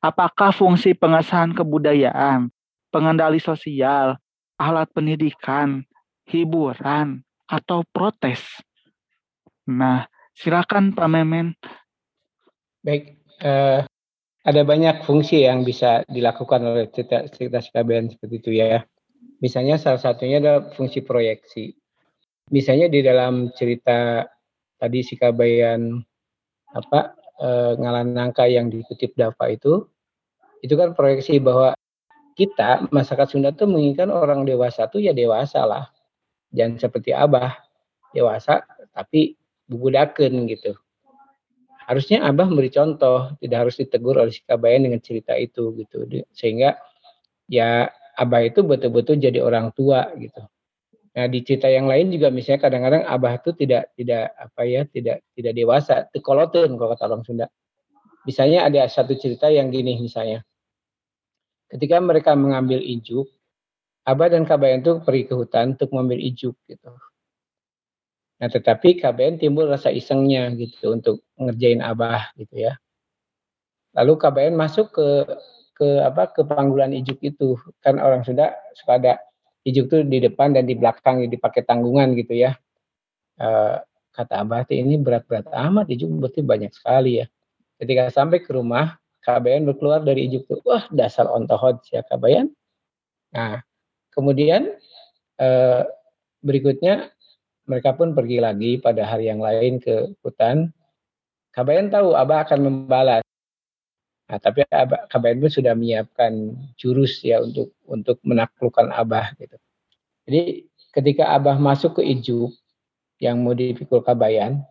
Apakah 0.00 0.54
fungsi 0.54 0.96
pengesahan 0.96 1.52
kebudayaan, 1.52 2.48
pengendali 2.88 3.42
sosial, 3.42 4.16
alat 4.60 4.92
pendidikan, 4.92 5.88
hiburan, 6.28 7.24
atau 7.48 7.80
protes? 7.88 8.44
Nah, 9.64 10.04
silakan 10.36 10.92
Pak 10.92 11.08
Memen. 11.08 11.56
Baik, 12.84 13.24
uh, 13.40 13.88
ada 14.40 14.62
banyak 14.64 15.04
fungsi 15.04 15.44
yang 15.44 15.64
bisa 15.64 16.04
dilakukan 16.08 16.60
oleh 16.64 16.88
cerita, 16.92 17.28
cerita 17.28 17.60
Kabayan 17.60 18.08
seperti 18.08 18.34
itu 18.40 18.50
ya. 18.56 18.84
Misalnya 19.40 19.76
salah 19.80 20.00
satunya 20.00 20.40
adalah 20.40 20.72
fungsi 20.72 21.00
proyeksi. 21.04 21.72
Misalnya 22.52 22.88
di 22.88 23.00
dalam 23.04 23.52
cerita 23.52 24.24
tadi 24.80 25.04
si 25.04 25.16
Kabayan 25.16 26.00
apa 26.72 27.14
e, 27.36 27.48
ngalan 27.78 28.16
nangka 28.16 28.48
yang 28.48 28.72
dikutip 28.72 29.12
Dava 29.16 29.52
itu 29.52 29.86
itu 30.60 30.74
kan 30.76 30.92
proyeksi 30.92 31.40
bahwa 31.40 31.76
kita 32.40 32.88
masyarakat 32.88 33.28
Sunda 33.28 33.52
tuh 33.52 33.68
menginginkan 33.68 34.08
orang 34.08 34.48
dewasa 34.48 34.88
tuh 34.88 35.04
ya 35.04 35.12
dewasa 35.12 35.68
lah 35.68 35.92
jangan 36.56 36.80
seperti 36.80 37.12
abah 37.12 37.60
dewasa 38.16 38.64
tapi 38.96 39.36
bubudaken 39.70 40.50
gitu. 40.50 40.74
Harusnya 41.86 42.22
Abah 42.22 42.46
memberi 42.46 42.70
contoh, 42.70 43.34
tidak 43.42 43.66
harus 43.66 43.74
ditegur 43.78 44.14
oleh 44.18 44.30
si 44.30 44.42
Kabayan 44.46 44.86
dengan 44.86 45.02
cerita 45.02 45.34
itu 45.34 45.74
gitu. 45.78 46.06
Sehingga 46.34 46.78
ya 47.50 47.90
Abah 48.14 48.46
itu 48.46 48.62
betul-betul 48.66 49.18
jadi 49.18 49.42
orang 49.42 49.74
tua 49.74 50.10
gitu. 50.18 50.42
Nah 51.10 51.26
di 51.26 51.42
cerita 51.42 51.66
yang 51.66 51.90
lain 51.90 52.14
juga 52.14 52.30
misalnya 52.30 52.62
kadang-kadang 52.62 53.02
Abah 53.10 53.42
itu 53.42 53.50
tidak 53.58 53.90
tidak 53.98 54.30
apa 54.38 54.62
ya 54.62 54.86
tidak 54.86 55.26
tidak 55.34 55.52
dewasa, 55.58 56.06
tekoloten 56.14 56.78
kalau 56.78 56.94
kata 56.94 57.10
orang 57.10 57.26
Sunda. 57.26 57.46
Misalnya 58.22 58.70
ada 58.70 58.86
satu 58.86 59.18
cerita 59.18 59.50
yang 59.50 59.74
gini 59.74 59.98
misalnya. 59.98 60.46
Ketika 61.70 62.02
mereka 62.02 62.34
mengambil 62.34 62.82
ijuk, 62.82 63.30
Abah 64.02 64.28
dan 64.32 64.42
Kabayan 64.50 64.82
itu 64.82 64.98
pergi 65.06 65.24
ke 65.30 65.34
hutan 65.38 65.78
untuk 65.78 65.90
mengambil 65.94 66.18
ijuk 66.18 66.56
gitu. 66.66 66.90
Nah, 68.40 68.48
tetapi 68.48 68.96
KBN 68.96 69.36
timbul 69.36 69.68
rasa 69.68 69.92
isengnya 69.92 70.48
gitu 70.56 70.96
untuk 70.96 71.20
ngerjain 71.36 71.84
Abah 71.84 72.32
gitu 72.40 72.56
ya. 72.56 72.80
Lalu 73.96 74.12
KBN 74.22 74.54
masuk 74.54 74.94
ke 74.94 75.06
ke 75.74 75.88
apa 76.04 76.30
ke 76.30 76.42
panggulan 76.46 76.94
ijuk 76.94 77.18
itu. 77.24 77.58
Kan 77.82 77.98
orang 77.98 78.22
Sunda 78.22 78.54
suka 78.76 79.00
ada 79.00 79.12
ijuk 79.66 79.90
tuh 79.90 80.00
di 80.06 80.22
depan 80.22 80.54
dan 80.54 80.64
di 80.68 80.78
belakang 80.78 81.26
dipakai 81.26 81.66
tanggungan 81.66 82.14
gitu 82.14 82.38
ya. 82.38 82.54
Eh, 83.40 83.76
kata 84.14 84.34
Abah 84.44 84.68
"Teh, 84.68 84.78
ini 84.82 85.00
berat-berat 85.00 85.48
amat 85.50 85.88
ijuk 85.90 86.10
berarti 86.20 86.40
banyak 86.44 86.72
sekali 86.76 87.24
ya. 87.24 87.26
Ketika 87.80 88.12
sampai 88.12 88.44
ke 88.44 88.52
rumah, 88.52 88.99
KBN 89.20 89.68
berkeluar 89.68 90.00
dari 90.00 90.28
ijuk 90.28 90.48
tuh. 90.48 90.60
Wah, 90.64 90.88
dasar 90.90 91.28
ontohot 91.28 91.84
ya 91.92 92.00
KBN. 92.04 92.48
Nah, 93.36 93.60
kemudian 94.12 94.74
eh, 95.38 95.82
berikutnya 96.40 97.12
mereka 97.68 97.94
pun 97.94 98.16
pergi 98.16 98.42
lagi 98.42 98.70
pada 98.82 99.06
hari 99.06 99.30
yang 99.30 99.38
lain 99.38 99.78
ke 99.78 100.16
hutan. 100.24 100.74
Kabayan 101.54 101.92
tahu 101.92 102.18
Abah 102.18 102.46
akan 102.46 102.60
membalas. 102.66 103.22
Nah, 104.30 104.38
tapi 104.38 104.62
Abah, 104.70 105.06
Kabayan 105.10 105.42
pun 105.42 105.50
sudah 105.50 105.74
menyiapkan 105.74 106.54
jurus 106.78 107.22
ya 107.22 107.42
untuk 107.42 107.74
untuk 107.86 108.18
menaklukkan 108.26 108.90
Abah 108.90 109.34
gitu. 109.38 109.58
Jadi 110.26 110.70
ketika 110.94 111.34
Abah 111.34 111.58
masuk 111.58 111.98
ke 111.98 112.02
Ijuk 112.06 112.54
yang 113.22 113.42
mau 113.42 113.54
dipikul 113.54 114.02
Kabayan, 114.02 114.62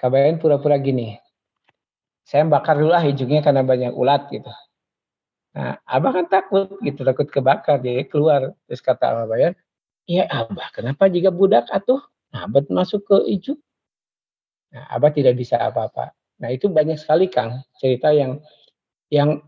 Kabayan 0.00 0.40
pura-pura 0.40 0.80
gini. 0.80 1.20
Saya 2.30 2.46
bakar 2.46 2.78
dulu 2.78 2.94
lah 2.94 3.02
Ijuknya 3.02 3.42
karena 3.42 3.66
banyak 3.66 3.90
ulat 3.90 4.30
gitu. 4.30 4.46
Nah, 5.50 5.82
Abah 5.82 6.14
kan 6.14 6.30
takut 6.30 6.78
gitu, 6.78 7.02
takut 7.02 7.26
kebakar, 7.26 7.82
jadi 7.82 8.06
keluar. 8.06 8.54
Terus 8.70 8.78
kata 8.78 9.18
Abah 9.18 9.26
Bayan, 9.26 9.58
Iya 10.06 10.30
Abah, 10.30 10.70
kenapa 10.70 11.10
jika 11.10 11.34
budak 11.34 11.66
atuh? 11.74 11.98
Nah, 12.30 12.46
Abah 12.46 12.62
masuk 12.70 13.02
ke 13.02 13.16
ijuk. 13.34 13.58
Nah, 14.70 14.86
Abah 14.94 15.10
tidak 15.10 15.34
bisa 15.34 15.58
apa-apa. 15.58 16.14
Nah, 16.38 16.54
itu 16.54 16.70
banyak 16.70 17.02
sekali 17.02 17.26
Kang 17.26 17.66
cerita 17.82 18.14
yang 18.14 18.38
yang 19.10 19.42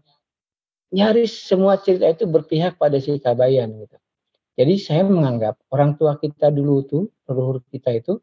nyaris 0.90 1.30
semua 1.30 1.78
cerita 1.78 2.10
itu 2.10 2.26
berpihak 2.26 2.82
pada 2.82 2.98
si 2.98 3.14
Kabayan 3.22 3.78
gitu. 3.78 3.96
Jadi 4.58 4.74
saya 4.76 5.06
menganggap 5.06 5.56
orang 5.70 5.94
tua 5.96 6.18
kita 6.18 6.50
dulu 6.50 6.82
tuh, 6.84 7.04
leluhur 7.30 7.62
kita 7.70 7.94
itu 7.94 8.18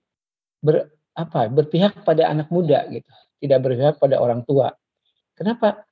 ber, 0.62 0.92
apa? 1.18 1.48
berpihak 1.48 2.04
pada 2.06 2.30
anak 2.30 2.52
muda 2.54 2.86
gitu, 2.94 3.10
tidak 3.40 3.60
berpihak 3.64 3.96
pada 3.98 4.20
orang 4.20 4.44
tua. 4.44 4.72
Kenapa? 5.34 5.88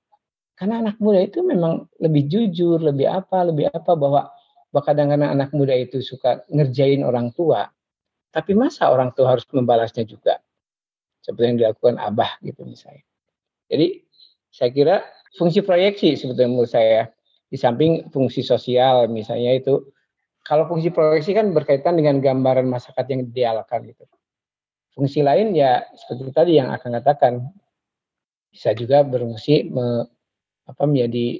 Karena 0.57 0.83
anak 0.83 0.97
muda 0.99 1.21
itu 1.23 1.41
memang 1.45 1.87
lebih 2.01 2.27
jujur, 2.27 2.81
lebih 2.81 3.07
apa, 3.07 3.47
lebih 3.47 3.71
apa 3.71 3.93
bahwa 3.95 4.33
kadang-kadang 4.77 5.33
anak 5.33 5.49
muda 5.57 5.73
itu 5.73 6.05
suka 6.05 6.45
ngerjain 6.53 7.01
orang 7.01 7.33
tua, 7.33 7.65
tapi 8.29 8.53
masa 8.53 8.93
orang 8.93 9.09
tua 9.17 9.33
harus 9.33 9.45
membalasnya 9.49 10.05
juga? 10.05 10.37
Seperti 11.25 11.45
yang 11.49 11.57
dilakukan 11.57 11.97
Abah 11.97 12.37
gitu 12.45 12.61
misalnya. 12.61 13.01
Jadi 13.67 14.05
saya 14.53 14.69
kira 14.71 14.95
fungsi 15.37 15.61
proyeksi 15.61 16.13
sebetulnya 16.17 16.49
menurut 16.49 16.71
saya 16.71 17.09
di 17.47 17.57
samping 17.57 18.09
fungsi 18.09 18.43
sosial 18.43 19.07
misalnya 19.07 19.55
itu 19.55 19.91
kalau 20.41 20.65
fungsi 20.71 20.89
proyeksi 20.89 21.35
kan 21.35 21.51
berkaitan 21.51 21.99
dengan 21.99 22.23
gambaran 22.23 22.65
masyarakat 22.65 23.05
yang 23.11 23.21
idealkan 23.27 23.91
gitu. 23.91 24.07
Fungsi 24.97 25.21
lain 25.21 25.53
ya 25.53 25.85
seperti 25.93 26.33
tadi 26.33 26.51
yang 26.57 26.73
akan 26.73 26.97
katakan 26.97 27.33
bisa 28.49 28.73
juga 28.73 29.05
berfungsi 29.05 29.69
me, 29.69 30.09
apa 30.65 30.83
menjadi 30.89 31.37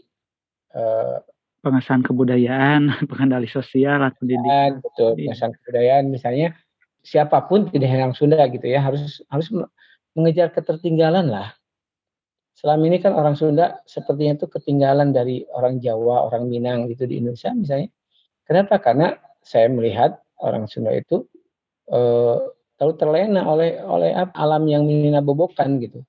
eh, 0.77 1.17
pengesahan 1.65 2.05
kebudayaan, 2.05 2.93
pengendali 3.09 3.49
sosial 3.49 4.05
atau 4.05 4.21
pendidikan. 4.21 4.77
betul 4.77 5.17
Iya. 5.17 5.33
pengesahan 5.33 5.53
kebudayaan 5.57 6.05
misalnya 6.13 6.53
siapa 7.01 7.49
pun 7.49 7.65
tidak 7.73 7.89
hanya 7.89 8.13
orang 8.13 8.17
Sunda 8.19 8.45
gitu 8.45 8.67
ya 8.69 8.85
harus 8.85 9.25
harus 9.33 9.49
me- 9.49 9.71
mengejar 10.13 10.53
ketertinggalan 10.53 11.25
lah. 11.25 11.57
Selama 12.57 12.89
ini 12.89 13.01
kan 13.01 13.17
orang 13.17 13.33
Sunda 13.33 13.81
sepertinya 13.89 14.37
itu 14.37 14.45
ketinggalan 14.49 15.13
dari 15.13 15.45
orang 15.49 15.81
Jawa, 15.81 16.29
orang 16.29 16.45
Minang 16.45 16.89
gitu 16.93 17.09
di 17.09 17.21
Indonesia 17.21 17.53
misalnya. 17.53 17.89
Kenapa? 18.45 18.77
Karena 18.77 19.17
saya 19.41 19.65
melihat 19.69 20.21
orang 20.41 20.69
Sunda 20.69 20.93
itu 20.93 21.25
eh, 21.89 22.37
terlalu 22.77 22.95
terlena 23.01 23.41
oleh 23.49 23.81
oleh 23.81 24.13
alam 24.37 24.63
yang 24.69 24.85
bobokan 25.25 25.81
gitu. 25.81 26.05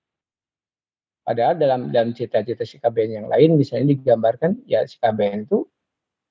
Padahal 1.24 1.60
dalam 1.60 1.92
dalam 1.92 2.16
cita-cita 2.16 2.64
si 2.64 2.80
KBN 2.80 3.10
yang 3.24 3.26
lain 3.28 3.60
misalnya 3.60 3.92
digambarkan 3.92 4.64
ya 4.64 4.84
si 4.88 4.96
KBN 4.96 5.48
itu 5.48 5.68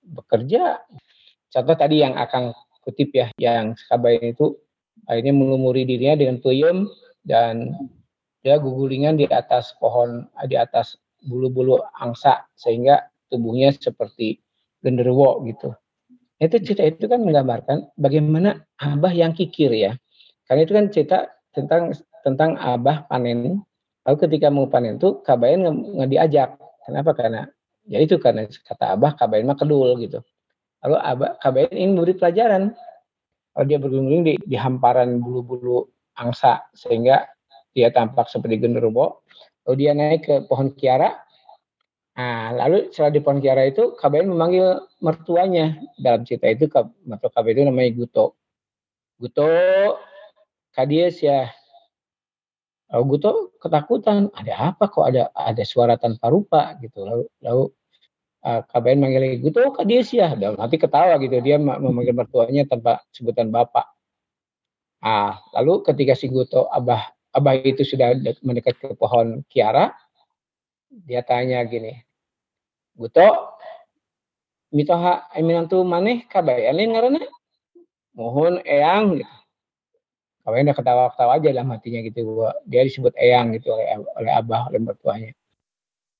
bekerja. 0.01 0.81
Contoh 1.53 1.75
tadi 1.77 2.01
yang 2.01 2.17
akan 2.17 2.53
kutip 2.81 3.13
ya, 3.13 3.27
yang 3.37 3.77
si 3.77 3.85
KBN 3.89 4.33
itu 4.33 4.57
akhirnya 5.05 5.33
melumuri 5.37 5.85
dirinya 5.85 6.17
dengan 6.17 6.37
peyem 6.41 6.89
dan 7.21 7.77
dia 8.41 8.57
gugulingan 8.57 9.19
di 9.19 9.29
atas 9.29 9.75
pohon, 9.77 10.25
di 10.47 10.55
atas 10.57 10.97
bulu-bulu 11.25 11.81
angsa 11.99 12.47
sehingga 12.55 13.05
tubuhnya 13.27 13.75
seperti 13.75 14.39
genderuwo 14.81 15.43
gitu. 15.45 15.75
Itu 16.37 16.61
cerita 16.61 16.85
itu 16.85 17.05
kan 17.09 17.25
menggambarkan 17.25 17.97
bagaimana 17.97 18.65
Abah 18.77 19.13
yang 19.13 19.33
kikir 19.33 19.73
ya. 19.73 19.97
Karena 20.47 20.61
itu 20.63 20.73
kan 20.73 20.85
cerita 20.89 21.17
tentang 21.51 21.91
tentang 22.23 22.55
Abah 22.59 23.07
panen 23.07 23.61
Lalu 24.07 24.17
ketika 24.23 24.47
mau 24.47 24.71
panen 24.71 24.95
itu 24.95 25.19
Kabayan 25.19 25.67
nggak 25.67 26.09
diajak. 26.09 26.49
Kenapa? 26.87 27.11
Karena 27.11 27.43
ya 27.83 27.99
itu 27.99 28.15
karena 28.15 28.47
kata 28.47 28.95
Abah 28.95 29.19
Kabayan 29.19 29.51
mah 29.51 29.59
kedul 29.59 29.99
gitu. 29.99 30.23
Lalu 30.79 30.95
Abah 30.95 31.31
Kabayan 31.43 31.75
ingin 31.75 31.91
memberi 31.99 32.15
pelajaran. 32.15 32.71
Kalau 33.51 33.65
dia 33.67 33.81
berguling 33.83 34.23
di, 34.23 34.33
di 34.39 34.55
hamparan 34.55 35.19
bulu-bulu 35.19 35.91
angsa 36.15 36.63
sehingga 36.71 37.27
dia 37.75 37.91
tampak 37.91 38.31
seperti 38.31 38.63
genderuwo. 38.63 39.27
Lalu 39.67 39.75
dia 39.75 39.91
naik 39.91 40.21
ke 40.23 40.35
pohon 40.47 40.71
kiara. 40.71 41.11
Nah, 42.15 42.55
lalu 42.55 42.87
setelah 42.95 43.11
di 43.11 43.19
pohon 43.19 43.43
kiara 43.43 43.67
itu 43.67 43.91
Kabayan 43.99 44.31
memanggil 44.31 44.87
mertuanya. 45.03 45.75
Dalam 45.99 46.23
cerita 46.23 46.47
itu 46.47 46.71
mertua 47.03 47.27
Kabayan 47.27 47.59
itu 47.59 47.63
namanya 47.67 47.91
Guto. 47.91 48.39
Guto, 49.19 49.51
Kadies 50.77 51.25
ya, 51.25 51.49
Lalu 52.87 53.03
Guto 53.19 53.51
ketakutan, 53.59 54.31
ada 54.31 54.71
apa 54.71 54.87
kok 54.87 55.03
ada 55.03 55.27
ada 55.35 55.63
suara 55.67 55.99
tanpa 55.99 56.31
rupa 56.31 56.71
gitu. 56.79 57.03
Lalu 57.03 57.23
lalu 57.43 57.63
uh, 58.47 58.61
KBN 58.63 58.99
manggil 59.03 59.23
Guto 59.43 59.59
dia 59.83 59.99
sih 60.07 60.23
ya. 60.23 60.39
Dalam 60.39 60.55
hati 60.55 60.79
ketawa 60.79 61.19
gitu, 61.19 61.35
dia 61.43 61.59
ma- 61.59 61.81
memanggil 61.83 62.15
mertuanya 62.15 62.63
tanpa 62.63 63.03
sebutan 63.11 63.51
bapak. 63.51 63.83
Ah, 65.03 65.43
lalu 65.51 65.83
ketika 65.83 66.15
si 66.15 66.31
Guto 66.31 66.71
abah 66.71 67.11
abah 67.35 67.53
itu 67.59 67.83
sudah 67.83 68.15
de- 68.15 68.39
mendekat 68.39 68.79
ke 68.79 68.95
pohon 68.95 69.43
kiara, 69.51 69.91
dia 70.87 71.19
tanya 71.27 71.59
gini, 71.67 71.91
Guto, 72.95 73.51
mitoha 74.71 75.27
eminantu 75.35 75.83
maneh 75.83 76.23
kabayan 76.31 76.71
lain 76.79 76.89
ngaranna? 76.95 77.23
Mohon 78.15 78.63
eyang 78.63 79.21
gitu. 79.21 79.36
Kawan 80.47 80.63
udah 80.63 80.79
ketawa-ketawa 80.79 81.31
aja 81.43 81.51
dalam 81.51 81.67
hatinya 81.75 81.99
gitu. 82.07 82.23
Bahwa 82.23 82.55
dia 82.63 82.87
disebut 82.87 83.11
eyang 83.19 83.51
gitu 83.59 83.75
oleh 83.75 83.99
oleh 84.15 84.31
abah 84.31 84.71
oleh 84.71 84.79
mertuanya. 84.79 85.35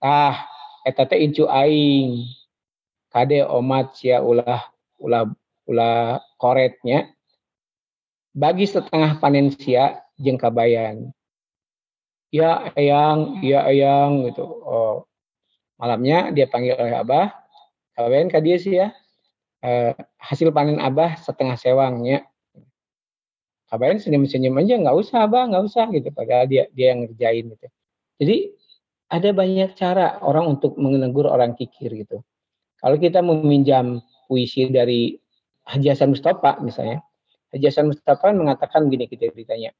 Ah, 0.04 0.44
eta 0.84 1.08
teh 1.08 1.24
incu 1.24 1.48
aing. 1.48 2.28
Kade 3.08 3.48
omat 3.48 3.96
sia 3.96 4.20
ulah 4.20 4.68
ulah 5.00 5.32
ulah 5.64 6.20
koretnya. 6.36 7.08
Bagi 8.36 8.68
setengah 8.68 9.16
panen 9.24 9.48
sia 9.56 10.04
jeung 10.20 10.36
kabayan. 10.36 11.16
Ya 12.28 12.68
eyang, 12.76 13.40
ya 13.40 13.64
eyang 13.64 14.28
gitu. 14.28 14.44
Oh. 14.44 15.08
Malamnya 15.80 16.36
dia 16.36 16.52
panggil 16.52 16.76
oleh 16.76 17.00
abah. 17.00 17.32
Kabayan 17.96 18.28
ka 18.28 18.44
dia 18.44 18.60
sih 18.60 18.76
ya. 18.76 18.92
Eh, 19.64 19.96
hasil 20.20 20.52
panen 20.52 20.84
abah 20.84 21.16
setengah 21.16 21.56
sewangnya 21.56 22.28
kabarin 23.68 24.00
senyum-senyum 24.00 24.56
aja 24.64 24.80
nggak 24.80 24.96
usah 24.96 25.28
abah 25.28 25.44
nggak 25.52 25.64
usah 25.68 25.86
gitu. 25.92 26.10
Padahal 26.12 26.48
dia 26.48 26.68
dia 26.72 26.96
yang 26.96 27.08
ngerjain 27.08 27.46
gitu. 27.52 27.68
Jadi 28.18 28.38
ada 29.08 29.30
banyak 29.32 29.72
cara 29.76 30.20
orang 30.20 30.58
untuk 30.60 30.76
menegur 30.76 31.28
orang 31.28 31.56
kikir 31.56 31.92
gitu. 31.96 32.24
Kalau 32.78 32.98
kita 33.00 33.24
meminjam 33.24 34.04
puisi 34.28 34.68
dari 34.68 35.16
Haji 35.68 35.88
Hasan 35.92 36.16
Mustafa 36.16 36.60
misalnya 36.64 37.04
Haji 37.52 37.66
Hasan 37.68 37.88
Mustafa 37.92 38.32
mengatakan 38.36 38.88
gini 38.88 39.08
kita 39.08 39.32
ditanya 39.32 39.72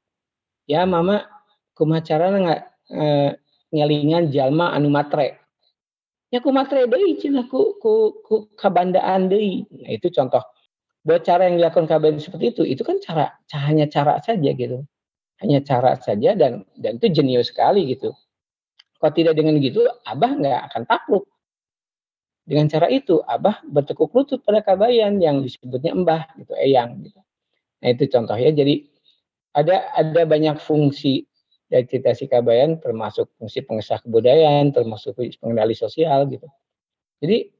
ya 0.68 0.84
mama 0.84 1.24
kumaha 1.72 2.04
carana 2.04 2.36
nggak 2.44 2.62
eh, 2.92 3.30
ngelingan 3.72 4.32
jalma 4.32 4.72
anu 4.72 4.88
matre. 4.92 5.40
Ya 6.28 6.44
ku 6.44 6.52
matre 6.52 6.84
deui 6.84 7.16
cenah 7.16 7.48
ku 7.48 7.80
ku 7.80 8.20
ku 8.20 8.52
kabandaan 8.52 9.32
deui. 9.32 9.64
Nah 9.72 9.92
itu 9.96 10.12
contoh 10.12 10.44
buat 11.06 11.22
cara 11.22 11.46
yang 11.46 11.62
dilakukan 11.62 11.86
KBN 11.86 12.18
seperti 12.18 12.54
itu 12.54 12.62
itu 12.66 12.82
kan 12.82 12.98
cara 12.98 13.38
hanya 13.54 13.86
cara 13.86 14.18
saja 14.22 14.50
gitu. 14.54 14.82
Hanya 15.38 15.62
cara 15.62 15.94
saja 15.94 16.34
dan 16.34 16.66
dan 16.74 16.98
itu 16.98 17.06
jenius 17.14 17.54
sekali 17.54 17.86
gitu. 17.94 18.10
Kalau 18.98 19.14
tidak 19.14 19.38
dengan 19.38 19.62
gitu 19.62 19.86
abah 20.02 20.32
nggak 20.34 20.60
akan 20.72 20.82
takluk. 20.90 21.24
Dengan 22.48 22.66
cara 22.66 22.88
itu 22.90 23.22
abah 23.22 23.62
bertekuk 23.62 24.10
lutut 24.16 24.40
pada 24.42 24.64
kabayan 24.64 25.20
yang 25.22 25.44
disebutnya 25.44 25.94
embah 25.94 26.26
gitu 26.40 26.56
eyang 26.58 27.06
gitu. 27.06 27.20
Nah 27.84 27.88
itu 27.94 28.04
contohnya. 28.10 28.50
Jadi 28.50 28.88
ada 29.54 29.94
ada 29.94 30.22
banyak 30.26 30.58
fungsi 30.58 31.28
dari 31.68 31.84
cita 31.86 32.16
kabayan 32.26 32.80
termasuk 32.80 33.28
fungsi 33.38 33.62
pengesah 33.62 34.00
kebudayaan 34.02 34.74
termasuk 34.74 35.14
pengendali 35.14 35.76
sosial 35.76 36.26
gitu. 36.26 36.48
Jadi 37.22 37.52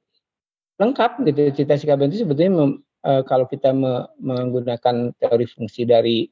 lengkap 0.83 1.13
gitu 1.31 1.41
cita 1.63 1.79
kabayan 1.79 2.11
itu 2.11 2.27
sebetulnya 2.27 2.83
e, 3.03 3.11
kalau 3.27 3.47
kita 3.47 3.71
me, 3.75 4.07
menggunakan 4.19 5.13
teori 5.19 5.47
fungsi 5.47 5.85
dari 5.85 6.27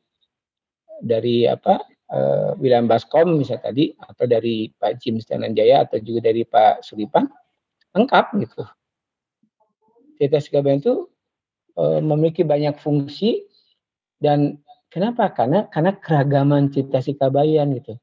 dari 1.02 1.44
apa 1.44 1.82
e, 2.08 2.18
William 2.58 2.88
Baskom 2.88 3.38
misalnya 3.38 3.70
tadi 3.70 3.92
atau 3.94 4.24
dari 4.24 4.70
Pak 4.72 4.92
Jim 5.02 5.20
Stananjaya 5.20 5.86
atau 5.86 5.98
juga 6.00 6.32
dari 6.32 6.42
Pak 6.46 6.82
Sulipan 6.82 7.26
lengkap 7.96 8.26
gitu 8.42 8.62
cita 10.16 10.40
kabayan 10.50 10.80
itu 10.80 11.06
e, 11.76 11.82
memiliki 12.00 12.42
banyak 12.46 12.78
fungsi 12.80 13.44
dan 14.16 14.60
Kenapa? 14.96 15.28
Karena 15.34 15.66
karena 15.68 15.92
keragaman 15.98 16.70
cita 16.72 17.02
sikabayan 17.02 17.74
gitu. 17.76 18.00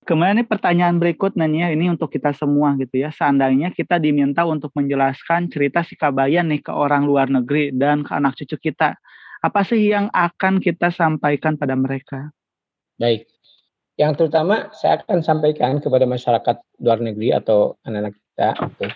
Kemudian 0.00 0.40
ini 0.40 0.44
pertanyaan 0.48 0.96
berikutnya 0.96 1.44
nih, 1.44 1.76
ini 1.76 1.92
untuk 1.92 2.08
kita 2.08 2.32
semua 2.32 2.72
gitu 2.80 3.04
ya. 3.04 3.12
Seandainya 3.12 3.68
kita 3.70 4.00
diminta 4.00 4.48
untuk 4.48 4.72
menjelaskan 4.72 5.52
cerita 5.52 5.84
Sikabayan 5.84 6.48
nih 6.48 6.64
ke 6.64 6.72
orang 6.72 7.04
luar 7.04 7.28
negeri 7.28 7.70
dan 7.76 8.02
ke 8.02 8.12
anak 8.16 8.34
cucu 8.40 8.72
kita. 8.72 8.96
Apa 9.44 9.60
sih 9.64 9.92
yang 9.92 10.08
akan 10.12 10.60
kita 10.60 10.88
sampaikan 10.88 11.60
pada 11.60 11.76
mereka? 11.76 12.32
Baik. 12.96 13.28
Yang 14.00 14.12
terutama 14.16 14.72
saya 14.72 15.04
akan 15.04 15.20
sampaikan 15.20 15.76
kepada 15.84 16.08
masyarakat 16.08 16.56
luar 16.80 16.98
negeri 17.04 17.36
atau 17.36 17.76
anak-anak 17.84 18.16
kita 18.16 18.48
gitu, 18.56 18.86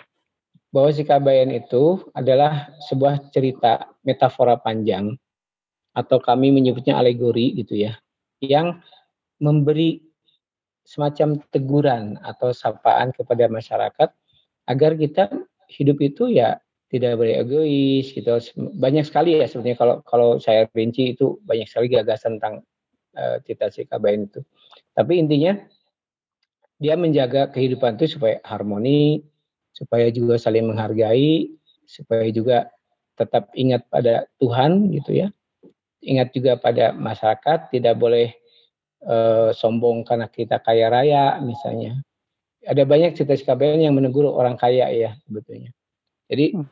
bahwa 0.72 0.90
Sikabayan 0.96 1.52
itu 1.52 2.00
adalah 2.16 2.72
sebuah 2.88 3.28
cerita 3.28 3.92
metafora 4.00 4.56
panjang 4.56 5.12
atau 5.92 6.16
kami 6.16 6.48
menyebutnya 6.56 6.96
alegori 6.96 7.52
gitu 7.60 7.76
ya, 7.76 8.00
yang 8.40 8.80
memberi 9.36 10.00
semacam 10.84 11.40
teguran 11.48 12.20
atau 12.20 12.52
sapaan 12.52 13.10
kepada 13.10 13.48
masyarakat 13.48 14.08
agar 14.68 14.92
kita 14.96 15.32
hidup 15.72 15.98
itu 16.04 16.28
ya 16.28 16.60
tidak 16.92 17.18
boleh 17.18 17.40
egois 17.40 18.12
gitu. 18.12 18.30
Banyak 18.78 19.08
sekali 19.08 19.40
ya 19.40 19.48
sebenarnya 19.48 19.80
kalau 19.80 19.96
kalau 20.04 20.30
saya 20.38 20.68
rinci 20.76 21.16
itu 21.16 21.40
banyak 21.42 21.66
sekali 21.66 21.90
gagasan 21.90 22.38
tentang 22.38 22.62
uh, 23.16 23.40
cita-cita 23.42 23.96
kabain 23.96 24.28
itu. 24.28 24.44
Tapi 24.94 25.18
intinya 25.18 25.58
dia 26.78 26.94
menjaga 26.94 27.50
kehidupan 27.50 27.96
itu 27.98 28.20
supaya 28.20 28.38
harmoni, 28.44 29.24
supaya 29.72 30.12
juga 30.12 30.36
saling 30.36 30.68
menghargai, 30.68 31.50
supaya 31.88 32.28
juga 32.30 32.70
tetap 33.18 33.50
ingat 33.56 33.86
pada 33.88 34.26
Tuhan 34.38 34.90
gitu 34.90 35.14
ya 35.14 35.28
ingat 36.04 36.36
juga 36.36 36.60
pada 36.60 36.92
masyarakat 36.92 37.72
tidak 37.72 37.96
boleh 37.96 38.36
uh, 39.04 39.50
sombong 39.52 40.02
karena 40.04 40.26
kita 40.28 40.60
kaya 40.60 40.90
raya 40.90 41.38
misalnya. 41.40 42.00
Ada 42.64 42.88
banyak 42.88 43.12
cerita 43.12 43.36
KBN 43.36 43.88
yang 43.88 43.94
menegur 43.94 44.24
orang 44.32 44.56
kaya 44.56 44.88
ya 44.88 45.12
sebetulnya. 45.28 45.70
Jadi 46.32 46.56
hmm. 46.56 46.66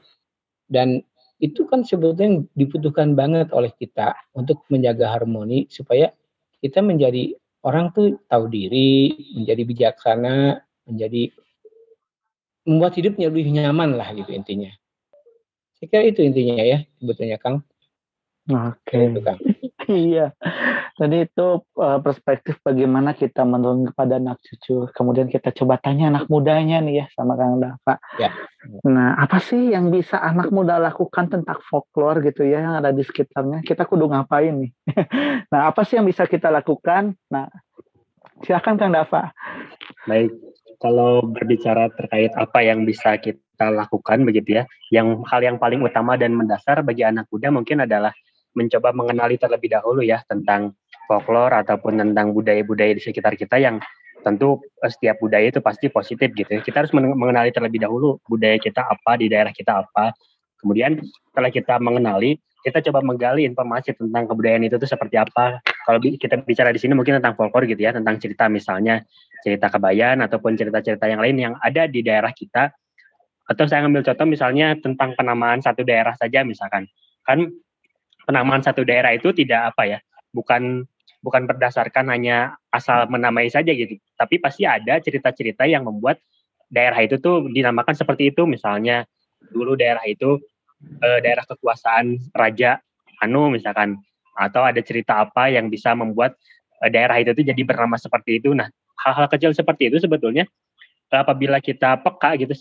dan 0.72 1.04
itu 1.42 1.66
kan 1.68 1.82
sebetulnya 1.84 2.46
dibutuhkan 2.54 3.12
banget 3.12 3.50
oleh 3.52 3.68
kita 3.74 4.14
untuk 4.32 4.62
menjaga 4.72 5.10
harmoni 5.10 5.66
supaya 5.68 6.14
kita 6.62 6.78
menjadi 6.80 7.34
orang 7.66 7.90
tuh 7.90 8.22
tahu 8.30 8.46
diri, 8.46 9.10
menjadi 9.34 9.62
bijaksana, 9.66 10.62
menjadi 10.86 11.34
membuat 12.62 12.94
hidupnya 12.94 13.26
lebih 13.28 13.50
nyaman 13.50 13.98
lah 13.98 14.14
gitu 14.14 14.30
intinya. 14.30 14.70
Saya 15.76 15.86
kira 15.90 16.02
itu 16.06 16.22
intinya 16.22 16.62
ya 16.62 16.78
sebetulnya 17.02 17.36
Kang. 17.42 17.66
Oke. 18.50 19.10
Okay. 19.18 19.36
iya. 20.14 20.30
Jadi 21.02 21.26
itu 21.26 21.66
uh, 21.82 21.98
perspektif 21.98 22.62
bagaimana 22.62 23.10
kita 23.18 23.42
menurun 23.42 23.90
kepada 23.90 24.22
anak 24.22 24.38
cucu. 24.38 24.86
Kemudian 24.94 25.26
kita 25.26 25.50
coba 25.50 25.82
tanya 25.82 26.14
anak 26.14 26.30
mudanya 26.30 26.78
nih 26.78 27.02
ya 27.02 27.06
sama 27.18 27.34
Kang 27.34 27.58
Dava. 27.58 27.98
Ya. 28.22 28.30
Nah, 28.86 29.18
apa 29.18 29.42
sih 29.42 29.74
yang 29.74 29.90
bisa 29.90 30.22
anak 30.22 30.54
muda 30.54 30.78
lakukan 30.78 31.26
tentang 31.26 31.58
folklore 31.66 32.22
gitu 32.30 32.46
ya 32.46 32.62
yang 32.62 32.78
ada 32.78 32.94
di 32.94 33.02
sekitarnya? 33.02 33.66
Kita 33.66 33.82
kudu 33.82 34.14
ngapain 34.14 34.54
nih? 34.62 34.70
nah, 35.52 35.74
apa 35.74 35.82
sih 35.82 35.98
yang 35.98 36.06
bisa 36.06 36.22
kita 36.30 36.54
lakukan? 36.54 37.18
Nah, 37.26 37.50
silakan 38.46 38.78
Kang 38.78 38.94
Dava. 38.94 39.34
Baik. 40.06 40.30
Kalau 40.78 41.26
berbicara 41.26 41.90
terkait 41.98 42.30
apa 42.38 42.62
yang 42.62 42.86
bisa 42.86 43.18
kita 43.18 43.74
lakukan 43.74 44.22
begitu 44.22 44.62
ya, 44.62 44.70
yang 44.94 45.26
hal 45.26 45.42
yang 45.42 45.58
paling 45.58 45.82
utama 45.82 46.14
dan 46.14 46.30
mendasar 46.38 46.86
bagi 46.86 47.02
anak 47.02 47.26
muda 47.26 47.50
mungkin 47.50 47.82
adalah 47.82 48.14
mencoba 48.54 48.92
mengenali 48.92 49.40
terlebih 49.40 49.72
dahulu 49.72 50.04
ya 50.04 50.20
tentang 50.28 50.76
folklore 51.06 51.52
ataupun 51.62 51.98
tentang 51.98 52.32
budaya-budaya 52.32 52.96
di 52.96 53.02
sekitar 53.02 53.34
kita 53.36 53.58
yang 53.58 53.82
tentu 54.22 54.62
eh, 54.80 54.90
setiap 54.90 55.18
budaya 55.18 55.50
itu 55.50 55.58
pasti 55.58 55.90
positif 55.90 56.30
gitu. 56.32 56.48
Ya. 56.48 56.60
Kita 56.62 56.86
harus 56.86 56.94
mengenali 56.94 57.50
terlebih 57.50 57.82
dahulu 57.82 58.22
budaya 58.30 58.56
kita 58.56 58.86
apa 58.86 59.18
di 59.18 59.26
daerah 59.28 59.50
kita 59.50 59.82
apa. 59.82 60.14
Kemudian 60.62 61.02
setelah 61.02 61.50
kita 61.50 61.74
mengenali, 61.82 62.38
kita 62.62 62.78
coba 62.86 63.02
menggali 63.02 63.42
informasi 63.42 63.98
tentang 63.98 64.30
kebudayaan 64.30 64.62
itu 64.70 64.78
tuh 64.78 64.86
seperti 64.86 65.18
apa. 65.18 65.58
Kalau 65.58 65.98
kita 65.98 66.38
bicara 66.46 66.70
di 66.70 66.78
sini 66.78 66.94
mungkin 66.94 67.18
tentang 67.18 67.34
folklore 67.34 67.66
gitu 67.66 67.82
ya, 67.82 67.90
tentang 67.90 68.22
cerita 68.22 68.46
misalnya 68.46 69.02
cerita 69.42 69.66
kebayan 69.66 70.22
ataupun 70.22 70.54
cerita-cerita 70.54 71.10
yang 71.10 71.18
lain 71.18 71.36
yang 71.36 71.54
ada 71.58 71.90
di 71.90 72.06
daerah 72.06 72.30
kita. 72.30 72.70
Atau 73.50 73.66
saya 73.66 73.82
ambil 73.82 74.06
contoh 74.06 74.22
misalnya 74.22 74.78
tentang 74.78 75.18
penamaan 75.18 75.58
satu 75.58 75.82
daerah 75.82 76.14
saja 76.14 76.46
misalkan. 76.46 76.86
Kan 77.26 77.50
penamaan 78.22 78.62
satu 78.62 78.86
daerah 78.86 79.10
itu 79.10 79.34
tidak 79.34 79.74
apa 79.74 79.82
ya, 79.82 79.98
bukan 80.34 80.84
bukan 81.22 81.46
berdasarkan 81.46 82.10
hanya 82.10 82.58
asal 82.74 83.06
menamai 83.06 83.46
saja 83.46 83.70
gitu, 83.70 83.94
tapi 84.18 84.42
pasti 84.42 84.66
ada 84.66 84.98
cerita-cerita 84.98 85.70
yang 85.70 85.86
membuat 85.86 86.18
daerah 86.66 86.98
itu 86.98 87.22
tuh 87.22 87.46
dinamakan 87.46 87.94
seperti 87.94 88.34
itu. 88.34 88.42
Misalnya 88.42 89.06
dulu 89.54 89.78
daerah 89.78 90.02
itu 90.08 90.42
eh, 90.98 91.18
daerah 91.22 91.46
kekuasaan 91.46 92.34
raja 92.34 92.82
Anu 93.22 93.54
misalkan, 93.54 94.02
atau 94.34 94.66
ada 94.66 94.82
cerita 94.82 95.22
apa 95.22 95.46
yang 95.46 95.70
bisa 95.70 95.94
membuat 95.94 96.34
eh, 96.82 96.90
daerah 96.90 97.22
itu 97.22 97.30
tuh 97.38 97.46
jadi 97.46 97.62
bernama 97.62 97.94
seperti 97.94 98.42
itu. 98.42 98.50
Nah, 98.50 98.66
hal-hal 99.06 99.30
kecil 99.30 99.54
seperti 99.54 99.94
itu 99.94 100.02
sebetulnya 100.02 100.42
apabila 101.12 101.60
kita 101.60 102.00
peka 102.00 102.40
gitu 102.40 102.56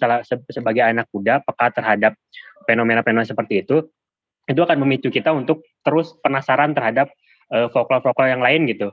sebagai 0.51 0.83
anak 0.83 1.07
muda 1.15 1.39
peka 1.39 1.71
terhadap 1.71 2.11
fenomena-fenomena 2.67 3.23
seperti 3.23 3.63
itu 3.63 3.87
itu 4.49 4.59
akan 4.59 4.83
memicu 4.83 5.07
kita 5.07 5.31
untuk 5.31 5.63
terus 5.85 6.11
penasaran 6.19 6.75
terhadap 6.75 7.07
uh, 7.51 7.67
folklore-folklore 7.69 8.31
yang 8.31 8.43
lain 8.43 8.65
gitu. 8.71 8.89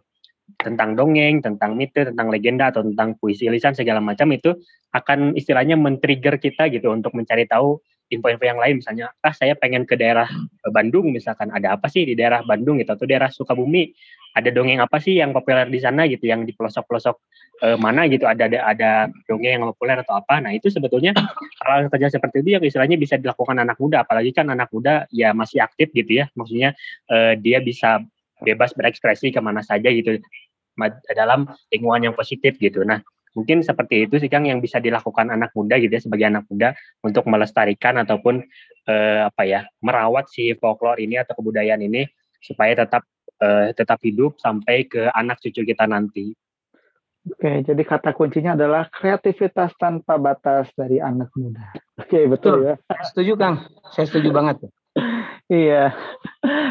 Tentang 0.58 0.96
dongeng, 0.96 1.44
tentang 1.44 1.76
mite, 1.76 2.08
tentang 2.08 2.32
legenda 2.32 2.72
atau 2.72 2.80
tentang 2.80 3.14
puisi 3.20 3.46
lisan 3.52 3.76
segala 3.76 4.00
macam 4.00 4.32
itu 4.32 4.56
akan 4.96 5.36
istilahnya 5.36 5.76
men-trigger 5.76 6.40
kita 6.40 6.72
gitu 6.72 6.88
untuk 6.88 7.12
mencari 7.12 7.44
tahu 7.44 7.78
info-info 8.08 8.44
yang 8.44 8.60
lain. 8.60 8.80
Misalnya 8.80 9.12
ah 9.20 9.34
saya 9.36 9.54
pengen 9.54 9.84
ke 9.84 9.94
daerah 9.94 10.28
Bandung 10.72 11.12
misalkan 11.12 11.52
ada 11.52 11.76
apa 11.76 11.86
sih 11.92 12.08
di 12.08 12.16
daerah 12.16 12.42
Bandung 12.42 12.80
gitu 12.80 12.96
atau 12.96 13.04
daerah 13.04 13.28
Sukabumi? 13.28 13.92
Ada 14.36 14.52
dongeng 14.52 14.78
apa 14.78 15.00
sih 15.00 15.18
yang 15.18 15.32
populer 15.32 15.66
di 15.66 15.80
sana 15.80 16.04
gitu 16.04 16.28
yang 16.28 16.44
di 16.44 16.52
pelosok-pelosok 16.52 17.16
eh, 17.64 17.76
mana 17.80 18.06
gitu? 18.08 18.28
Ada, 18.28 18.48
ada 18.48 18.58
ada 18.64 18.90
dongeng 19.28 19.60
yang 19.60 19.64
populer 19.72 20.00
atau 20.00 20.16
apa? 20.16 20.40
Nah 20.40 20.52
itu 20.56 20.72
sebetulnya 20.72 21.12
hal 21.64 21.88
kerja 21.92 22.08
seperti 22.12 22.44
itu 22.44 22.56
yang 22.56 22.64
istilahnya 22.64 22.96
bisa 22.96 23.20
dilakukan 23.20 23.56
anak 23.60 23.76
muda. 23.80 24.04
Apalagi 24.04 24.32
kan 24.32 24.48
anak 24.48 24.72
muda 24.72 25.04
ya 25.12 25.32
masih 25.36 25.64
aktif 25.64 25.92
gitu 25.92 26.24
ya. 26.24 26.32
Maksudnya 26.32 26.76
eh, 27.12 27.34
dia 27.40 27.60
bisa 27.60 28.04
bebas 28.42 28.74
berekspresi 28.74 29.34
ke 29.34 29.40
mana 29.42 29.62
saja 29.64 29.90
gitu 29.90 30.18
dalam 31.14 31.50
lingkungan 31.74 32.10
yang 32.10 32.14
positif 32.14 32.54
gitu 32.58 32.86
nah 32.86 33.02
Mungkin 33.36 33.62
seperti 33.62 34.10
itu 34.10 34.18
sih 34.18 34.26
Kang 34.26 34.50
yang 34.50 34.58
bisa 34.58 34.82
dilakukan 34.82 35.30
anak 35.30 35.54
muda 35.54 35.78
gitu 35.78 35.94
ya 35.94 36.02
sebagai 36.02 36.26
anak 36.26 36.50
muda 36.50 36.74
untuk 37.06 37.22
melestarikan 37.30 38.00
ataupun 38.02 38.42
eh, 38.90 39.20
apa 39.22 39.42
ya 39.46 39.62
merawat 39.78 40.26
si 40.26 40.50
folklore 40.58 40.98
ini 40.98 41.22
atau 41.22 41.38
kebudayaan 41.38 41.78
ini 41.86 42.02
supaya 42.42 42.74
tetap 42.74 43.06
eh, 43.38 43.70
tetap 43.78 44.02
hidup 44.02 44.42
sampai 44.42 44.90
ke 44.90 45.06
anak 45.14 45.38
cucu 45.38 45.62
kita 45.62 45.86
nanti. 45.86 46.34
Oke, 47.28 47.60
jadi 47.60 47.82
kata 47.84 48.16
kuncinya 48.16 48.56
adalah 48.56 48.88
kreativitas 48.88 49.76
tanpa 49.76 50.16
batas 50.16 50.72
dari 50.72 50.96
anak 50.96 51.28
muda. 51.36 51.76
Oke, 52.00 52.24
betul, 52.24 52.64
betul 52.64 52.72
ya. 52.72 52.74
Setuju 53.04 53.32
Kang, 53.36 53.56
saya 53.92 54.08
setuju 54.08 54.32
banget. 54.32 54.66
Iya. 55.48 55.96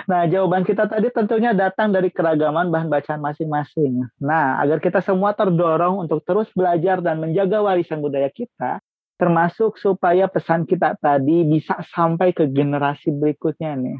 Nah, 0.05 0.29
jawaban 0.29 0.61
kita 0.61 0.85
tadi 0.85 1.09
tentunya 1.09 1.49
datang 1.57 1.89
dari 1.89 2.13
keragaman 2.13 2.69
bahan 2.69 2.93
bacaan 2.93 3.21
masing-masing. 3.25 4.05
Nah, 4.21 4.61
agar 4.61 4.77
kita 4.77 5.01
semua 5.01 5.33
terdorong 5.33 6.05
untuk 6.05 6.21
terus 6.21 6.45
belajar 6.53 7.01
dan 7.01 7.17
menjaga 7.17 7.57
warisan 7.65 8.05
budaya 8.05 8.29
kita, 8.29 8.77
termasuk 9.17 9.81
supaya 9.81 10.29
pesan 10.29 10.69
kita 10.69 10.93
tadi 11.01 11.41
bisa 11.41 11.81
sampai 11.89 12.37
ke 12.37 12.45
generasi 12.53 13.09
berikutnya 13.17 13.73
nih. 13.73 13.97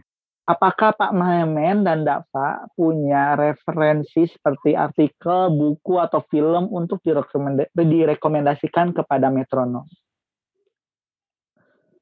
Apakah 0.48 0.96
Pak 0.96 1.12
Mahemen 1.12 1.84
dan 1.84 2.08
Dava 2.08 2.72
punya 2.72 3.36
referensi 3.36 4.30
seperti 4.32 4.78
artikel, 4.78 5.52
buku, 5.52 6.00
atau 6.00 6.24
film 6.32 6.72
untuk 6.72 7.04
direkomenda- 7.04 7.68
direkomendasikan 7.76 8.96
kepada 8.96 9.28
metronom? 9.28 9.84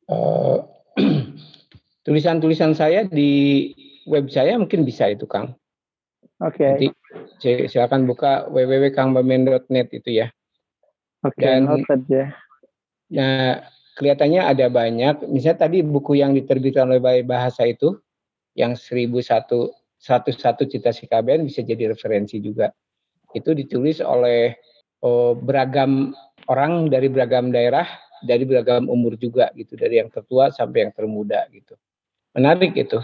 Eh, 0.06 0.60
tulisan-tulisan 2.06 2.78
saya 2.78 3.04
di 3.10 3.74
web 4.06 4.30
saya 4.30 4.56
mungkin 4.56 4.86
bisa 4.86 5.10
itu 5.10 5.26
Kang. 5.26 5.58
Oke. 6.40 6.64
Nanti 6.64 6.88
si- 7.42 7.68
silakan 7.68 8.06
buka 8.06 8.46
www.kangbamen.net 8.54 9.88
itu 9.92 10.22
ya. 10.24 10.28
Oke, 11.26 11.42
Dan 11.42 11.66
noted 11.66 12.06
ya. 12.06 12.26
Nah, 13.10 13.66
kelihatannya 13.98 14.42
ada 14.46 14.70
banyak. 14.70 15.26
Misalnya 15.26 15.66
tadi 15.66 15.82
buku 15.82 16.22
yang 16.22 16.38
diterbitkan 16.38 16.86
oleh 16.86 17.26
Bahasa 17.26 17.66
itu, 17.66 17.98
yang 18.54 18.78
1001 18.78 19.74
101 19.98 20.70
Cita 20.70 20.92
Si 20.94 21.10
KBN 21.10 21.50
bisa 21.50 21.66
jadi 21.66 21.90
referensi 21.90 22.38
juga. 22.38 22.70
Itu 23.34 23.58
ditulis 23.58 24.04
oleh 24.06 24.54
oh, 25.02 25.34
beragam 25.34 26.14
orang 26.46 26.94
dari 26.94 27.10
beragam 27.10 27.50
daerah, 27.50 27.90
dari 28.22 28.46
beragam 28.46 28.86
umur 28.86 29.18
juga 29.18 29.50
gitu, 29.58 29.74
dari 29.74 29.98
yang 29.98 30.14
tertua 30.14 30.54
sampai 30.54 30.86
yang 30.88 30.94
termuda 30.94 31.42
gitu. 31.50 31.74
Menarik 32.36 32.76
itu. 32.76 33.00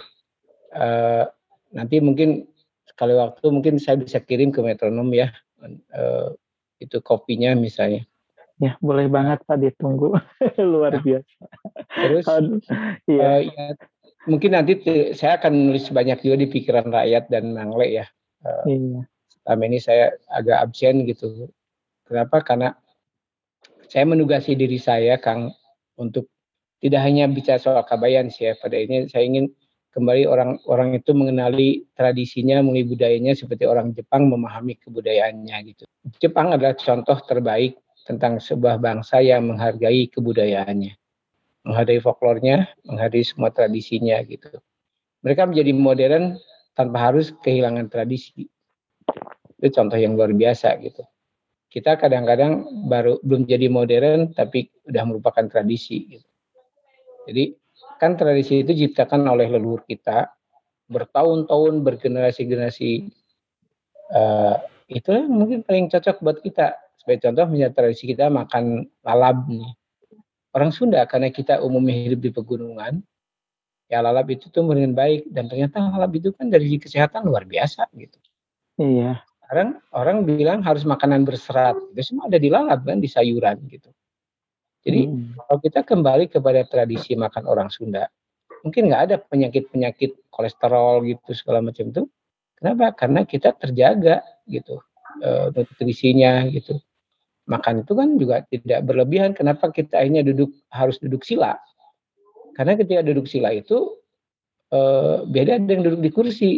Eh, 0.76 1.24
nanti 1.72 2.04
mungkin 2.04 2.48
sekali 2.84 3.16
waktu 3.16 3.48
mungkin 3.48 3.80
saya 3.80 3.96
bisa 4.00 4.20
kirim 4.20 4.52
ke 4.52 4.60
metronom 4.60 5.08
ya, 5.16 5.32
eh, 5.64 6.28
itu 6.84 7.00
kopinya 7.00 7.56
misalnya. 7.56 8.04
Ya, 8.62 8.78
boleh 8.78 9.10
banget 9.10 9.42
Pak 9.48 9.58
ditunggu. 9.58 10.14
Luar 10.62 11.00
biasa. 11.02 11.44
Terus 11.98 12.26
Iya. 13.10 13.22
Eh, 13.26 13.42
ya, 13.50 13.66
mungkin 14.30 14.54
nanti 14.54 14.78
saya 15.18 15.42
akan 15.42 15.72
nulis 15.72 15.90
banyak 15.90 16.22
juga 16.22 16.36
di 16.38 16.48
pikiran 16.52 16.94
rakyat 16.94 17.32
dan 17.32 17.56
Mangle 17.58 17.90
ya. 17.90 18.06
Eh, 18.46 18.78
Iya. 18.78 19.02
selama 19.42 19.64
ini 19.66 19.80
saya 19.82 20.14
agak 20.30 20.70
absen 20.70 21.02
gitu. 21.10 21.50
Kenapa? 22.06 22.46
Karena 22.46 22.78
saya 23.90 24.06
menugasi 24.06 24.54
diri 24.54 24.78
saya, 24.78 25.18
Kang, 25.18 25.50
untuk 25.98 26.30
tidak 26.82 27.02
hanya 27.06 27.30
bicara 27.30 27.62
soal 27.62 27.86
kabayan 27.86 28.28
sih 28.34 28.50
ya. 28.50 28.54
Pada 28.58 28.76
ini 28.76 29.06
saya 29.08 29.24
ingin 29.24 29.54
kembali 29.94 30.26
orang-orang 30.26 30.98
itu 30.98 31.14
mengenali 31.14 31.86
tradisinya, 31.94 32.60
mengenali 32.66 32.98
budayanya 32.98 33.34
seperti 33.38 33.70
orang 33.70 33.94
Jepang 33.94 34.28
memahami 34.28 34.82
kebudayaannya 34.82 35.58
gitu. 35.72 35.86
Jepang 36.18 36.52
adalah 36.58 36.74
contoh 36.74 37.18
terbaik 37.24 37.78
tentang 38.02 38.42
sebuah 38.42 38.82
bangsa 38.82 39.22
yang 39.22 39.46
menghargai 39.46 40.10
kebudayaannya 40.10 40.98
menghargai 41.66 42.02
folklornya, 42.02 42.70
menghargai 42.86 43.26
semua 43.26 43.54
tradisinya 43.54 44.18
gitu. 44.26 44.50
Mereka 45.22 45.46
menjadi 45.46 45.72
modern 45.74 46.26
tanpa 46.74 47.12
harus 47.12 47.30
kehilangan 47.46 47.92
tradisi. 47.94 48.50
Itu 49.62 49.68
contoh 49.70 49.98
yang 49.98 50.18
luar 50.18 50.34
biasa 50.34 50.82
gitu. 50.82 51.06
Kita 51.72 51.96
kadang-kadang 51.96 52.68
baru 52.90 53.22
belum 53.22 53.46
jadi 53.48 53.70
modern 53.70 54.34
tapi 54.34 54.68
udah 54.90 55.04
merupakan 55.08 55.46
tradisi 55.48 56.18
gitu. 56.18 56.28
Jadi 57.28 57.54
kan 58.02 58.18
tradisi 58.18 58.66
itu 58.66 58.74
diciptakan 58.74 59.26
oleh 59.30 59.50
leluhur 59.50 59.86
kita 59.86 60.30
bertahun-tahun 60.90 61.86
bergenerasi-generasi 61.86 62.92
eh 64.12 64.56
itu 64.92 65.08
yang 65.08 65.32
mungkin 65.32 65.64
paling 65.64 65.88
cocok 65.88 66.20
buat 66.20 66.38
kita. 66.44 66.76
Sebagai 67.00 67.32
contoh 67.32 67.48
misalnya 67.48 67.72
tradisi 67.72 68.12
kita 68.12 68.28
makan 68.28 68.84
lalap 69.08 69.48
nih. 69.48 69.72
Orang 70.52 70.76
Sunda 70.76 71.08
karena 71.08 71.32
kita 71.32 71.64
umumnya 71.64 71.96
hidup 71.96 72.20
di 72.20 72.32
pegunungan 72.36 73.00
ya 73.88 74.04
lalap 74.04 74.28
itu 74.36 74.52
tumbuh 74.52 74.76
dengan 74.76 74.92
baik. 75.00 75.32
Dan 75.32 75.48
ternyata 75.48 75.80
lalap 75.80 76.12
itu 76.20 76.36
kan 76.36 76.52
dari 76.52 76.76
kesehatan 76.76 77.24
luar 77.24 77.48
biasa 77.48 77.88
gitu. 77.96 78.20
Iya. 78.82 79.24
sekarang 79.52 79.84
orang 79.92 80.18
bilang 80.24 80.60
harus 80.64 80.88
makanan 80.88 81.28
berserat. 81.28 81.76
Itu 81.92 82.02
semua 82.04 82.32
ada 82.32 82.40
di 82.40 82.48
lalap 82.48 82.88
kan 82.88 83.04
di 83.04 83.08
sayuran 83.08 83.60
gitu 83.68 83.92
jadi 84.82 85.08
Hmm. 85.08 85.38
kalau 85.38 85.58
kita 85.62 85.80
kembali 85.86 86.26
kepada 86.30 86.62
tradisi 86.66 87.14
makan 87.14 87.46
orang 87.46 87.70
Sunda 87.70 88.10
mungkin 88.66 88.90
nggak 88.90 89.02
ada 89.10 89.16
penyakit-penyakit 89.18 90.30
kolesterol 90.30 91.06
gitu 91.06 91.32
segala 91.34 91.66
macam 91.66 91.90
itu 91.90 92.04
kenapa 92.58 92.94
karena 92.94 93.26
kita 93.26 93.54
terjaga 93.58 94.22
gitu 94.46 94.82
eh, 95.22 95.54
nutrisinya 95.54 96.46
gitu 96.50 96.82
makan 97.50 97.84
itu 97.84 97.94
kan 97.98 98.10
juga 98.16 98.36
tidak 98.48 98.80
berlebihan. 98.86 99.36
Kenapa 99.36 99.74
kita 99.74 100.00
akhirnya 100.00 100.24
duduk 100.24 100.56
harus 100.72 100.96
duduk 101.04 101.28
sila? 101.28 101.60
Karena 102.56 102.80
ketika 102.80 103.02
duduk 103.04 103.28
sila 103.28 103.52
itu 103.52 103.98
eh, 104.72 105.18
beda 105.28 105.60
dengan 105.60 105.92
duduk 105.92 106.02
di 106.02 106.12
kursi. 106.12 106.52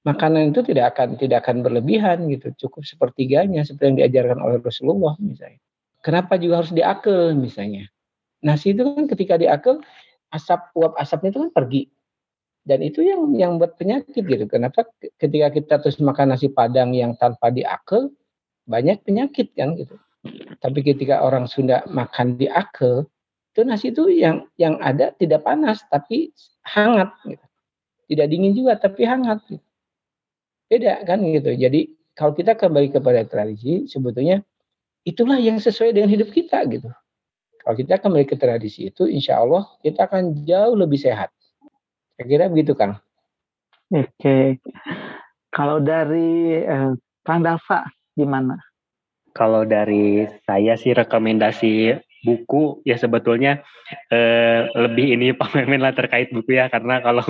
Makanan 0.00 0.56
itu 0.56 0.64
tidak 0.64 0.96
akan 0.96 1.20
tidak 1.20 1.44
akan 1.44 1.60
berlebihan 1.60 2.24
gitu, 2.32 2.56
cukup 2.56 2.88
sepertiganya 2.88 3.68
seperti 3.68 3.84
yang 3.84 3.96
diajarkan 4.00 4.40
oleh 4.40 4.56
Rasulullah 4.56 5.12
misalnya. 5.20 5.60
Kenapa 6.00 6.40
juga 6.40 6.64
harus 6.64 6.72
diakel 6.72 7.36
misalnya? 7.36 7.84
Nasi 8.40 8.72
itu 8.72 8.82
kan 8.82 9.04
ketika 9.04 9.36
diakel 9.36 9.84
asap 10.32 10.72
uap 10.78 10.96
asapnya 10.96 11.36
itu 11.36 11.40
kan 11.44 11.52
pergi 11.52 11.82
dan 12.64 12.80
itu 12.84 13.04
yang 13.04 13.32
yang 13.36 13.52
buat 13.56 13.76
penyakit 13.76 14.24
gitu. 14.24 14.44
Kenapa 14.48 14.88
ketika 15.20 15.48
kita 15.52 15.74
terus 15.80 16.00
makan 16.00 16.36
nasi 16.36 16.48
padang 16.48 16.92
yang 16.92 17.16
tanpa 17.16 17.48
diakel 17.52 18.12
banyak 18.68 19.00
penyakit 19.04 19.52
kan 19.56 19.76
gitu. 19.76 19.96
Tapi 20.60 20.84
ketika 20.84 21.24
orang 21.24 21.48
Sunda 21.48 21.80
makan 21.88 22.36
di 22.36 22.44
ake, 22.44 23.08
itu 23.56 23.60
nasi 23.64 23.88
itu 23.88 24.12
yang 24.12 24.44
yang 24.60 24.76
ada 24.84 25.16
tidak 25.16 25.44
panas 25.48 25.80
tapi 25.88 26.32
hangat 26.68 27.08
gitu. 27.24 27.44
Tidak 28.12 28.26
dingin 28.28 28.52
juga 28.52 28.76
tapi 28.76 29.08
hangat 29.08 29.40
gitu. 29.48 29.66
Beda 30.68 31.02
kan 31.08 31.24
gitu. 31.24 31.50
Jadi 31.56 31.96
kalau 32.12 32.36
kita 32.36 32.54
kembali 32.54 32.92
kepada 32.92 33.24
tradisi 33.24 33.88
sebetulnya 33.88 34.44
itulah 35.04 35.40
yang 35.40 35.56
sesuai 35.56 35.96
dengan 35.96 36.10
hidup 36.12 36.30
kita 36.32 36.60
gitu. 36.68 36.88
Kalau 37.60 37.76
kita 37.76 38.00
kembali 38.00 38.24
ke 38.24 38.36
tradisi 38.40 38.88
itu 38.88 39.04
insya 39.04 39.40
Allah 39.40 39.68
kita 39.84 40.08
akan 40.08 40.44
jauh 40.48 40.74
lebih 40.76 40.96
sehat. 40.96 41.28
Saya 42.16 42.26
kira 42.26 42.44
begitu 42.48 42.72
Kang. 42.72 42.96
Oke. 43.92 44.60
Kalau 45.52 45.82
dari 45.82 46.62
eh, 46.64 46.92
Kang 47.26 47.40
Dava 47.44 47.84
gimana? 48.16 48.56
Kalau 49.36 49.62
dari 49.68 50.26
saya 50.48 50.74
sih 50.74 50.96
rekomendasi 50.96 51.96
buku 52.20 52.84
ya 52.84 53.00
sebetulnya 53.00 53.64
eh, 54.12 54.68
lebih 54.76 55.16
ini 55.16 55.32
Pak 55.38 55.52
Memen 55.56 55.84
lah 55.84 55.92
terkait 55.92 56.32
buku 56.32 56.56
ya 56.56 56.72
karena 56.72 57.00
kalau 57.04 57.24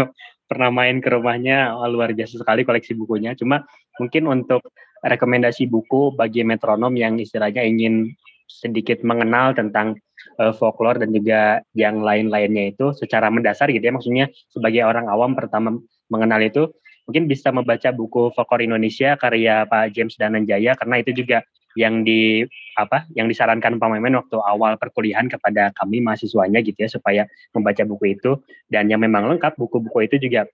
pernah 0.50 0.70
main 0.74 0.98
ke 0.98 1.10
rumahnya 1.10 1.78
luar 1.90 2.10
biasa 2.10 2.42
sekali 2.42 2.66
koleksi 2.66 2.98
bukunya. 2.98 3.34
Cuma 3.38 3.62
mungkin 3.98 4.26
untuk 4.26 4.62
rekomendasi 5.05 5.66
buku 5.66 6.12
bagi 6.14 6.44
metronom 6.44 6.92
yang 6.96 7.16
istilahnya 7.16 7.64
ingin 7.64 8.12
sedikit 8.51 9.01
mengenal 9.07 9.55
tentang 9.55 9.96
eh, 10.42 10.53
folklore 10.53 11.01
dan 11.01 11.14
juga 11.14 11.62
yang 11.72 12.03
lain-lainnya 12.03 12.74
itu 12.74 12.92
secara 12.92 13.30
mendasar 13.32 13.70
gitu 13.70 13.82
ya. 13.82 13.94
Maksudnya 13.94 14.26
sebagai 14.51 14.84
orang 14.84 15.07
awam 15.07 15.32
pertama 15.38 15.78
mengenal 16.11 16.42
itu 16.42 16.68
mungkin 17.09 17.26
bisa 17.26 17.51
membaca 17.51 17.90
buku 17.90 18.34
folklore 18.34 18.66
Indonesia 18.66 19.16
karya 19.16 19.66
Pak 19.66 19.94
James 19.94 20.14
Dananjaya 20.18 20.76
karena 20.78 20.96
itu 21.01 21.11
juga 21.16 21.42
yang 21.78 22.03
di 22.03 22.42
apa 22.74 23.07
yang 23.14 23.30
disarankan 23.30 23.78
Pak 23.78 23.88
Memen 23.94 24.18
waktu 24.18 24.36
awal 24.42 24.74
perkuliahan 24.74 25.30
kepada 25.30 25.70
kami 25.78 26.03
mahasiswanya 26.03 26.59
gitu 26.66 26.82
ya 26.82 26.90
supaya 26.90 27.22
membaca 27.55 27.82
buku 27.86 28.18
itu. 28.18 28.42
Dan 28.66 28.90
yang 28.90 28.98
memang 29.03 29.30
lengkap 29.30 29.55
buku-buku 29.55 30.11
itu 30.11 30.18
juga 30.18 30.51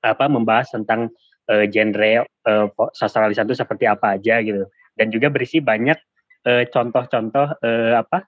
apa 0.00 0.28
membahas 0.30 0.72
tentang 0.72 1.12
eh, 1.50 1.66
genre 1.70 2.26
eh, 2.26 2.66
sastra 2.94 3.30
lisan 3.30 3.46
itu 3.48 3.56
seperti 3.58 3.84
apa 3.88 4.18
aja 4.18 4.42
gitu. 4.42 4.66
Dan 4.96 5.12
juga 5.12 5.28
berisi 5.28 5.60
banyak 5.60 5.98
eh, 6.46 6.64
contoh-contoh 6.70 7.60
eh, 7.60 7.94
apa 7.96 8.24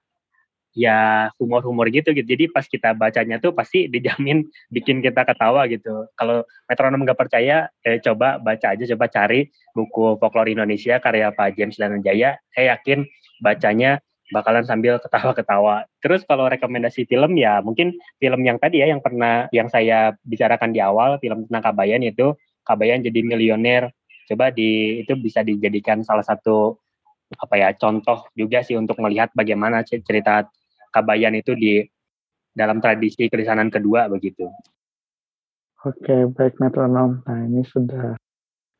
ya 0.77 1.29
humor-humor 1.41 1.89
gitu 1.89 2.13
gitu. 2.13 2.25
Jadi 2.25 2.45
pas 2.51 2.65
kita 2.65 2.93
bacanya 2.93 3.41
tuh 3.41 3.51
pasti 3.55 3.87
dijamin 3.93 4.45
bikin 4.69 5.01
kita 5.01 5.25
ketawa 5.25 5.65
gitu. 5.67 6.07
Kalau 6.13 6.45
metronom 6.69 7.03
nggak 7.03 7.19
percaya 7.19 7.69
eh, 7.83 7.97
coba 8.03 8.37
baca 8.37 8.75
aja 8.75 8.83
coba 8.95 9.05
cari 9.09 9.49
buku 9.73 10.17
folklore 10.21 10.51
Indonesia 10.53 11.01
karya 11.01 11.33
Pak 11.33 11.57
James 11.57 11.75
Dananjaya. 11.79 12.37
Saya 12.53 12.77
yakin 12.77 13.05
bacanya 13.41 13.99
bakalan 14.29 14.61
sambil 14.61 15.01
ketawa-ketawa. 15.01 15.89
Terus 16.05 16.21
kalau 16.29 16.45
rekomendasi 16.45 17.09
film 17.09 17.33
ya 17.33 17.65
mungkin 17.65 17.97
film 18.21 18.45
yang 18.45 18.61
tadi 18.61 18.85
ya 18.85 18.93
yang 18.93 19.01
pernah 19.01 19.49
yang 19.49 19.67
saya 19.73 20.13
bicarakan 20.21 20.69
di 20.69 20.79
awal 20.79 21.17
film 21.17 21.49
tentang 21.49 21.73
Kabayan 21.73 22.05
itu 22.05 22.37
Kabayan 22.63 23.01
jadi 23.01 23.19
milioner 23.25 23.89
coba 24.29 24.53
di 24.53 25.01
itu 25.01 25.17
bisa 25.17 25.41
dijadikan 25.41 26.05
salah 26.05 26.21
satu 26.21 26.77
apa 27.33 27.55
ya 27.57 27.69
contoh 27.77 28.29
juga 28.37 28.61
sih 28.61 28.77
untuk 28.77 28.97
melihat 29.01 29.33
bagaimana 29.33 29.81
cerita 29.85 30.45
Kabayan 30.89 31.37
itu 31.37 31.53
di 31.53 31.85
dalam 32.49 32.81
tradisi 32.81 33.29
kelisanan 33.29 33.69
kedua 33.69 34.09
begitu. 34.09 34.49
Oke, 35.85 36.27
baik 36.33 36.57
metronom. 36.57 37.21
Nah, 37.23 37.45
ini 37.45 37.61
sudah 37.61 38.17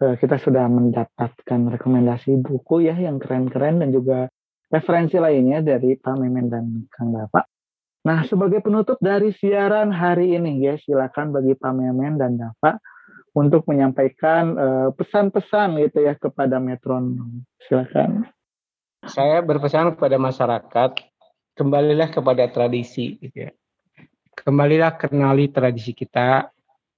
eh, 0.01 0.15
kita 0.17 0.41
sudah 0.41 0.65
mendapatkan 0.65 1.61
rekomendasi 1.77 2.41
buku 2.41 2.89
ya 2.89 2.97
yang 2.97 3.21
keren-keren 3.21 3.79
dan 3.85 3.93
juga 3.93 4.25
referensi 4.73 5.21
lainnya 5.21 5.61
dari 5.61 5.95
Pak 5.95 6.15
Memen 6.17 6.49
dan 6.49 6.65
Kang 6.89 7.13
Bapak. 7.13 7.45
Nah, 8.09 8.25
sebagai 8.25 8.65
penutup 8.65 8.97
dari 8.99 9.31
siaran 9.37 9.93
hari 9.93 10.33
ini, 10.33 10.65
ya, 10.65 10.75
silakan 10.81 11.29
bagi 11.35 11.53
Pak 11.53 11.73
Memen 11.77 12.17
dan 12.17 12.41
Bapak 12.41 12.81
untuk 13.39 13.63
menyampaikan 13.71 14.43
eh, 14.59 14.89
pesan-pesan 14.91 15.79
gitu 15.79 16.03
ya 16.03 16.13
kepada 16.19 16.59
metronom. 16.59 17.47
Silakan. 17.63 18.27
Saya 19.07 19.39
berpesan 19.39 19.95
kepada 19.95 20.19
masyarakat, 20.19 20.91
kembalilah 21.55 22.11
kepada 22.11 22.51
tradisi 22.51 23.15
gitu 23.23 23.47
ya. 23.47 23.51
Kembalilah 24.35 24.99
kenali 24.99 25.47
tradisi 25.51 25.95
kita, 25.95 26.51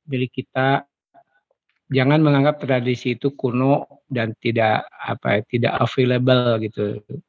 milik 0.10 0.34
kita 0.34 0.90
jangan 1.92 2.24
menganggap 2.24 2.64
tradisi 2.64 3.20
itu 3.20 3.36
kuno 3.36 4.02
dan 4.08 4.34
tidak 4.42 4.88
apa 4.90 5.38
ya, 5.38 5.42
tidak 5.52 5.74
available 5.78 6.58
gitu. 6.64 6.86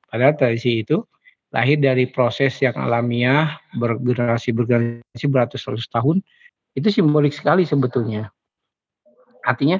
Padahal 0.09 0.39
tradisi 0.39 0.87
itu 0.87 1.05
lahir 1.53 1.77
dari 1.77 2.09
proses 2.09 2.57
yang 2.65 2.73
alamiah 2.81 3.61
bergenerasi 3.77 4.57
bergenerasi 4.57 5.27
beratus-ratus 5.29 5.85
tahun 5.93 6.25
itu 6.73 6.89
simbolik 6.89 7.37
sekali 7.37 7.69
sebetulnya. 7.69 8.33
Artinya 9.45 9.79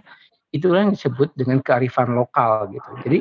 itulah 0.53 0.85
yang 0.85 0.93
disebut 0.93 1.33
dengan 1.35 1.65
kearifan 1.65 2.13
lokal 2.13 2.69
gitu. 2.71 2.91
Jadi 3.07 3.19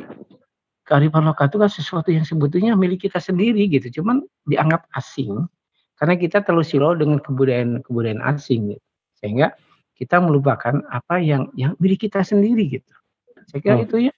kearifan 0.84 1.24
lokal 1.24 1.48
itu 1.48 1.58
kan 1.62 1.70
sesuatu 1.70 2.10
yang 2.12 2.26
sebetulnya 2.26 2.76
milik 2.76 3.08
kita 3.08 3.22
sendiri 3.22 3.64
gitu, 3.70 4.02
cuman 4.02 4.26
dianggap 4.50 4.84
asing 4.98 5.48
karena 5.96 6.18
kita 6.18 6.42
terlalu 6.42 6.66
silau 6.66 6.92
dengan 6.98 7.22
kebudayaan-kebudayaan 7.22 8.22
asing 8.34 8.74
gitu. 8.74 8.84
Sehingga 9.22 9.54
kita 9.94 10.18
melupakan 10.18 10.82
apa 10.90 11.22
yang 11.22 11.46
yang 11.54 11.78
milik 11.78 12.10
kita 12.10 12.26
sendiri 12.26 12.82
gitu. 12.82 12.92
Saya 13.46 13.60
kira 13.62 13.76
Oh. 13.78 13.86
itu 13.86 13.96
ya. 14.10 14.14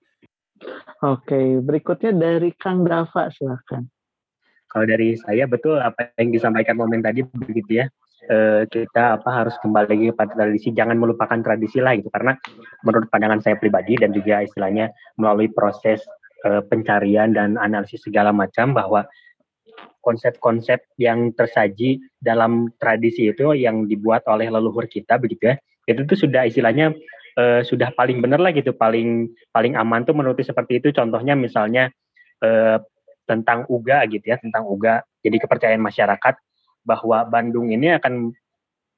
Oke, 1.05 1.61
berikutnya 1.61 2.17
dari 2.17 2.57
Kang 2.57 2.89
Dava 2.89 3.29
silakan. 3.29 3.85
Kalau 4.73 4.89
dari 4.89 5.13
saya 5.21 5.45
betul 5.45 5.77
apa 5.77 6.09
yang 6.17 6.33
disampaikan 6.33 6.81
momen 6.81 7.05
tadi 7.05 7.21
begitu 7.21 7.85
ya. 7.85 7.87
Eh, 8.25 8.65
kita 8.73 9.21
apa 9.21 9.29
harus 9.29 9.53
kembali 9.61 9.85
lagi 9.85 10.07
pada 10.17 10.33
tradisi, 10.33 10.73
jangan 10.73 10.97
melupakan 10.97 11.37
tradisi 11.45 11.77
lah 11.85 11.93
gitu. 11.93 12.09
Karena 12.09 12.33
menurut 12.81 13.13
pandangan 13.13 13.45
saya 13.45 13.61
pribadi 13.61 14.01
dan 14.01 14.17
juga 14.17 14.41
istilahnya 14.41 14.89
melalui 15.21 15.53
proses 15.53 16.01
eh, 16.49 16.65
pencarian 16.65 17.37
dan 17.37 17.61
analisis 17.61 18.01
segala 18.01 18.33
macam 18.33 18.73
bahwa 18.73 19.05
konsep-konsep 20.01 20.81
yang 20.97 21.37
tersaji 21.37 22.01
dalam 22.17 22.73
tradisi 22.81 23.29
itu 23.29 23.53
yang 23.57 23.85
dibuat 23.85 24.25
oleh 24.25 24.49
leluhur 24.49 24.85
kita 24.85 25.17
begitu 25.17 25.53
ya 25.53 25.57
itu 25.89 26.05
tuh 26.05 26.17
sudah 26.17 26.49
istilahnya 26.49 26.97
eh, 27.37 27.61
sudah 27.61 27.93
paling 27.93 28.25
benar 28.25 28.41
lah 28.41 28.57
gitu. 28.57 28.73
Paling 28.73 29.29
paling 29.53 29.77
aman 29.77 30.09
tuh 30.09 30.17
menurut 30.17 30.41
seperti 30.41 30.81
itu. 30.81 30.97
Contohnya 30.97 31.37
misalnya 31.37 31.93
eh, 32.41 32.81
tentang 33.29 33.69
uga 33.69 34.09
gitu 34.09 34.25
ya 34.25 34.41
tentang 34.41 34.65
uga. 34.65 35.05
Jadi 35.21 35.37
kepercayaan 35.45 35.81
masyarakat 35.81 36.41
bahwa 36.85 37.25
Bandung 37.27 37.73
ini 37.73 37.97
akan 37.97 38.31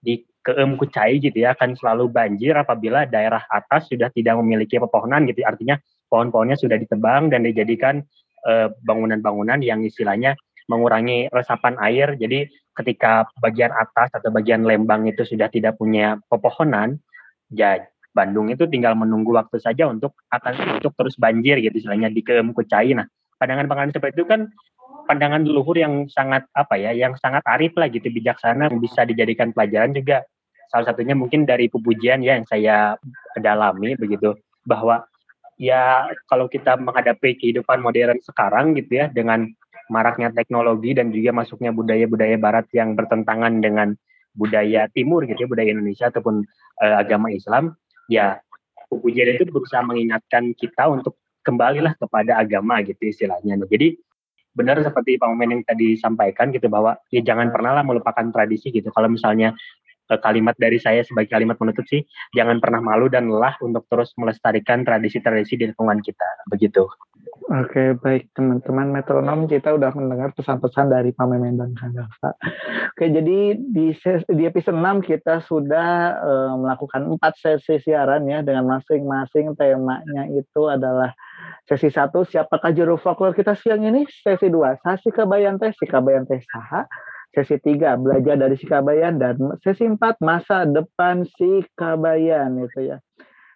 di 0.02 0.22
keem 0.42 0.78
kucai 0.78 1.18
gitu 1.18 1.42
ya 1.42 1.58
akan 1.58 1.74
selalu 1.74 2.06
banjir 2.10 2.54
apabila 2.54 3.02
daerah 3.06 3.42
atas 3.50 3.90
sudah 3.90 4.10
tidak 4.14 4.38
memiliki 4.38 4.78
pepohonan 4.78 5.26
gitu 5.26 5.42
artinya 5.42 5.74
pohon-pohonnya 6.06 6.54
sudah 6.54 6.78
ditebang 6.78 7.34
dan 7.34 7.42
dijadikan 7.42 8.02
eh, 8.46 8.68
bangunan-bangunan 8.86 9.58
yang 9.62 9.82
istilahnya 9.82 10.38
mengurangi 10.70 11.30
resapan 11.30 11.78
air. 11.82 12.14
Jadi 12.18 12.46
ketika 12.76 13.26
bagian 13.38 13.72
atas 13.72 14.12
atau 14.12 14.30
bagian 14.30 14.66
lembang 14.66 15.06
itu 15.06 15.22
sudah 15.22 15.50
tidak 15.50 15.78
punya 15.78 16.18
pepohonan, 16.28 16.98
ya 17.50 17.82
Bandung 18.12 18.48
itu 18.48 18.64
tinggal 18.66 18.96
menunggu 18.96 19.36
waktu 19.36 19.60
saja 19.60 19.86
untuk 19.86 20.16
akan 20.32 20.80
untuk 20.80 20.92
terus 20.96 21.20
banjir 21.20 21.60
gitu 21.60 21.84
istilahnya 21.84 22.08
di 22.08 22.24
Kucai. 22.24 22.96
Nah, 22.96 23.06
pandangan-pandangan 23.36 23.92
seperti 23.92 24.22
itu 24.22 24.24
kan 24.24 24.48
pandangan 25.06 25.46
leluhur 25.46 25.78
yang 25.78 26.10
sangat 26.10 26.44
apa 26.52 26.74
ya, 26.76 26.90
yang 26.92 27.14
sangat 27.16 27.46
arif 27.46 27.72
lah 27.78 27.86
gitu, 27.86 28.10
bijaksana, 28.10 28.68
bisa 28.76 29.06
dijadikan 29.06 29.54
pelajaran 29.54 29.94
juga. 29.94 30.26
Salah 30.66 30.90
satunya 30.90 31.14
mungkin 31.14 31.46
dari 31.46 31.70
pujian 31.70 32.26
ya 32.26 32.34
yang 32.34 32.46
saya 32.50 32.98
dalami 33.38 33.94
begitu 33.94 34.34
bahwa 34.66 35.06
ya 35.56 36.10
kalau 36.26 36.50
kita 36.50 36.74
menghadapi 36.76 37.38
kehidupan 37.38 37.80
modern 37.80 38.18
sekarang 38.20 38.74
gitu 38.74 39.00
ya 39.00 39.06
dengan 39.08 39.46
maraknya 39.86 40.34
teknologi 40.34 40.92
dan 40.98 41.14
juga 41.14 41.30
masuknya 41.30 41.70
budaya-budaya 41.70 42.34
barat 42.36 42.66
yang 42.74 42.98
bertentangan 42.98 43.62
dengan 43.62 43.94
budaya 44.34 44.90
timur 44.92 45.24
gitu 45.24 45.46
ya, 45.46 45.48
budaya 45.48 45.70
Indonesia 45.70 46.10
ataupun 46.10 46.44
uh, 46.82 46.96
agama 46.98 47.30
Islam, 47.32 47.78
ya 48.10 48.42
pujian 48.90 49.38
itu 49.38 49.48
berusaha 49.48 49.80
mengingatkan 49.86 50.52
kita 50.58 50.90
untuk 50.90 51.16
kembalilah 51.46 51.94
kepada 51.94 52.42
agama 52.42 52.82
gitu 52.82 53.06
istilahnya. 53.06 53.62
Nah, 53.62 53.70
jadi 53.70 53.94
benar 54.56 54.80
seperti 54.80 55.20
Pak 55.20 55.28
Momen 55.28 55.60
yang 55.60 55.62
tadi 55.62 56.00
sampaikan 56.00 56.48
gitu 56.48 56.72
bahwa 56.72 56.96
ya 57.12 57.20
jangan 57.20 57.52
pernah 57.52 57.76
lah 57.76 57.84
melupakan 57.84 58.24
tradisi 58.32 58.72
gitu. 58.72 58.88
Kalau 58.88 59.12
misalnya 59.12 59.52
uh, 60.08 60.18
kalimat 60.18 60.56
dari 60.56 60.80
saya 60.80 61.04
sebagai 61.04 61.28
kalimat 61.28 61.60
penutup 61.60 61.84
sih, 61.84 62.02
jangan 62.32 62.56
pernah 62.58 62.80
malu 62.80 63.12
dan 63.12 63.28
lelah 63.28 63.54
untuk 63.60 63.84
terus 63.92 64.16
melestarikan 64.16 64.82
tradisi-tradisi 64.82 65.60
di 65.60 65.64
lingkungan 65.68 66.00
kita. 66.00 66.48
Begitu. 66.48 66.88
Oke, 67.46 67.94
baik 68.02 68.34
teman-teman 68.34 68.90
metronom 68.90 69.46
kita 69.46 69.70
udah 69.78 69.94
mendengar 69.94 70.34
pesan-pesan 70.34 70.90
dari 70.90 71.14
Pak 71.14 71.26
Memen 71.30 71.54
dan 71.54 71.78
Kang 71.78 71.94
Dava. 71.94 72.34
Oke, 72.90 73.06
jadi 73.06 73.54
di 73.54 73.94
di 74.26 74.42
episode 74.42 74.74
6 74.74 75.06
kita 75.06 75.46
sudah 75.46 75.90
eh, 76.26 76.52
melakukan 76.58 77.06
empat 77.06 77.38
sesi 77.38 77.78
siaran 77.86 78.26
ya 78.26 78.42
dengan 78.42 78.66
masing-masing 78.66 79.54
temanya 79.54 80.26
itu 80.26 80.66
adalah 80.66 81.14
sesi 81.66 81.90
satu 81.90 82.22
siapakah 82.22 82.70
juru 82.70 82.96
folklore 83.00 83.34
kita 83.34 83.58
siang 83.58 83.82
ini, 83.82 84.06
sesi 84.06 84.46
dua 84.46 84.78
sasi 84.80 85.10
kabayan 85.10 85.58
teh, 85.58 85.74
si 85.74 85.84
kabayan 85.84 86.24
teh 86.24 86.38
saha, 86.46 86.86
sesi 87.34 87.60
tiga 87.60 87.98
belajar 88.00 88.40
dari 88.40 88.56
si 88.56 88.64
kabayan 88.64 89.20
dan 89.20 89.36
sesi 89.60 89.84
empat 89.84 90.22
masa 90.24 90.64
depan 90.64 91.26
si 91.26 91.66
kabayan 91.76 92.56
itu 92.62 92.94
ya. 92.94 92.98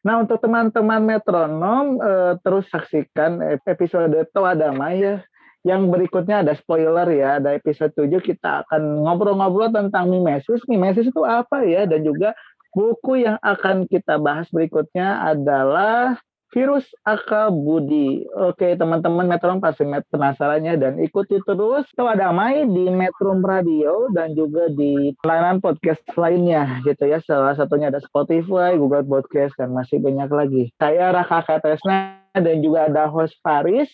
Nah 0.01 0.21
untuk 0.21 0.41
teman-teman 0.41 1.05
metronom 1.05 2.01
eh, 2.01 2.33
terus 2.41 2.69
saksikan 2.73 3.61
episode 3.69 4.17
Toa 4.33 4.57
Damai 4.57 5.01
ya. 5.01 5.17
Yang 5.61 5.93
berikutnya 5.93 6.41
ada 6.41 6.57
spoiler 6.57 7.05
ya, 7.13 7.37
ada 7.37 7.53
episode 7.53 7.93
7 7.93 8.09
kita 8.25 8.65
akan 8.65 9.05
ngobrol-ngobrol 9.05 9.69
tentang 9.69 10.09
mimesis. 10.09 10.65
Mimesis 10.65 11.13
itu 11.13 11.21
apa 11.21 11.61
ya? 11.69 11.85
Dan 11.85 12.01
juga 12.01 12.33
buku 12.73 13.29
yang 13.29 13.37
akan 13.45 13.85
kita 13.85 14.17
bahas 14.17 14.49
berikutnya 14.49 15.21
adalah 15.21 16.17
Virus 16.51 16.87
Akal 17.07 17.55
Budi. 17.55 18.27
Oke, 18.35 18.75
teman-teman 18.75 19.31
Metro 19.31 19.55
pasti 19.63 19.87
penasarannya 19.87 20.75
dan 20.79 20.95
ikuti 20.99 21.39
terus 21.47 21.87
Toa 21.95 22.19
Damai 22.19 22.67
di 22.67 22.91
Metro 22.91 23.35
Radio 23.39 24.11
dan 24.11 24.35
juga 24.35 24.67
di 24.75 25.15
layanan 25.23 25.63
podcast 25.63 26.03
lainnya 26.19 26.83
gitu 26.83 27.07
ya. 27.07 27.23
Salah 27.23 27.55
satunya 27.55 27.95
ada 27.95 28.03
Spotify, 28.03 28.75
Google 28.75 29.07
Podcast 29.07 29.55
dan 29.59 29.71
masih 29.71 30.03
banyak 30.03 30.31
lagi. 30.31 30.63
Saya 30.83 31.15
Raka 31.15 31.47
Katresna 31.47 32.19
dan 32.35 32.63
juga 32.63 32.87
ada 32.87 33.11
host 33.11 33.35
Faris 33.43 33.91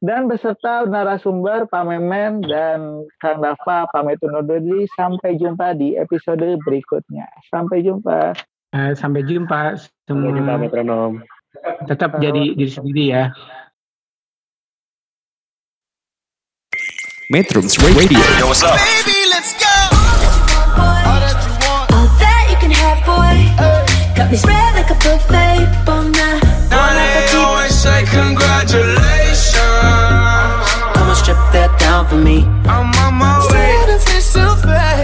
dan 0.00 0.28
beserta 0.28 0.88
narasumber 0.88 1.68
Pak 1.68 1.84
Memen 1.84 2.40
dan 2.44 3.04
Kang 3.20 3.44
Dava 3.44 3.88
pamit 3.92 4.20
undur 4.24 4.44
diri 4.60 4.88
sampai 4.96 5.36
jumpa 5.36 5.76
di 5.76 5.96
episode 6.00 6.44
berikutnya. 6.64 7.28
Sampai 7.52 7.84
jumpa. 7.84 8.32
Eh, 8.72 8.92
sampai 8.96 9.22
jumpa 9.24 9.76
semua. 10.08 10.32
Sampai 10.32 10.36
jumpa 10.36 10.54
metronom. 10.60 11.12
Tetap 11.62 12.18
jadi 12.18 12.58
diri 12.58 12.70
sendiri 12.70 13.04
ya. 13.14 13.30
Metrums 17.30 17.78
Radio 17.80 18.20
Yo, 18.36 18.50
what's 18.50 18.60
up? 18.66 18.76
All 20.76 22.06
that 22.20 22.44
you 22.52 22.58
can 22.60 22.68
have, 22.74 23.00
boy. 23.06 23.48
Got 24.12 24.28
me 24.28 24.36
spread 24.36 24.76
like 24.76 24.90
a 24.92 24.98
buffet. 25.00 25.64
Bon 25.88 26.12
Now 26.12 26.92
they 26.92 27.24
always 27.38 27.72
say 27.72 28.04
congratulations. 28.10 29.56
Come 30.92 31.08
and 31.08 31.16
strip 31.16 31.40
that 31.56 31.72
down 31.80 32.04
for 32.10 32.20
me. 32.20 32.44
I'm 32.68 32.92
on 33.06 33.14
my 33.16 33.40
way. 33.50 33.72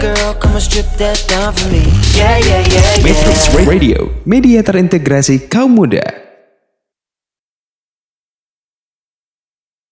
Girl, 0.00 0.34
come 0.36 0.52
and 0.58 0.64
strip 0.64 0.88
that 1.00 1.24
down 1.24 1.56
for 1.56 1.68
me. 1.72 1.88
Yeah, 2.12 2.36
yeah, 2.36 2.64
yeah, 2.68 3.00
Metrums 3.00 3.48
yeah. 3.48 3.64
Radio 3.64 3.98
Media 4.28 4.60
terintegrasi 4.60 5.48
kaum 5.48 5.72
muda 5.72 6.29